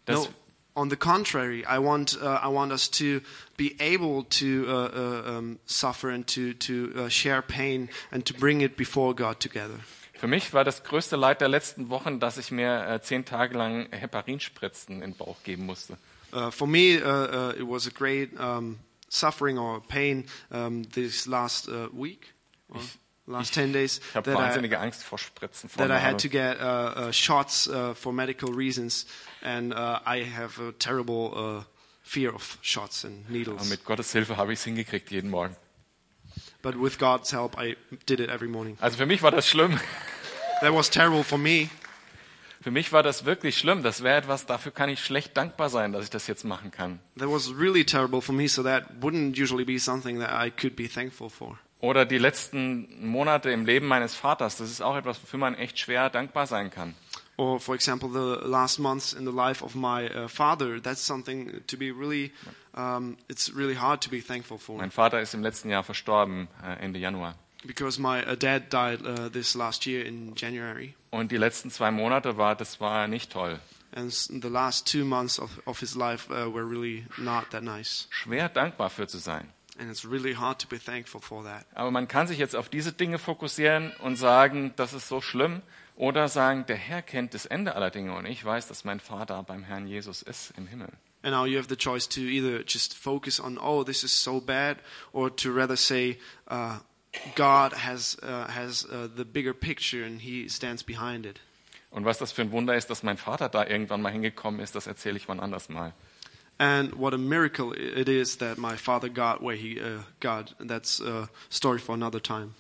No, 0.08 0.28
on 0.76 0.90
the 0.90 0.96
contrary, 0.96 1.64
I 1.66 1.78
want 1.78 2.18
uh, 2.22 2.40
I 2.42 2.48
want 2.48 2.72
us 2.72 2.90
to 2.92 3.22
be 3.58 3.76
able 3.80 4.24
to 4.40 4.66
uh, 4.68 4.72
uh, 4.72 5.38
um, 5.38 5.60
suffer 5.66 6.10
and 6.10 6.26
to 6.28 6.54
to 6.54 6.92
uh, 6.96 7.10
share 7.10 7.42
pain 7.42 7.90
and 8.12 8.26
to 8.26 8.34
bring 8.34 8.62
it 8.62 8.76
before 8.76 9.14
God 9.14 9.40
together. 9.40 9.80
Für 10.14 10.28
mich 10.28 10.54
war 10.54 10.66
das 10.66 10.84
größte 10.84 11.16
Leid 11.16 11.40
der 11.40 11.48
letzten 11.48 11.90
Wochen, 11.90 12.20
dass 12.20 12.38
ich 12.38 12.52
mir 12.52 12.86
äh, 12.88 13.02
zehn 13.02 13.24
Tage 13.24 13.58
lang 13.58 13.88
Heparinspritzen 13.92 14.96
in 14.96 15.12
den 15.12 15.16
Bauch 15.16 15.38
geben 15.44 15.66
musste. 15.66 15.98
Uh, 16.34 16.52
for 16.52 16.68
me, 16.68 17.00
uh, 17.02 17.54
it 17.58 17.66
was 17.68 17.88
a 17.88 17.92
great 17.92 18.38
um, 18.38 18.78
suffering 19.10 19.58
or 19.58 19.82
pain 19.82 20.26
um, 20.52 20.84
this 20.94 21.28
last 21.28 21.68
uh, 21.68 21.90
week, 21.94 22.34
or 22.70 22.82
last 23.28 23.54
ten 23.54 23.72
days 23.72 24.00
Ich 24.16 24.24
that 24.24 24.28
I, 24.28 24.76
Angst 24.76 25.04
vor 25.04 25.18
Spritzen. 25.18 25.70
Vor 25.70 25.88
that 25.88 25.92
I 25.92 26.00
had 26.00 26.20
to 26.20 26.30
get 26.30 26.60
uh, 26.60 26.64
uh, 26.64 27.12
shots 27.12 27.68
uh, 27.68 27.94
for 27.94 28.14
medical 28.14 28.54
reasons, 28.54 29.06
and 29.42 29.74
uh, 29.74 30.00
I 30.06 30.24
have 30.24 30.60
a 30.60 30.72
terrible 30.72 31.34
uh, 31.36 31.64
fear 32.04 32.34
of 32.34 32.58
shots 32.62 33.04
and 33.04 33.30
needles. 33.30 33.70
mit 33.70 33.84
Gottes 33.86 34.12
Hilfe 34.14 34.38
habe 34.38 34.54
ich 34.54 34.60
es 34.60 34.66
hingekriegt 34.66 35.12
jeden 35.12 35.30
Morgen. 35.30 35.56
But 36.62 36.76
with 36.76 36.98
God's 37.00 37.32
help, 37.32 37.58
I 37.58 37.78
did 38.06 38.20
it 38.20 38.30
every 38.30 38.50
morning. 38.50 38.78
Also 38.82 38.98
für 38.98 39.06
mich 39.06 39.22
war 39.22 39.32
das 39.32 39.48
schlimm. 39.48 39.80
That 40.62 40.74
was 40.74 40.90
terrible 40.90 41.24
for 41.24 41.38
me. 41.38 41.70
Für 42.62 42.72
mich 42.72 42.92
war 42.92 43.04
das 43.04 43.24
wirklich 43.24 43.58
schlimm. 43.58 43.84
Das 43.84 44.04
wäre 44.04 44.18
etwas, 44.18 44.46
dafür 44.46 44.74
kann 44.74 44.90
ich 44.90 45.04
schlecht 45.04 45.38
dankbar 45.38 45.70
sein, 45.70 45.94
dass 45.94 46.04
ich 46.04 46.10
das 46.10 46.28
jetzt 46.28 46.44
machen 46.44 46.72
kann. 46.72 47.00
That 47.18 47.30
was 47.30 47.54
really 47.58 47.86
terrible 47.86 48.22
for 48.22 48.36
me, 48.36 48.50
so 48.50 48.64
that 48.64 48.84
wouldn't 49.02 49.42
usually 49.42 49.64
be 49.64 49.80
something 49.80 50.20
that 50.20 50.32
I 50.32 50.52
could 50.52 50.76
be 50.76 50.90
thankful 50.90 51.30
for. 51.30 51.58
Oder 51.82 52.06
die 52.06 52.18
letzten 52.18 53.06
Monate 53.06 53.52
im 53.52 53.66
Leben 53.66 53.88
meines 53.88 54.14
Vaters. 54.14 54.58
Das 54.58 54.70
ist 54.70 54.82
auch 54.82 54.98
etwas, 54.98 55.22
wofür 55.24 55.40
man 55.40 55.56
echt 55.56 55.80
schwer 55.80 56.10
dankbar 56.10 56.46
sein 56.46 56.70
kann. 56.70 56.96
Or, 57.38 57.62
for 57.62 57.74
example, 57.74 58.10
the 58.10 58.46
last 58.46 58.80
months 58.80 59.14
in 59.14 59.26
the 59.26 59.32
life 59.32 59.64
of 59.64 59.74
my 59.74 60.10
uh, 60.14 60.28
father. 60.28 60.82
That's 60.82 61.06
something 61.06 61.62
to 61.68 61.78
be 61.78 61.90
really, 61.90 62.34
um, 62.76 63.16
it's 63.30 63.56
really 63.56 63.76
hard 63.76 64.02
to 64.02 64.10
be 64.10 64.20
thankful 64.20 64.58
for. 64.58 64.78
Mein 64.78 64.92
Vater 64.92 65.22
ist 65.22 65.34
im 65.34 65.42
letzten 65.42 65.70
Jahr 65.70 65.84
verstorben, 65.84 66.50
äh, 66.62 66.84
Ende 66.84 67.00
Januar. 67.00 67.36
Because 67.64 68.02
my 68.02 68.22
uh, 68.30 68.36
dad 68.36 68.74
died 68.74 69.02
uh, 69.06 69.30
this 69.30 69.56
last 69.56 69.86
year 69.86 70.06
in 70.06 70.36
January. 70.36 70.96
Und 71.12 71.32
die 71.32 71.38
letzten 71.38 71.72
zwei 71.72 71.92
Monate 71.92 72.38
war, 72.38 72.56
das 72.56 72.80
war 72.80 73.08
nicht 73.08 73.32
toll. 73.32 73.60
And 73.92 74.14
the 74.14 74.50
last 74.50 74.88
two 74.92 75.04
months 75.04 75.40
of, 75.40 75.50
of 75.66 75.80
his 75.80 75.96
life 75.96 76.30
uh, 76.30 76.54
were 76.54 76.64
really 76.64 77.08
not 77.18 77.50
that 77.50 77.64
nice. 77.64 78.08
Schwer 78.12 78.48
dankbar 78.50 78.90
für 78.90 79.08
zu 79.08 79.18
sein. 79.18 79.50
And 79.80 79.90
it's 79.90 80.06
really 80.06 80.36
hard 80.36 80.60
to 80.60 80.68
be 80.68 80.78
thankful 80.78 81.22
for 81.22 81.44
that. 81.44 81.66
Aber 81.74 81.90
man 81.90 82.08
kann 82.08 82.28
sich 82.28 82.38
jetzt 82.38 82.56
auf 82.56 82.70
diese 82.70 82.92
Dinge 82.92 83.18
fokussieren 83.18 83.92
und 84.00 84.18
sagen, 84.18 84.74
das 84.76 84.94
ist 84.94 85.08
so 85.08 85.22
schlimm. 85.22 85.62
Oder 85.96 86.30
sagen, 86.30 86.66
der 86.66 86.78
Herr 86.78 87.02
kennt 87.02 87.34
das 87.34 87.46
Ende 87.46 87.76
aller 87.76 87.90
Dinge 87.90 88.16
und 88.16 88.26
ich 88.26 88.44
weiß, 88.44 88.68
dass 88.68 88.86
mein 88.86 89.02
Vater 89.02 89.44
beim 89.44 89.64
Herrn 89.64 89.86
Jesus 89.88 90.22
ist 90.22 90.54
im 90.56 90.68
Himmel. 90.68 90.90
And 91.24 91.34
now 91.34 91.46
you 91.46 91.58
have 91.58 91.68
the 91.68 91.76
choice 91.76 92.08
to 92.10 92.22
either 92.22 92.64
just 92.66 92.98
focus 92.98 93.42
on, 93.42 93.58
oh, 93.58 93.84
this 93.84 94.04
is 94.06 94.24
so 94.24 94.40
bad, 94.40 94.78
or 95.12 95.36
to 95.36 95.52
rather 95.52 95.76
say, 95.76 96.18
uh, 96.50 96.78
God 97.36 97.74
has, 97.74 98.18
uh, 98.22 98.48
has 98.48 98.86
uh, 98.86 99.08
the 99.16 99.26
bigger 99.26 99.54
picture 99.54 100.06
and 100.06 100.22
he 100.22 100.48
stands 100.48 100.84
behind 100.84 101.26
it. 101.26 101.40
Und 101.92 102.06
was 102.06 102.20
das 102.20 102.32
für 102.32 102.44
ein 102.44 102.52
Wunder 102.52 102.76
ist, 102.76 102.90
dass 102.90 103.02
mein 103.02 103.18
Vater 103.18 103.50
da 103.50 103.66
irgendwann 103.66 104.02
mal 104.02 104.12
hingekommen 104.12 104.60
ist, 104.60 104.76
das 104.76 104.86
erzähle 104.86 105.18
ich 105.18 105.28
wann 105.28 105.40
anders 105.40 105.70
mal. 105.70 105.94
and 106.60 106.94
what 106.98 107.14
a 107.14 107.18
miracle 107.18 107.74
it 107.74 108.10
is 108.10 108.38
that 108.38 108.58
my 108.58 108.76
father 108.76 109.08
got 109.10 109.42
where 109.42 109.56
he 109.56 109.80
uh, 109.80 110.04
got. 110.20 110.54
That's 110.60 111.00
a 111.00 111.30
story 111.50 111.80
for 111.80 111.94
another 111.94 112.20
time. 112.20 112.54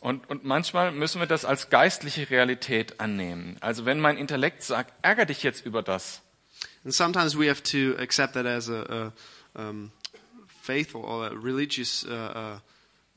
Und, 0.00 0.28
und 0.30 0.44
manchmal 0.44 0.92
müssen 0.92 1.20
wir 1.20 1.26
das 1.26 1.44
als 1.44 1.68
geistliche 1.68 2.30
Realität 2.30 3.00
annehmen. 3.00 3.56
Also 3.60 3.84
wenn 3.84 3.98
mein 3.98 4.18
Intellekt 4.18 4.62
sagt, 4.62 4.92
ärger 5.02 5.26
dich 5.26 5.42
jetzt 5.42 5.66
über 5.66 5.82
das, 5.82 6.22
And 6.84 6.94
sometimes 6.94 7.36
we 7.36 7.48
have 7.48 7.64
to 7.64 8.00
accept 8.00 8.34
that 8.34 8.46
as 8.46 8.70
a, 8.70 9.12
a 9.56 9.60
um, 9.60 9.90
faithful 10.62 11.02
or 11.04 11.26
a 11.26 11.34
religious 11.34 12.04
uh, 12.04 12.12
uh, 12.12 12.58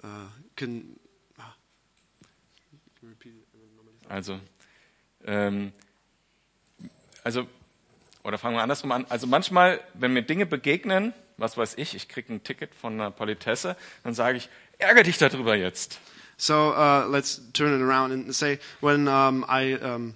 uh, 0.04 0.08
con- 0.58 0.96
Also, 4.08 4.40
ähm, 5.24 5.72
also, 7.24 7.48
oder 8.24 8.38
fangen 8.40 8.56
wir 8.56 8.64
andersrum 8.64 8.92
an. 8.92 9.06
Also 9.08 9.28
manchmal, 9.28 9.80
wenn 9.94 10.14
mir 10.14 10.24
Dinge 10.24 10.48
begegnen, 10.48 11.14
was 11.38 11.58
weiß 11.58 11.76
ich, 11.78 11.94
ich 11.96 12.10
kriege 12.10 12.34
ein 12.34 12.44
Ticket 12.44 12.74
von 12.74 12.94
einer 12.94 13.12
Politesse, 13.12 13.78
dann 14.04 14.16
sage 14.16 14.38
ich, 14.38 14.50
ärger 14.80 15.04
dich 15.04 15.18
darüber 15.20 15.56
jetzt. 15.56 16.00
So 16.38 16.74
uh, 16.74 17.06
let's 17.08 17.52
turn 17.54 17.76
it 17.76 17.82
around 17.82 18.12
and 18.12 18.34
say 18.34 18.60
when 18.82 19.08
um, 19.08 19.46
I 19.48 19.76
um, 19.76 20.16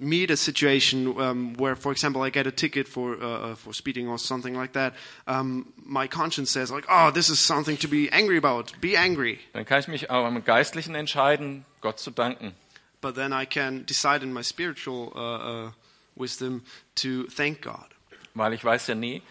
meet 0.00 0.30
a 0.30 0.36
situation 0.36 1.06
um, 1.20 1.54
where, 1.58 1.76
for 1.76 1.92
example, 1.92 2.22
I 2.22 2.30
get 2.30 2.46
a 2.46 2.50
ticket 2.50 2.88
for 2.88 3.16
uh, 3.22 3.52
uh, 3.52 3.54
for 3.54 3.72
speeding 3.74 4.08
or 4.08 4.18
something 4.18 4.56
like 4.56 4.72
that, 4.72 4.94
um, 5.26 5.72
my 5.84 6.08
conscience 6.08 6.50
says 6.50 6.70
like, 6.70 6.86
"Oh, 6.88 7.10
this 7.12 7.28
is 7.28 7.38
something 7.38 7.76
to 7.78 7.88
be 7.88 8.08
angry 8.10 8.38
about. 8.38 8.72
Be 8.80 8.96
angry." 8.96 9.38
Dann 9.52 9.64
kann 9.64 9.80
ich 9.80 9.88
mich 9.88 10.10
auch 10.10 10.26
im 10.26 10.42
Geistlichen 10.44 10.94
entscheiden, 10.94 11.64
Gott 11.80 12.00
zu 12.00 12.10
danken. 12.10 12.54
But 13.00 13.14
then 13.14 13.32
I 13.32 13.46
can 13.46 13.84
decide 13.86 14.22
in 14.22 14.32
my 14.32 14.42
spiritual 14.42 15.12
uh, 15.14 15.66
uh, 15.66 15.70
wisdom 16.16 16.62
to 16.96 17.26
thank 17.28 17.62
God, 17.62 17.86
Weil 18.34 18.52
ich 18.52 18.64
weiß 18.64 18.88
ja 18.88 18.94
nie, 18.94 19.22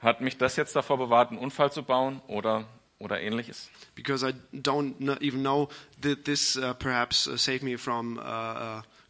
hat 0.00 0.20
mich 0.20 0.36
das 0.38 0.56
jetzt 0.56 0.76
davor 0.76 0.98
bewahrt, 0.98 1.30
einen 1.30 1.38
Unfall 1.40 1.72
zu 1.72 1.82
bauen 1.82 2.20
oder, 2.28 2.66
oder 2.98 3.20
ähnliches. 3.20 3.68
because 3.96 4.22
I 4.24 4.32
don't 4.52 4.94
even 5.22 5.42
know 5.42 5.68
that 6.02 6.24
this 6.24 6.56
uh, 6.56 6.74
perhaps 6.74 7.26
uh, 7.26 7.36
saved 7.36 7.62
me 7.64 7.76
from 7.76 8.18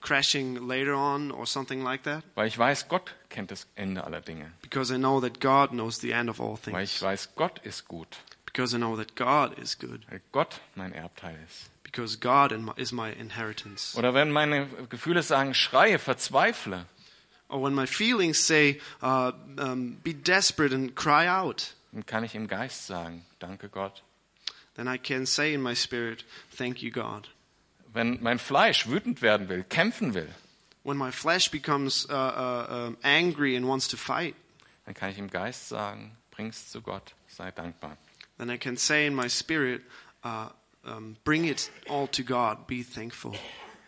crashing 0.00 0.66
later 0.66 0.94
on 0.94 1.30
or 1.30 1.46
something 1.46 1.82
like 1.82 2.02
that. 2.04 2.22
Weil 2.34 2.46
ich 2.48 2.58
weiß, 2.58 2.88
Gott 2.88 3.14
kennt 3.28 3.50
das 3.50 3.66
Ende 3.76 4.04
aller 4.04 4.20
Dinge. 4.20 4.52
Because 4.62 4.92
I 4.94 4.98
know 4.98 5.20
that 5.20 5.40
God 5.40 5.70
knows 5.70 6.00
the 6.00 6.12
end 6.12 6.28
of 6.30 6.40
all 6.40 6.58
Weil 6.66 6.84
ich 6.84 6.90
things. 6.98 7.02
weiß, 7.02 7.34
Gott 7.36 7.58
ist 7.64 7.88
gut. 7.88 8.18
Because 8.44 8.74
I 8.74 8.78
know 8.78 8.96
that 8.96 9.16
God 9.16 9.58
is 9.58 9.78
good. 9.78 10.00
Weil 10.10 10.20
Gott 10.32 10.60
mein 10.74 10.92
Erbteil 10.92 11.36
ist. 11.46 11.70
Because 11.82 12.18
God 12.18 12.52
is 12.76 12.92
my 12.92 13.10
inheritance. 13.12 13.96
Oder 13.96 14.12
wenn 14.14 14.30
meine 14.30 14.66
Gefühle 14.88 15.22
sagen, 15.22 15.54
schreie, 15.54 15.98
verzweifle, 15.98 16.86
Or 17.48 17.62
when 17.62 17.74
my 17.74 17.86
feelings 17.86 18.44
say, 18.44 18.80
uh, 19.02 19.30
um, 19.58 19.98
be 20.02 20.12
desperate 20.12 20.74
and 20.74 20.96
cry 20.96 21.28
out, 21.28 21.74
dann 21.92 22.04
kann 22.04 22.24
ich 22.24 22.34
im 22.34 22.48
Geist 22.48 22.88
sagen, 22.88 23.24
danke 23.38 23.68
Gott. 23.68 24.02
then 24.74 24.88
I 24.88 24.98
can 24.98 25.26
say 25.26 25.54
in 25.54 25.62
my 25.62 25.74
spirit, 25.74 26.24
thank 26.50 26.82
you, 26.82 26.90
God. 26.90 27.28
Wenn 27.96 28.22
mein 28.22 28.38
Fleisch 28.38 28.86
wütend 28.88 29.22
werden 29.22 29.48
will, 29.48 29.64
kämpfen 29.64 30.12
will, 30.14 30.28
When 30.84 30.98
my 30.98 31.10
flesh 31.10 31.50
becomes 31.50 32.06
uh, 32.08 32.12
uh, 32.12 32.92
angry 33.02 33.56
and 33.56 33.66
wants 33.66 33.88
to 33.88 33.96
fight, 33.96 34.34
dann 34.84 34.94
kann 34.94 35.10
ich 35.10 35.18
im 35.18 35.28
Geist 35.30 35.68
sagen, 35.68 36.16
bring's 36.30 36.70
zu 36.70 36.80
Gott, 36.80 37.14
sei 37.26 37.50
dankbar. 37.50 37.96
then 38.38 38.50
I 38.50 38.58
can 38.58 38.76
say 38.76 39.06
in 39.06 39.14
my 39.14 39.28
spirit, 39.28 39.82
uh, 40.24 40.50
um, 40.84 41.16
bring 41.24 41.44
it 41.44 41.70
all 41.88 42.06
to 42.08 42.22
God, 42.22 42.66
be 42.68 42.84
thankful. 42.84 43.32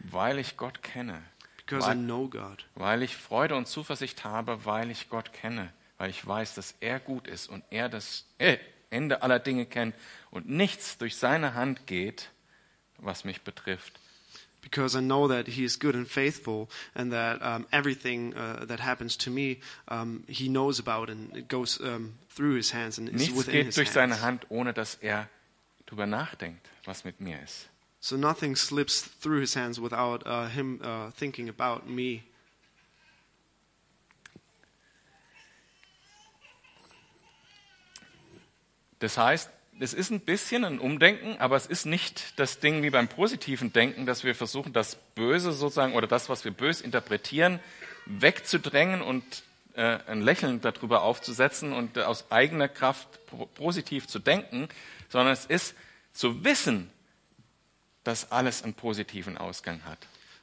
Weil 0.01 0.39
ich 0.39 0.57
Gott 0.57 0.83
kenne, 0.83 1.23
Because 1.59 1.85
I 1.87 1.91
Weil- 1.91 1.97
know 1.99 2.29
God. 2.29 2.65
weil 2.75 3.03
ich 3.03 3.15
Freude 3.15 3.55
und 3.55 3.69
Zuversicht 3.69 4.25
habe, 4.25 4.65
weil 4.65 4.91
ich 4.91 5.11
Gott 5.11 5.33
kenne, 5.35 5.71
weil 5.99 6.09
ich 6.11 6.27
weiß, 6.27 6.55
dass 6.55 6.75
er 6.81 6.99
gut 6.99 7.29
ist 7.29 7.49
und 7.49 7.63
er 7.71 7.89
das 7.91 8.25
äh, 8.39 8.57
Ende 8.91 9.23
aller 9.23 9.39
Dinge 9.39 9.67
kennt 9.67 9.95
und 10.31 10.49
nichts 10.49 10.97
durch 10.99 11.17
seine 11.17 11.53
Hand 11.55 11.87
geht, 11.87 12.31
was 12.99 13.25
mich 13.25 13.43
betrifft. 13.43 13.99
Because 14.61 14.97
I 14.97 15.01
know 15.01 15.29
that 15.29 15.47
He 15.47 15.65
is 15.65 15.79
good 15.79 15.95
and 15.95 16.07
faithful, 16.07 16.69
and 16.95 17.13
that 17.13 17.41
um, 17.43 17.67
everything 17.73 18.35
uh, 18.35 18.65
that 18.67 18.81
happens 18.81 19.17
to 19.19 19.31
me, 19.31 19.61
um, 19.87 20.25
He 20.27 20.49
knows 20.49 20.79
about, 20.81 21.09
and 21.09 21.35
it 21.37 21.49
goes 21.49 21.81
um, 21.81 22.15
through 22.29 22.57
His 22.57 22.73
hands 22.73 22.99
and 22.99 23.09
is 23.09 23.29
Nichts 23.29 23.37
within 23.37 23.55
geht 23.55 23.67
His 23.67 23.75
durch 23.77 23.91
seine 23.91 24.15
hands. 24.15 24.23
Hand, 24.23 24.47
ohne 24.51 24.73
dass 24.73 24.97
er 25.01 25.29
darüber 25.87 26.07
nachdenkt, 26.07 26.69
was 26.85 27.05
mit 27.05 27.21
mir 27.21 27.41
ist. 27.43 27.69
So 28.01 28.17
nothing 28.17 28.57
slips 28.57 29.03
through 29.21 29.41
His 29.41 29.55
hands 29.55 29.81
without 29.81 30.27
uh, 30.27 30.49
Him 30.49 30.81
uh, 30.83 31.11
thinking 31.13 31.49
about 31.49 31.89
me. 31.89 32.23
Das 38.99 39.17
heißt, 39.17 39.49
es 39.81 39.95
ist 39.95 40.11
ein 40.11 40.21
bisschen 40.21 40.65
ein 40.65 40.79
Umdenken, 40.79 41.37
aber 41.39 41.57
es 41.57 41.67
ist 41.67 41.87
nicht 41.87 42.39
das 42.39 42.59
Ding 42.61 42.83
wie 42.83 42.91
beim 42.91 43.09
positiven 43.09 43.73
Denken, 43.73 44.07
dass 44.07 44.25
wir 44.25 44.35
versuchen, 44.35 44.73
das 44.73 44.97
Böse 45.15 45.53
sozusagen 45.53 45.95
oder 45.95 46.07
das, 46.07 46.29
was 46.29 46.45
wir 46.45 46.53
bös 46.53 46.81
interpretieren, 46.81 47.61
wegzudrängen 48.07 49.03
und 49.03 49.25
äh, 49.75 49.99
ein 50.07 50.23
Lächeln 50.23 50.61
darüber 50.61 51.03
aufzusetzen 51.03 51.73
und 51.73 51.99
aus 51.99 52.31
eigener 52.31 52.69
Kraft 52.69 53.27
po- 53.27 53.47
positiv 53.47 54.07
zu 54.07 54.19
denken, 54.19 54.69
sondern 55.09 55.33
es 55.33 55.47
ist 55.47 55.75
zu 56.13 56.45
wissen, 56.45 56.91
dass 58.05 58.33
alles 58.33 58.63
einen 58.63 58.75
positiven 58.75 59.37
Ausgang 59.37 59.85
hat. 59.85 59.99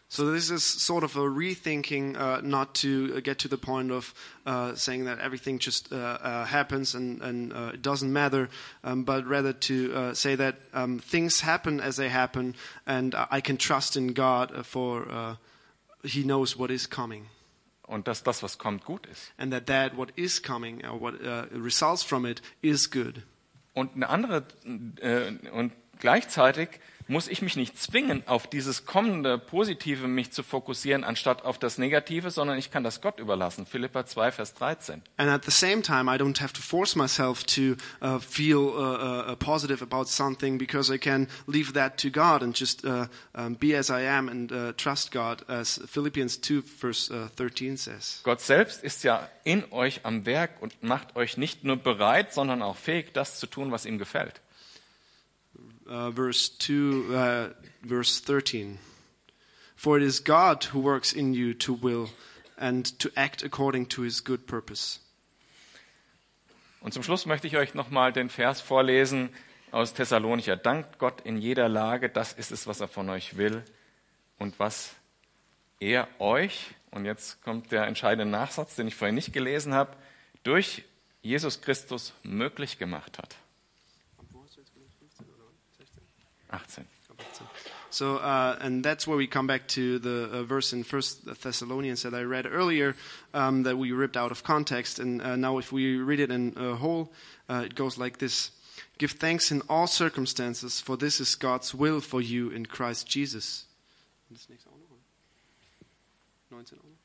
So 0.07 0.31
this 0.31 0.51
is 0.51 0.63
sort 0.63 1.03
of 1.03 1.15
a 1.15 1.21
rethinking, 1.21 2.15
uh, 2.15 2.39
not 2.41 2.75
to 2.75 3.15
uh, 3.17 3.19
get 3.21 3.39
to 3.39 3.47
the 3.47 3.57
point 3.57 3.91
of 3.91 4.13
uh, 4.45 4.75
saying 4.75 5.05
that 5.05 5.19
everything 5.19 5.57
just 5.59 5.91
uh, 5.91 5.95
uh, 5.95 6.45
happens 6.45 6.93
and, 6.95 7.21
and 7.21 7.51
uh, 7.51 7.71
it 7.73 7.81
doesn't 7.81 8.13
matter, 8.13 8.49
um, 8.83 9.03
but 9.03 9.25
rather 9.25 9.51
to 9.51 9.93
uh, 9.93 10.13
say 10.13 10.35
that 10.35 10.55
um, 10.73 10.99
things 10.99 11.41
happen 11.41 11.79
as 11.81 11.95
they 11.97 12.09
happen, 12.09 12.55
and 12.85 13.15
I 13.31 13.41
can 13.41 13.57
trust 13.57 13.97
in 13.97 14.13
God 14.13 14.65
for 14.65 15.07
uh, 15.09 15.35
He 16.03 16.23
knows 16.23 16.55
what 16.55 16.69
is 16.69 16.85
coming, 16.87 17.25
Und 17.87 18.05
dass 18.07 18.21
das, 18.23 18.43
was 18.43 18.57
kommt, 18.57 18.85
gut 18.85 19.07
ist. 19.11 19.31
and 19.39 19.51
that 19.51 19.65
that 19.67 19.95
what 19.97 20.11
is 20.15 20.39
coming, 20.39 20.85
or 20.85 20.99
what 20.99 21.15
uh, 21.25 21.45
results 21.51 22.03
from 22.03 22.25
it, 22.25 22.41
is 22.61 22.87
good. 22.91 23.23
Und 23.73 23.95
eine 23.95 24.07
andere, 24.09 24.43
äh, 25.01 25.31
und 25.51 25.73
gleichzeitig 25.99 26.79
muss 27.07 27.27
ich 27.27 27.41
mich 27.41 27.55
nicht 27.55 27.77
zwingen, 27.77 28.27
auf 28.27 28.47
dieses 28.47 28.85
kommende 28.85 29.37
Positive 29.37 30.07
mich 30.07 30.31
zu 30.31 30.43
fokussieren, 30.43 31.03
anstatt 31.03 31.43
auf 31.45 31.59
das 31.59 31.77
Negative, 31.77 32.31
sondern 32.31 32.57
ich 32.57 32.71
kann 32.71 32.83
das 32.83 33.01
Gott 33.01 33.19
überlassen. 33.19 33.65
Philippa 33.65 34.05
2, 34.05 34.31
Vers 34.31 34.53
13. 34.55 35.01
And 35.17 35.29
at 35.29 35.45
the 35.45 35.51
same 35.51 35.81
time, 35.81 36.13
I 36.13 36.17
don't 36.17 36.41
have 36.41 36.53
to 36.53 36.61
force 36.61 36.95
myself 36.95 37.43
to 37.43 37.75
uh, 38.01 38.19
feel 38.19 38.57
uh, 38.57 39.31
uh, 39.31 39.35
positive 39.35 39.83
about 39.83 40.05
something 40.05 40.57
because 40.57 40.93
I 40.93 40.97
can 40.97 41.27
leave 41.47 41.73
that 41.73 41.97
to 42.01 42.09
God 42.09 42.41
and 42.41 42.59
just 42.59 42.83
uh, 42.85 43.07
um, 43.35 43.55
be 43.55 43.77
as 43.77 43.89
I 43.89 44.07
am 44.07 44.29
and 44.29 44.51
uh, 44.51 44.73
trust 44.73 45.11
God, 45.11 45.43
as 45.47 45.79
Philippians 45.87 46.41
2, 46.41 46.61
verse 46.61 47.11
uh, 47.11 47.29
13 47.35 47.77
says. 47.77 48.21
Gott 48.23 48.41
selbst 48.41 48.83
ist 48.83 49.03
ja 49.03 49.27
in 49.43 49.63
euch 49.71 50.01
am 50.03 50.25
Werk 50.25 50.61
und 50.61 50.83
macht 50.83 51.15
euch 51.15 51.37
nicht 51.37 51.63
nur 51.63 51.77
bereit, 51.77 52.33
sondern 52.33 52.61
auch 52.61 52.77
fähig, 52.77 53.13
das 53.13 53.39
zu 53.39 53.47
tun, 53.47 53.71
was 53.71 53.85
ihm 53.85 53.97
gefällt. 53.97 54.41
Uh, 55.87 56.09
verse 56.11 56.49
2, 56.49 57.13
uh, 57.13 57.49
verse 57.83 58.19
13. 58.19 58.79
For 59.75 59.97
it 59.97 60.03
is 60.03 60.19
God 60.19 60.63
who 60.73 60.79
works 60.79 61.13
in 61.13 61.33
you 61.33 61.53
to 61.53 61.73
will 61.73 62.09
and 62.57 62.85
to 62.99 63.11
act 63.15 63.43
according 63.43 63.85
to 63.87 64.01
his 64.01 64.23
good 64.23 64.47
purpose. 64.47 64.99
Und 66.81 66.93
zum 66.93 67.03
Schluss 67.03 67.25
möchte 67.25 67.47
ich 67.47 67.57
euch 67.57 67.73
nochmal 67.73 68.13
den 68.13 68.29
Vers 68.29 68.61
vorlesen 68.61 69.29
aus 69.71 69.93
Thessalonicher. 69.93 70.55
Dankt 70.55 70.99
Gott 70.99 71.21
in 71.21 71.37
jeder 71.37 71.67
Lage, 71.67 72.09
das 72.09 72.33
ist 72.33 72.51
es, 72.51 72.65
was 72.67 72.79
er 72.79 72.87
von 72.87 73.09
euch 73.09 73.37
will 73.37 73.63
und 74.37 74.59
was 74.59 74.95
er 75.79 76.07
euch, 76.19 76.73
und 76.91 77.05
jetzt 77.05 77.43
kommt 77.43 77.71
der 77.71 77.85
entscheidende 77.85 78.25
Nachsatz, 78.25 78.75
den 78.75 78.87
ich 78.87 78.95
vorhin 78.95 79.15
nicht 79.15 79.33
gelesen 79.33 79.73
habe, 79.73 79.95
durch 80.43 80.83
Jesus 81.21 81.61
Christus 81.61 82.13
möglich 82.23 82.77
gemacht 82.77 83.17
hat. 83.17 83.35
18. 86.55 86.85
So, 87.89 88.17
uh, 88.17 88.57
and 88.59 88.83
that's 88.83 89.07
where 89.07 89.15
we 89.15 89.25
come 89.25 89.47
back 89.47 89.67
to 89.69 89.99
the 89.99 90.29
uh, 90.31 90.43
verse 90.43 90.73
in 90.73 90.83
First 90.83 91.25
Thessalonians 91.41 92.01
that 92.03 92.13
I 92.13 92.23
read 92.23 92.45
earlier, 92.45 92.95
um, 93.33 93.63
that 93.63 93.77
we 93.77 93.93
ripped 93.93 94.17
out 94.17 94.31
of 94.31 94.43
context. 94.43 94.99
And 94.99 95.21
uh, 95.21 95.37
now, 95.37 95.59
if 95.59 95.71
we 95.71 95.97
read 95.97 96.19
it 96.19 96.29
in 96.29 96.51
whole, 96.55 97.13
uh, 97.49 97.63
it 97.65 97.75
goes 97.75 97.97
like 97.97 98.17
this: 98.17 98.51
Give 98.97 99.11
thanks 99.11 99.49
in 99.51 99.61
all 99.69 99.87
circumstances, 99.87 100.81
for 100.81 100.97
this 100.97 101.21
is 101.21 101.35
God's 101.35 101.73
will 101.73 102.01
for 102.01 102.21
you 102.21 102.49
in 102.49 102.65
Christ 102.65 103.07
Jesus. 103.15 103.65
Das 104.29 104.49
nächste 104.49 104.69
auch 104.69 104.77
noch, 104.77 104.91
oder? 104.91 105.01
19 106.49 106.79
auch 106.79 106.83
noch? 106.83 106.95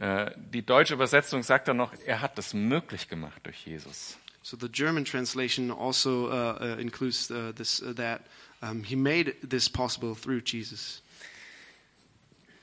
Äh, 0.00 0.34
Die 0.52 0.62
deutsche 0.62 0.94
Übersetzung 0.94 1.42
sagt 1.42 1.68
dann 1.68 1.76
noch, 1.76 1.92
er 2.06 2.20
hat 2.20 2.38
es 2.38 2.54
möglich 2.54 3.08
gemacht 3.08 3.40
durch 3.44 3.66
Jesus. 3.66 4.16
So 4.42 4.56
the 4.58 4.68
German 4.70 5.04
translation 5.04 5.70
also 5.70 6.28
uh, 6.28 6.58
uh, 6.60 6.80
includes 6.80 7.30
uh, 7.30 7.52
this 7.54 7.82
uh, 7.82 7.92
that 7.96 8.22
um, 8.62 8.82
he 8.84 8.96
made 8.96 9.34
this 9.46 9.68
possible 9.68 10.14
through 10.14 10.42
Jesus. 10.44 11.02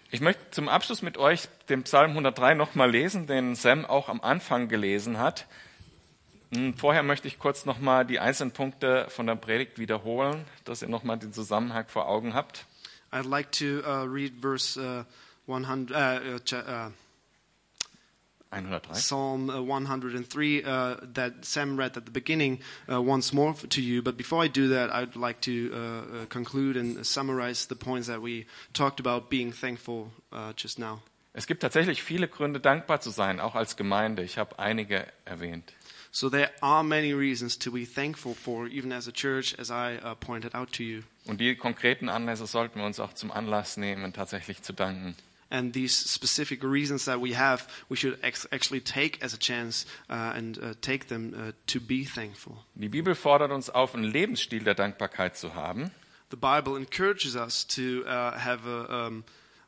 Ich 0.10 0.22
möchte 0.22 0.50
zum 0.52 0.70
Abschluss 0.70 1.02
mit 1.02 1.18
euch 1.18 1.48
den 1.70 1.84
Psalm 1.84 2.12
103 2.12 2.56
nochmal 2.56 2.90
lesen, 2.90 3.28
den 3.28 3.56
Sam 3.56 3.86
auch 3.86 4.08
am 4.10 4.22
Anfang 4.22 4.70
gelesen 4.70 5.18
hat. 5.20 5.46
Hm, 6.54 6.74
Vorher 6.76 7.04
möchte 7.04 7.28
ich 7.28 7.40
kurz 7.40 7.66
nochmal 7.66 8.06
die 8.06 8.20
einzelnen 8.20 8.52
Punkte 8.52 9.06
von 9.10 9.28
der 9.28 9.36
Predigt 9.36 9.80
wiederholen, 9.80 10.46
dass 10.64 10.82
ihr 10.82 10.88
nochmal 10.88 11.18
den 11.20 11.34
Zusammenhang 11.34 11.86
vor 11.90 12.08
Augen 12.08 12.34
habt. 12.34 12.66
I'd 13.12 13.28
like 13.30 13.52
to 13.52 13.82
uh, 13.86 14.04
read 14.06 14.34
verse 14.42 14.80
uh, 14.80 15.04
100, 15.52 15.92
uh, 15.92 16.36
uh, 16.36 16.40
cha- 16.40 16.88
uh, 16.88 16.92
103. 18.50 18.96
Psalm 18.96 19.50
uh, 19.50 19.62
103 19.62 20.64
uh, 20.64 20.96
that 21.14 21.46
Sam 21.46 21.78
read 21.78 21.98
at 21.98 22.06
the 22.06 22.12
beginning 22.12 22.60
uh, 22.92 23.02
once 23.02 23.34
more 23.34 23.54
to 23.54 23.82
you. 23.82 24.02
But 24.02 24.18
before 24.18 24.44
I 24.44 24.48
do 24.48 24.70
that, 24.70 24.90
I'd 24.94 25.16
like 25.16 25.42
to 25.42 25.72
uh, 25.74 25.78
uh, 25.78 26.26
conclude 26.30 26.78
and 26.78 27.06
summarize 27.06 27.66
the 27.68 27.76
points 27.76 28.08
that 28.08 28.22
we 28.22 28.46
talked 28.74 29.00
about 29.00 29.30
being 29.30 29.52
thankful 29.52 30.12
uh, 30.32 30.54
just 30.56 30.80
now. 30.80 31.02
Es 31.34 31.46
gibt 31.46 31.62
tatsächlich 31.62 32.02
viele 32.02 32.28
Gründe, 32.28 32.60
dankbar 32.60 33.00
zu 33.00 33.12
sein, 33.12 33.40
auch 33.40 33.54
als 33.54 33.76
Gemeinde. 33.76 34.24
Ich 34.24 34.40
habe 34.40 34.58
einige 34.58 35.06
erwähnt. 35.24 35.72
So 36.10 36.32
there 36.32 36.50
are 36.62 36.84
many 36.84 37.14
reasons 37.14 37.58
to 37.60 37.72
be 37.72 37.86
thankful 37.86 38.34
for, 38.34 38.66
even 38.66 38.92
as 38.92 39.08
a 39.08 39.12
church, 39.12 39.54
as 39.60 39.70
I 39.70 40.00
uh, 40.04 40.16
pointed 40.16 40.56
out 40.56 40.72
to 40.74 40.84
you. 40.84 41.04
Und 41.26 41.40
die 41.40 41.56
konkreten 41.56 42.10
Anlässe 42.10 42.48
sollten 42.48 42.80
wir 42.80 42.88
uns 42.88 43.00
auch 43.00 43.14
zum 43.14 43.32
Anlass 43.32 43.78
nehmen, 43.78 44.14
tatsächlich 44.14 44.64
zu 44.64 44.74
danken. 44.74 45.16
And 45.50 45.74
these 45.74 45.96
specific 45.96 46.62
reasons 46.64 47.06
that 47.06 47.22
we 47.22 47.34
have, 47.34 47.68
we 47.90 47.96
should 47.96 48.20
actually 48.24 48.82
take 48.82 49.24
as 49.24 49.34
a 49.34 49.38
chance 49.38 49.86
uh, 50.10 50.34
and 50.36 50.58
uh, 50.58 50.74
take 50.82 51.08
them 51.08 51.34
uh, 51.34 51.52
to 51.68 51.80
be 51.80 52.04
thankful. 52.04 52.58
Die 52.76 52.90
Bibel 52.90 53.16
fordert 53.16 53.52
uns 53.52 53.70
auf, 53.70 53.96
einen 53.96 54.04
Lebensstil 54.04 54.64
der 54.64 54.76
Dankbarkeit 54.76 55.38
zu 55.38 55.54
haben. 55.54 55.92
The 56.30 56.38
Bible 56.38 56.76
encourages 56.76 57.36
us 57.36 57.66
to 57.68 58.04
uh, 58.06 58.38
have 58.38 58.68
a 58.68 59.08
um, 59.08 59.24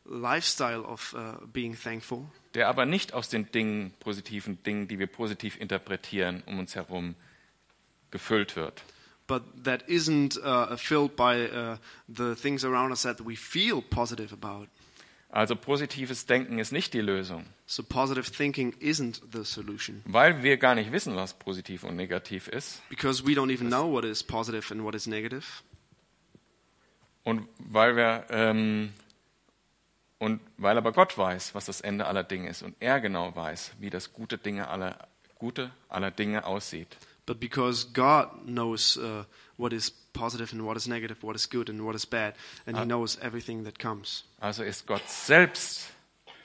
lifestyle 0.05 0.84
of 0.84 1.15
uh, 1.15 1.45
being 1.53 1.73
thankful, 1.73 2.25
der 2.53 2.67
aber 2.67 2.86
nicht 2.86 3.13
aus 3.13 3.30
den 3.30 3.49
Dingen, 3.51 3.93
positiven 4.01 4.61
Dingen, 4.63 4.89
die 4.89 4.99
wir 4.99 5.07
positiv 5.07 5.55
interpretieren, 5.61 6.43
um 6.45 6.59
uns 6.59 6.75
herum 6.75 7.15
gefüllt 8.11 8.57
wird. 8.57 8.84
but 9.30 9.63
that 9.63 9.84
isn't 9.88 10.38
uh, 10.43 10.75
filled 10.75 11.15
by 11.15 11.45
uh, 11.45 11.77
the 12.09 12.36
things 12.36 12.65
around 12.65 12.91
us 12.91 13.03
that 13.03 13.21
we 13.21 13.36
feel 13.36 13.82
positive 13.82 14.34
about. 14.34 14.67
Also 15.32 15.55
positives 15.55 16.25
Denken 16.25 16.57
ist 16.57 16.71
nicht 16.71 16.93
die 16.93 17.01
Lösung, 17.01 17.45
So 17.67 17.84
positive 17.84 18.32
thinking 18.32 18.73
isn't 18.80 19.21
the 19.32 19.43
solution 19.43 20.01
weil 20.05 20.41
wir 20.41 20.57
gar 20.57 20.73
nicht 20.73 20.91
wissen, 20.91 21.15
was 21.15 21.34
positiv 21.36 21.84
und 21.84 21.95
negativ 21.95 22.47
ist 22.47 22.82
because 22.89 23.25
we 23.27 23.34
don't 23.34 23.53
even 23.53 23.67
know 23.67 23.91
what 23.91 24.03
is 24.03 24.23
positive 24.23 24.73
and 24.73 24.84
what 24.84 24.95
is 24.95 25.05
negative. 25.05 25.45
und 27.23 27.47
weil 27.59 27.95
wir 27.95 28.25
ähm, 28.32 28.91
und 30.17 30.41
weil 30.57 30.77
aber 30.77 30.91
Gott 30.91 31.17
weiß, 31.17 31.53
was 31.53 31.65
das 31.65 31.82
Ende 31.82 32.07
aller 32.07 32.23
Dinge 32.23 32.49
ist 32.49 32.63
und 32.63 32.75
er 32.80 32.99
genau 32.99 33.36
weiß, 33.36 33.73
wie 33.80 33.89
das 33.91 34.11
gute 34.13 34.38
Dinge 34.39 34.67
aller 34.67 35.07
gute 35.38 35.71
aller 35.89 36.11
Dinge 36.11 36.45
aussieht. 36.45 36.97
But 37.25 37.39
because 37.39 37.88
God 37.93 38.30
knows 38.47 38.97
uh, 38.97 39.23
what 39.60 39.74
is 39.74 39.91
positive 40.14 40.53
and 40.53 40.66
what 40.66 40.78
is 40.78 40.88
negative, 40.88 41.18
what 41.22 41.36
is 41.36 41.45
good 41.49 41.70
and 41.70 41.82
what 41.86 41.93
is 41.95 42.05
bad, 42.05 42.34
and 42.66 42.78
He 42.78 42.82
Ah. 42.84 42.86
knows 42.86 43.18
everything 43.22 43.66
that 43.66 43.78
comes. 43.78 44.24
Also 44.39 44.64
ist 44.64 44.88
Gott 44.88 45.07
selbst 45.10 45.91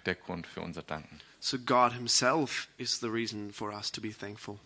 der 0.05 0.17
Grund 0.17 0.47
für 0.47 0.61
unser 0.61 0.83
Danken. 0.83 1.21
So 1.41 1.59
God 1.59 1.93
Himself 1.93 2.69
is 2.77 2.99
the 3.01 3.09
reason 3.11 3.53
for 3.53 3.73
us 3.73 3.91
to 3.93 4.01
be 4.01 4.13
thankful. 4.13 4.59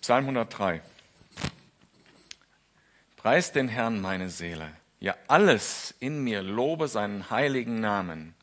Psalm 0.00 0.26
103. 0.26 0.80
Preis 3.16 3.52
den 3.52 3.68
Herrn 3.68 4.00
meine 4.00 4.30
Seele. 4.30 4.76
Ja, 5.00 5.14
alles 5.28 5.94
in 6.00 6.24
mir 6.24 6.42
lobe 6.42 6.88
seinen 6.88 7.30
heiligen 7.30 7.80
Namen. 7.80 8.34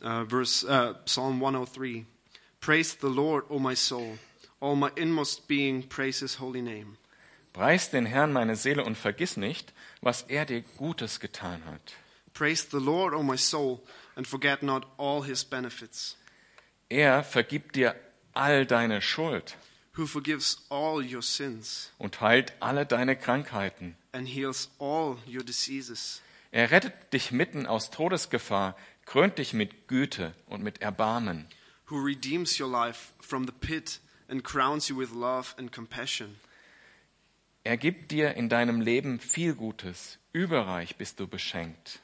Uh, 0.00 0.24
verse 0.24 0.64
uh, 0.66 0.94
Psalm 1.04 1.40
103. 1.40 2.04
Praise 2.60 2.96
the 3.00 3.08
Lord, 3.08 3.44
O 3.50 3.58
my 3.58 3.74
soul. 3.76 4.18
All 4.62 4.76
my 4.76 4.90
inmost 4.94 5.48
being 5.48 5.88
praise 5.88 6.20
His 6.20 6.38
holy 6.38 6.62
name. 6.62 6.96
Preis 7.52 7.90
den 7.90 8.06
Herrn 8.06 8.32
meine 8.32 8.54
Seele 8.54 8.84
und 8.84 8.96
vergiss 8.96 9.36
nicht, 9.36 9.72
was 10.00 10.22
er 10.28 10.46
dir 10.46 10.62
Gutes 10.78 11.18
getan 11.18 11.64
hat. 11.66 11.94
Praise 12.32 12.68
the 12.70 12.78
Lord, 12.78 13.12
O 13.12 13.22
my 13.24 13.36
soul, 13.36 13.80
and 14.14 14.24
forget 14.26 14.62
not 14.62 14.86
all 14.98 15.24
His 15.24 15.44
benefits, 15.44 16.16
Er 16.88 17.24
vergibt 17.24 17.74
dir 17.74 17.96
all 18.34 18.64
deine 18.64 19.02
Schuld 19.02 19.56
who 19.96 20.06
forgives 20.06 20.64
all 20.70 21.02
your 21.02 21.22
sins 21.22 21.90
und 21.98 22.20
heilt 22.20 22.52
alle 22.60 22.86
deine 22.86 23.16
Krankheiten. 23.16 23.96
and 24.12 24.28
heals 24.28 24.70
all 24.78 25.16
your 25.26 25.42
diseases. 25.42 26.22
Er 26.52 26.70
rettet 26.70 27.12
dich 27.12 27.32
mitten 27.32 27.66
aus 27.66 27.90
Todesgefahr, 27.90 28.76
krönt 29.06 29.38
dich 29.38 29.54
mit 29.54 29.88
Güte 29.88 30.34
und 30.46 30.62
mit 30.62 30.80
Erbarmen. 30.80 31.48
who 31.90 31.96
redeems 31.98 32.60
your 32.60 32.70
life 32.70 33.08
from 33.20 33.44
the 33.44 33.52
pit 33.52 33.98
and 34.32 34.42
crowns 34.42 34.88
you 34.88 34.98
with 34.98 35.12
love 35.12 35.54
and 35.58 35.70
compassion, 35.70 36.34
Er 37.64 37.76
gibt 37.76 38.10
dir 38.10 38.34
in 38.34 38.48
deinem 38.48 38.80
Leben 38.80 39.20
viel 39.20 39.54
Gutes, 39.54 40.18
überreich 40.32 40.96
bist 40.96 41.20
du 41.20 41.28
beschenkt. 41.28 42.00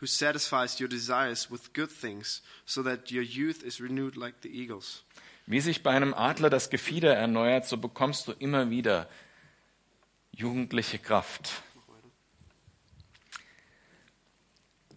who 0.00 0.06
satisfies 0.06 0.80
your 0.80 0.88
desires 0.88 1.50
with 1.50 1.72
good 1.74 1.90
things, 1.90 2.42
so 2.66 2.82
that 2.84 3.10
your 3.10 3.22
youth 3.22 3.62
is 3.64 3.80
renewed 3.80 4.16
like 4.16 4.34
the 4.42 4.48
eagles. 4.48 5.02
Wie 5.46 5.60
sich 5.60 5.82
bei 5.82 5.90
einem 5.90 6.14
Adler 6.14 6.50
das 6.50 6.70
Gefieder 6.70 7.14
erneuert, 7.16 7.66
so 7.66 7.76
bekommst 7.76 8.28
du 8.28 8.32
immer 8.32 8.70
wieder 8.70 9.08
jugendliche 10.32 10.98
Kraft. 11.00 11.62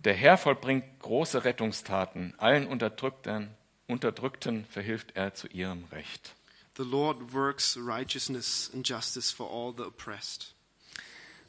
Der 0.03 0.13
Herr 0.13 0.38
vollbringt 0.38 0.86
große 0.99 1.45
Rettungstaten. 1.45 2.34
Allen 2.38 2.67
Unterdrückten, 2.67 3.49
Unterdrückten 3.88 4.65
verhilft 4.65 5.15
er 5.15 5.34
zu 5.34 5.47
ihrem 5.47 5.84
Recht. 5.86 6.36
The 6.76 6.84
Lord 6.84 7.34
works 7.34 7.78
righteousness 7.78 8.69
and 8.73 8.86
justice 8.86 9.32
for 9.32 9.49
all 9.49 9.73
the 9.76 9.84
oppressed. 9.84 10.53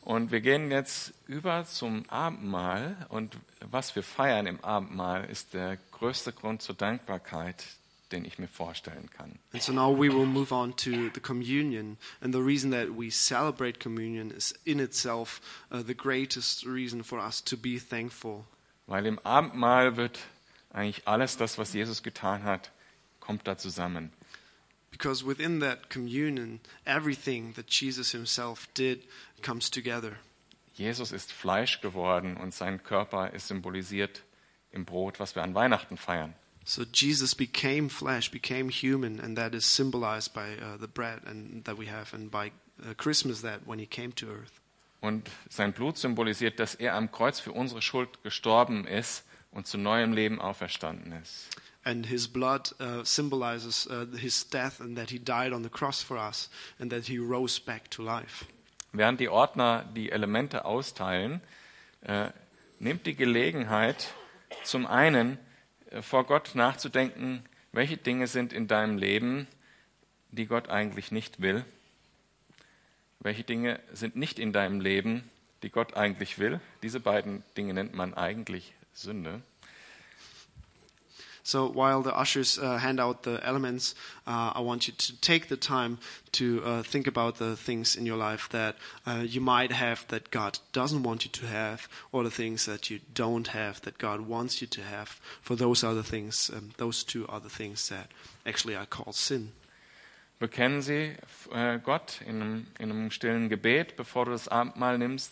Und 0.03 0.31
wir 0.31 0.41
gehen 0.41 0.71
jetzt 0.71 1.15
über 1.27 1.67
zum 1.67 2.09
Abendmahl. 2.09 2.97
Und 3.09 3.37
was 3.61 3.97
wir 3.97 4.05
feiern 4.05 4.47
im 4.47 4.63
Abendmahl 4.63 5.25
ist 5.25 5.53
der 5.53 5.79
größte 5.91 6.33
Grund 6.33 6.63
zur 6.63 6.77
Dankbarkeit, 6.77 7.65
den 8.13 8.25
ich 8.25 8.39
mir 8.39 8.47
vorstellen 8.47 9.11
kann. 9.11 9.41
And 9.53 9.61
so 9.61 9.73
now 9.73 9.93
we 9.93 10.09
will 10.09 10.27
move 10.27 10.55
on 10.55 10.77
to 10.77 11.11
the 11.13 11.21
communion. 11.21 11.99
And 12.21 12.33
the 12.33 12.41
reason 12.41 12.71
that 12.71 12.97
we 12.97 13.11
celebrate 13.11 13.81
communion 13.81 14.31
is 14.31 14.53
in 14.65 14.79
itself 14.79 15.41
uh, 15.73 15.83
the 15.85 15.97
greatest 15.97 16.65
reason 16.65 17.03
for 17.03 17.19
us 17.19 17.43
to 17.43 17.57
be 17.57 17.81
thankful. 17.81 18.45
Weil 18.87 19.07
im 19.07 19.19
Abendmahl 19.25 19.97
wird 19.97 20.21
eigentlich 20.71 21.09
alles 21.09 21.37
das, 21.37 21.59
was 21.59 21.73
Jesus 21.73 22.05
getan 22.05 22.45
hat, 22.45 22.71
kommt 23.19 23.49
da 23.49 23.59
zusammen. 23.59 24.13
Because 24.97 25.23
within 25.23 25.61
that 25.61 25.91
communion, 25.91 26.61
everything 26.87 27.53
that 27.57 27.67
Jesus 27.67 28.13
himself 28.13 28.67
did 28.73 29.03
comes 29.43 29.71
together. 29.71 30.17
Jesus 30.73 31.13
ist 31.13 31.33
Fleisch 31.33 31.83
geworden 31.83 32.39
und 32.39 32.55
sein 32.55 32.83
Körper 32.83 33.31
ist 33.35 33.49
symbolisiert 33.49 34.23
im 34.73 34.87
Brot, 34.87 35.21
was 35.21 35.35
wir 35.35 35.43
an 35.43 35.55
Weihnachten 35.55 35.99
feiern. 35.99 36.35
So 36.65 36.83
Jesus 36.95 37.35
became 37.35 37.91
flesh, 37.91 38.31
became 38.31 38.71
human, 38.71 39.21
and 39.21 39.37
that 39.37 39.55
is 39.55 39.67
symbolized 39.67 40.33
by 40.33 40.57
uh, 40.59 40.79
the 40.81 40.89
bread 40.89 41.21
and 41.27 41.63
that 41.67 41.79
we 41.79 41.91
have, 41.91 42.15
and 42.15 42.31
by 42.31 42.51
uh, 42.81 42.95
Christmas 42.97 43.43
that 43.43 43.67
when 43.67 43.79
he 43.79 43.87
came 43.87 44.15
to 44.15 44.27
earth. 44.29 44.63
Und 45.03 45.31
sein 45.51 45.75
Blut 45.75 45.99
symbolisiert, 45.99 46.59
dass 46.59 46.75
er 46.75 46.95
am 46.95 47.13
Kreuz 47.13 47.39
für 47.39 47.53
unsere 47.53 47.83
Schuld 47.83 48.23
gestorben 48.23 48.87
ist 48.87 49.25
und 49.51 49.67
zu 49.67 49.77
neuem 49.77 50.15
Leben 50.15 50.41
auferstanden 50.41 51.13
ist. 51.13 51.49
And 51.87 52.07
his 52.07 52.27
blood 52.27 52.73
uh, 52.81 53.05
symbolizes 53.05 53.87
uh, 53.87 54.07
his 54.19 54.43
death 54.51 54.81
and 54.81 54.97
that 54.97 55.11
he 55.11 55.21
died 55.21 55.53
on 55.53 55.63
the 55.63 55.69
cross 55.69 56.03
for 56.03 56.19
us 56.19 56.51
and 56.81 56.91
that 56.91 57.07
he 57.07 57.17
rose 57.17 57.61
back 57.61 57.89
to 57.93 58.03
life. 58.03 58.45
Während 58.93 59.21
die 59.21 59.29
Ordner 59.29 59.85
die 59.95 60.11
Elemente 60.11 60.65
austeilen, 60.65 61.41
äh, 62.01 62.31
nimmt 62.81 63.07
die 63.07 63.15
Gelegenheit, 63.15 64.09
zum 64.65 64.85
einen 64.87 65.39
äh, 65.91 66.03
vor 66.03 66.25
Gott 66.25 66.57
nachzudenken, 66.57 67.45
welche 67.71 67.97
Dinge 67.97 68.27
sind 68.27 68.53
in 68.53 68.67
deinem 68.67 68.99
Leben, 68.99 69.47
die 70.33 70.47
Gott 70.47 70.69
eigentlich 70.69 71.13
nicht 71.13 71.41
will. 71.41 71.65
Welche 73.21 73.45
Dinge 73.45 73.79
sind 73.93 74.17
nicht 74.17 74.41
in 74.41 74.53
deinem 74.53 74.81
Leben, 74.81 75.23
die 75.63 75.71
Gott 75.71 75.97
eigentlich 75.97 76.41
will. 76.41 76.61
Diese 76.83 76.99
beiden 76.99 77.45
Dinge 77.57 77.75
nennt 77.75 77.95
man 77.95 78.13
eigentlich 78.15 78.73
Sünde. 78.93 79.41
So 81.47 81.69
while 81.69 82.03
the 82.03 82.13
ushers 82.13 82.59
uh, 82.59 82.79
hand 82.79 82.99
out 82.99 83.23
the 83.23 83.39
elements, 83.47 83.95
uh, 84.27 84.51
I 84.57 84.61
want 84.63 84.89
you 84.89 84.95
to 84.95 85.21
take 85.21 85.47
the 85.47 85.57
time 85.57 85.99
to 86.33 86.61
uh, 86.65 86.83
think 86.83 87.07
about 87.07 87.37
the 87.37 87.55
things 87.55 87.95
in 87.95 88.05
your 88.05 88.17
life 88.17 88.49
that 88.49 88.75
uh, 89.07 89.23
you 89.25 89.41
might 89.41 89.71
have 89.71 90.05
that 90.09 90.33
God 90.33 90.59
doesn't 90.73 91.05
want 91.05 91.25
you 91.25 91.31
to 91.31 91.47
have, 91.47 91.89
or 92.11 92.25
the 92.25 92.33
things 92.33 92.67
that 92.67 92.91
you 92.91 92.99
don't 93.15 93.47
have 93.47 93.81
that 93.83 93.97
God 93.97 94.23
wants 94.23 94.61
you 94.61 94.67
to 94.67 94.83
have. 94.83 95.21
For 95.41 95.55
those 95.55 95.85
are 95.85 95.95
the 95.95 96.03
things, 96.03 96.51
um, 96.53 96.73
those 96.79 97.05
two 97.05 97.29
are 97.29 97.39
the 97.39 97.49
things 97.49 97.91
that 97.91 98.11
actually 98.45 98.75
are 98.75 98.87
called 98.87 99.15
sin. 99.15 99.53
Bekennen 100.41 100.83
Sie 100.83 101.15
äh, 101.53 101.79
Gott 101.79 102.23
in 102.27 102.43
einem, 102.43 102.67
in 102.81 102.91
einem 102.91 103.11
stillen 103.13 103.49
Gebet, 103.49 103.97
bevor 103.97 104.25
du 104.25 104.33
das 104.33 104.49
Abendmahl 104.49 104.99
nimmst. 104.99 105.31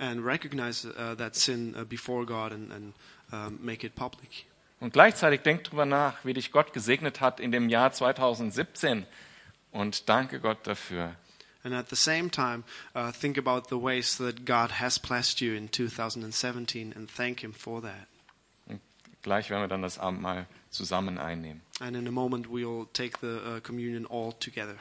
and 0.00 0.24
recognize 0.24 0.86
uh, 0.86 1.14
that 1.14 1.36
sin 1.36 1.74
uh, 1.76 1.84
before 1.84 2.24
God 2.24 2.52
and, 2.52 2.72
and 2.72 2.94
um, 3.32 3.58
make 3.62 3.84
it 3.84 3.94
public. 3.94 4.46
Und 4.80 4.94
gleichzeitig 4.94 5.42
denk 5.42 5.64
drüber 5.64 5.84
nach, 5.84 6.24
wie 6.24 6.32
dich 6.32 6.52
Gott 6.52 6.72
gesegnet 6.72 7.20
hat 7.20 7.38
in 7.38 7.52
dem 7.52 7.68
Jahr 7.68 7.92
2017 7.92 9.06
und 9.72 10.08
danke 10.08 10.40
Gott 10.40 10.66
dafür. 10.66 11.14
And 11.62 11.74
at 11.74 11.90
the 11.90 11.96
same 11.96 12.30
time, 12.30 12.64
uh, 12.94 13.12
think 13.12 13.36
about 13.36 13.68
the 13.68 13.76
ways 13.76 14.16
that 14.16 14.46
God 14.46 14.80
has 14.80 14.98
blessed 14.98 15.42
you 15.42 15.54
in 15.54 15.70
2017 15.70 16.94
and 16.96 17.10
thank 17.14 17.40
Him 17.40 17.52
for 17.52 17.82
that. 17.82 18.06
Und 18.66 18.80
gleich 19.22 19.50
werden 19.50 19.64
wir 19.64 19.68
dann 19.68 19.82
das 19.82 19.98
Abendmahl 19.98 20.46
zusammen 20.70 21.18
einnehmen. 21.18 21.60
And 21.80 21.96
in 21.96 22.08
a 22.08 22.10
moment, 22.10 22.46
we'll 22.46 22.86
take 22.94 23.18
the 23.20 23.40
uh, 23.56 23.60
communion 23.60 24.06
all 24.06 24.32
together. 24.32 24.76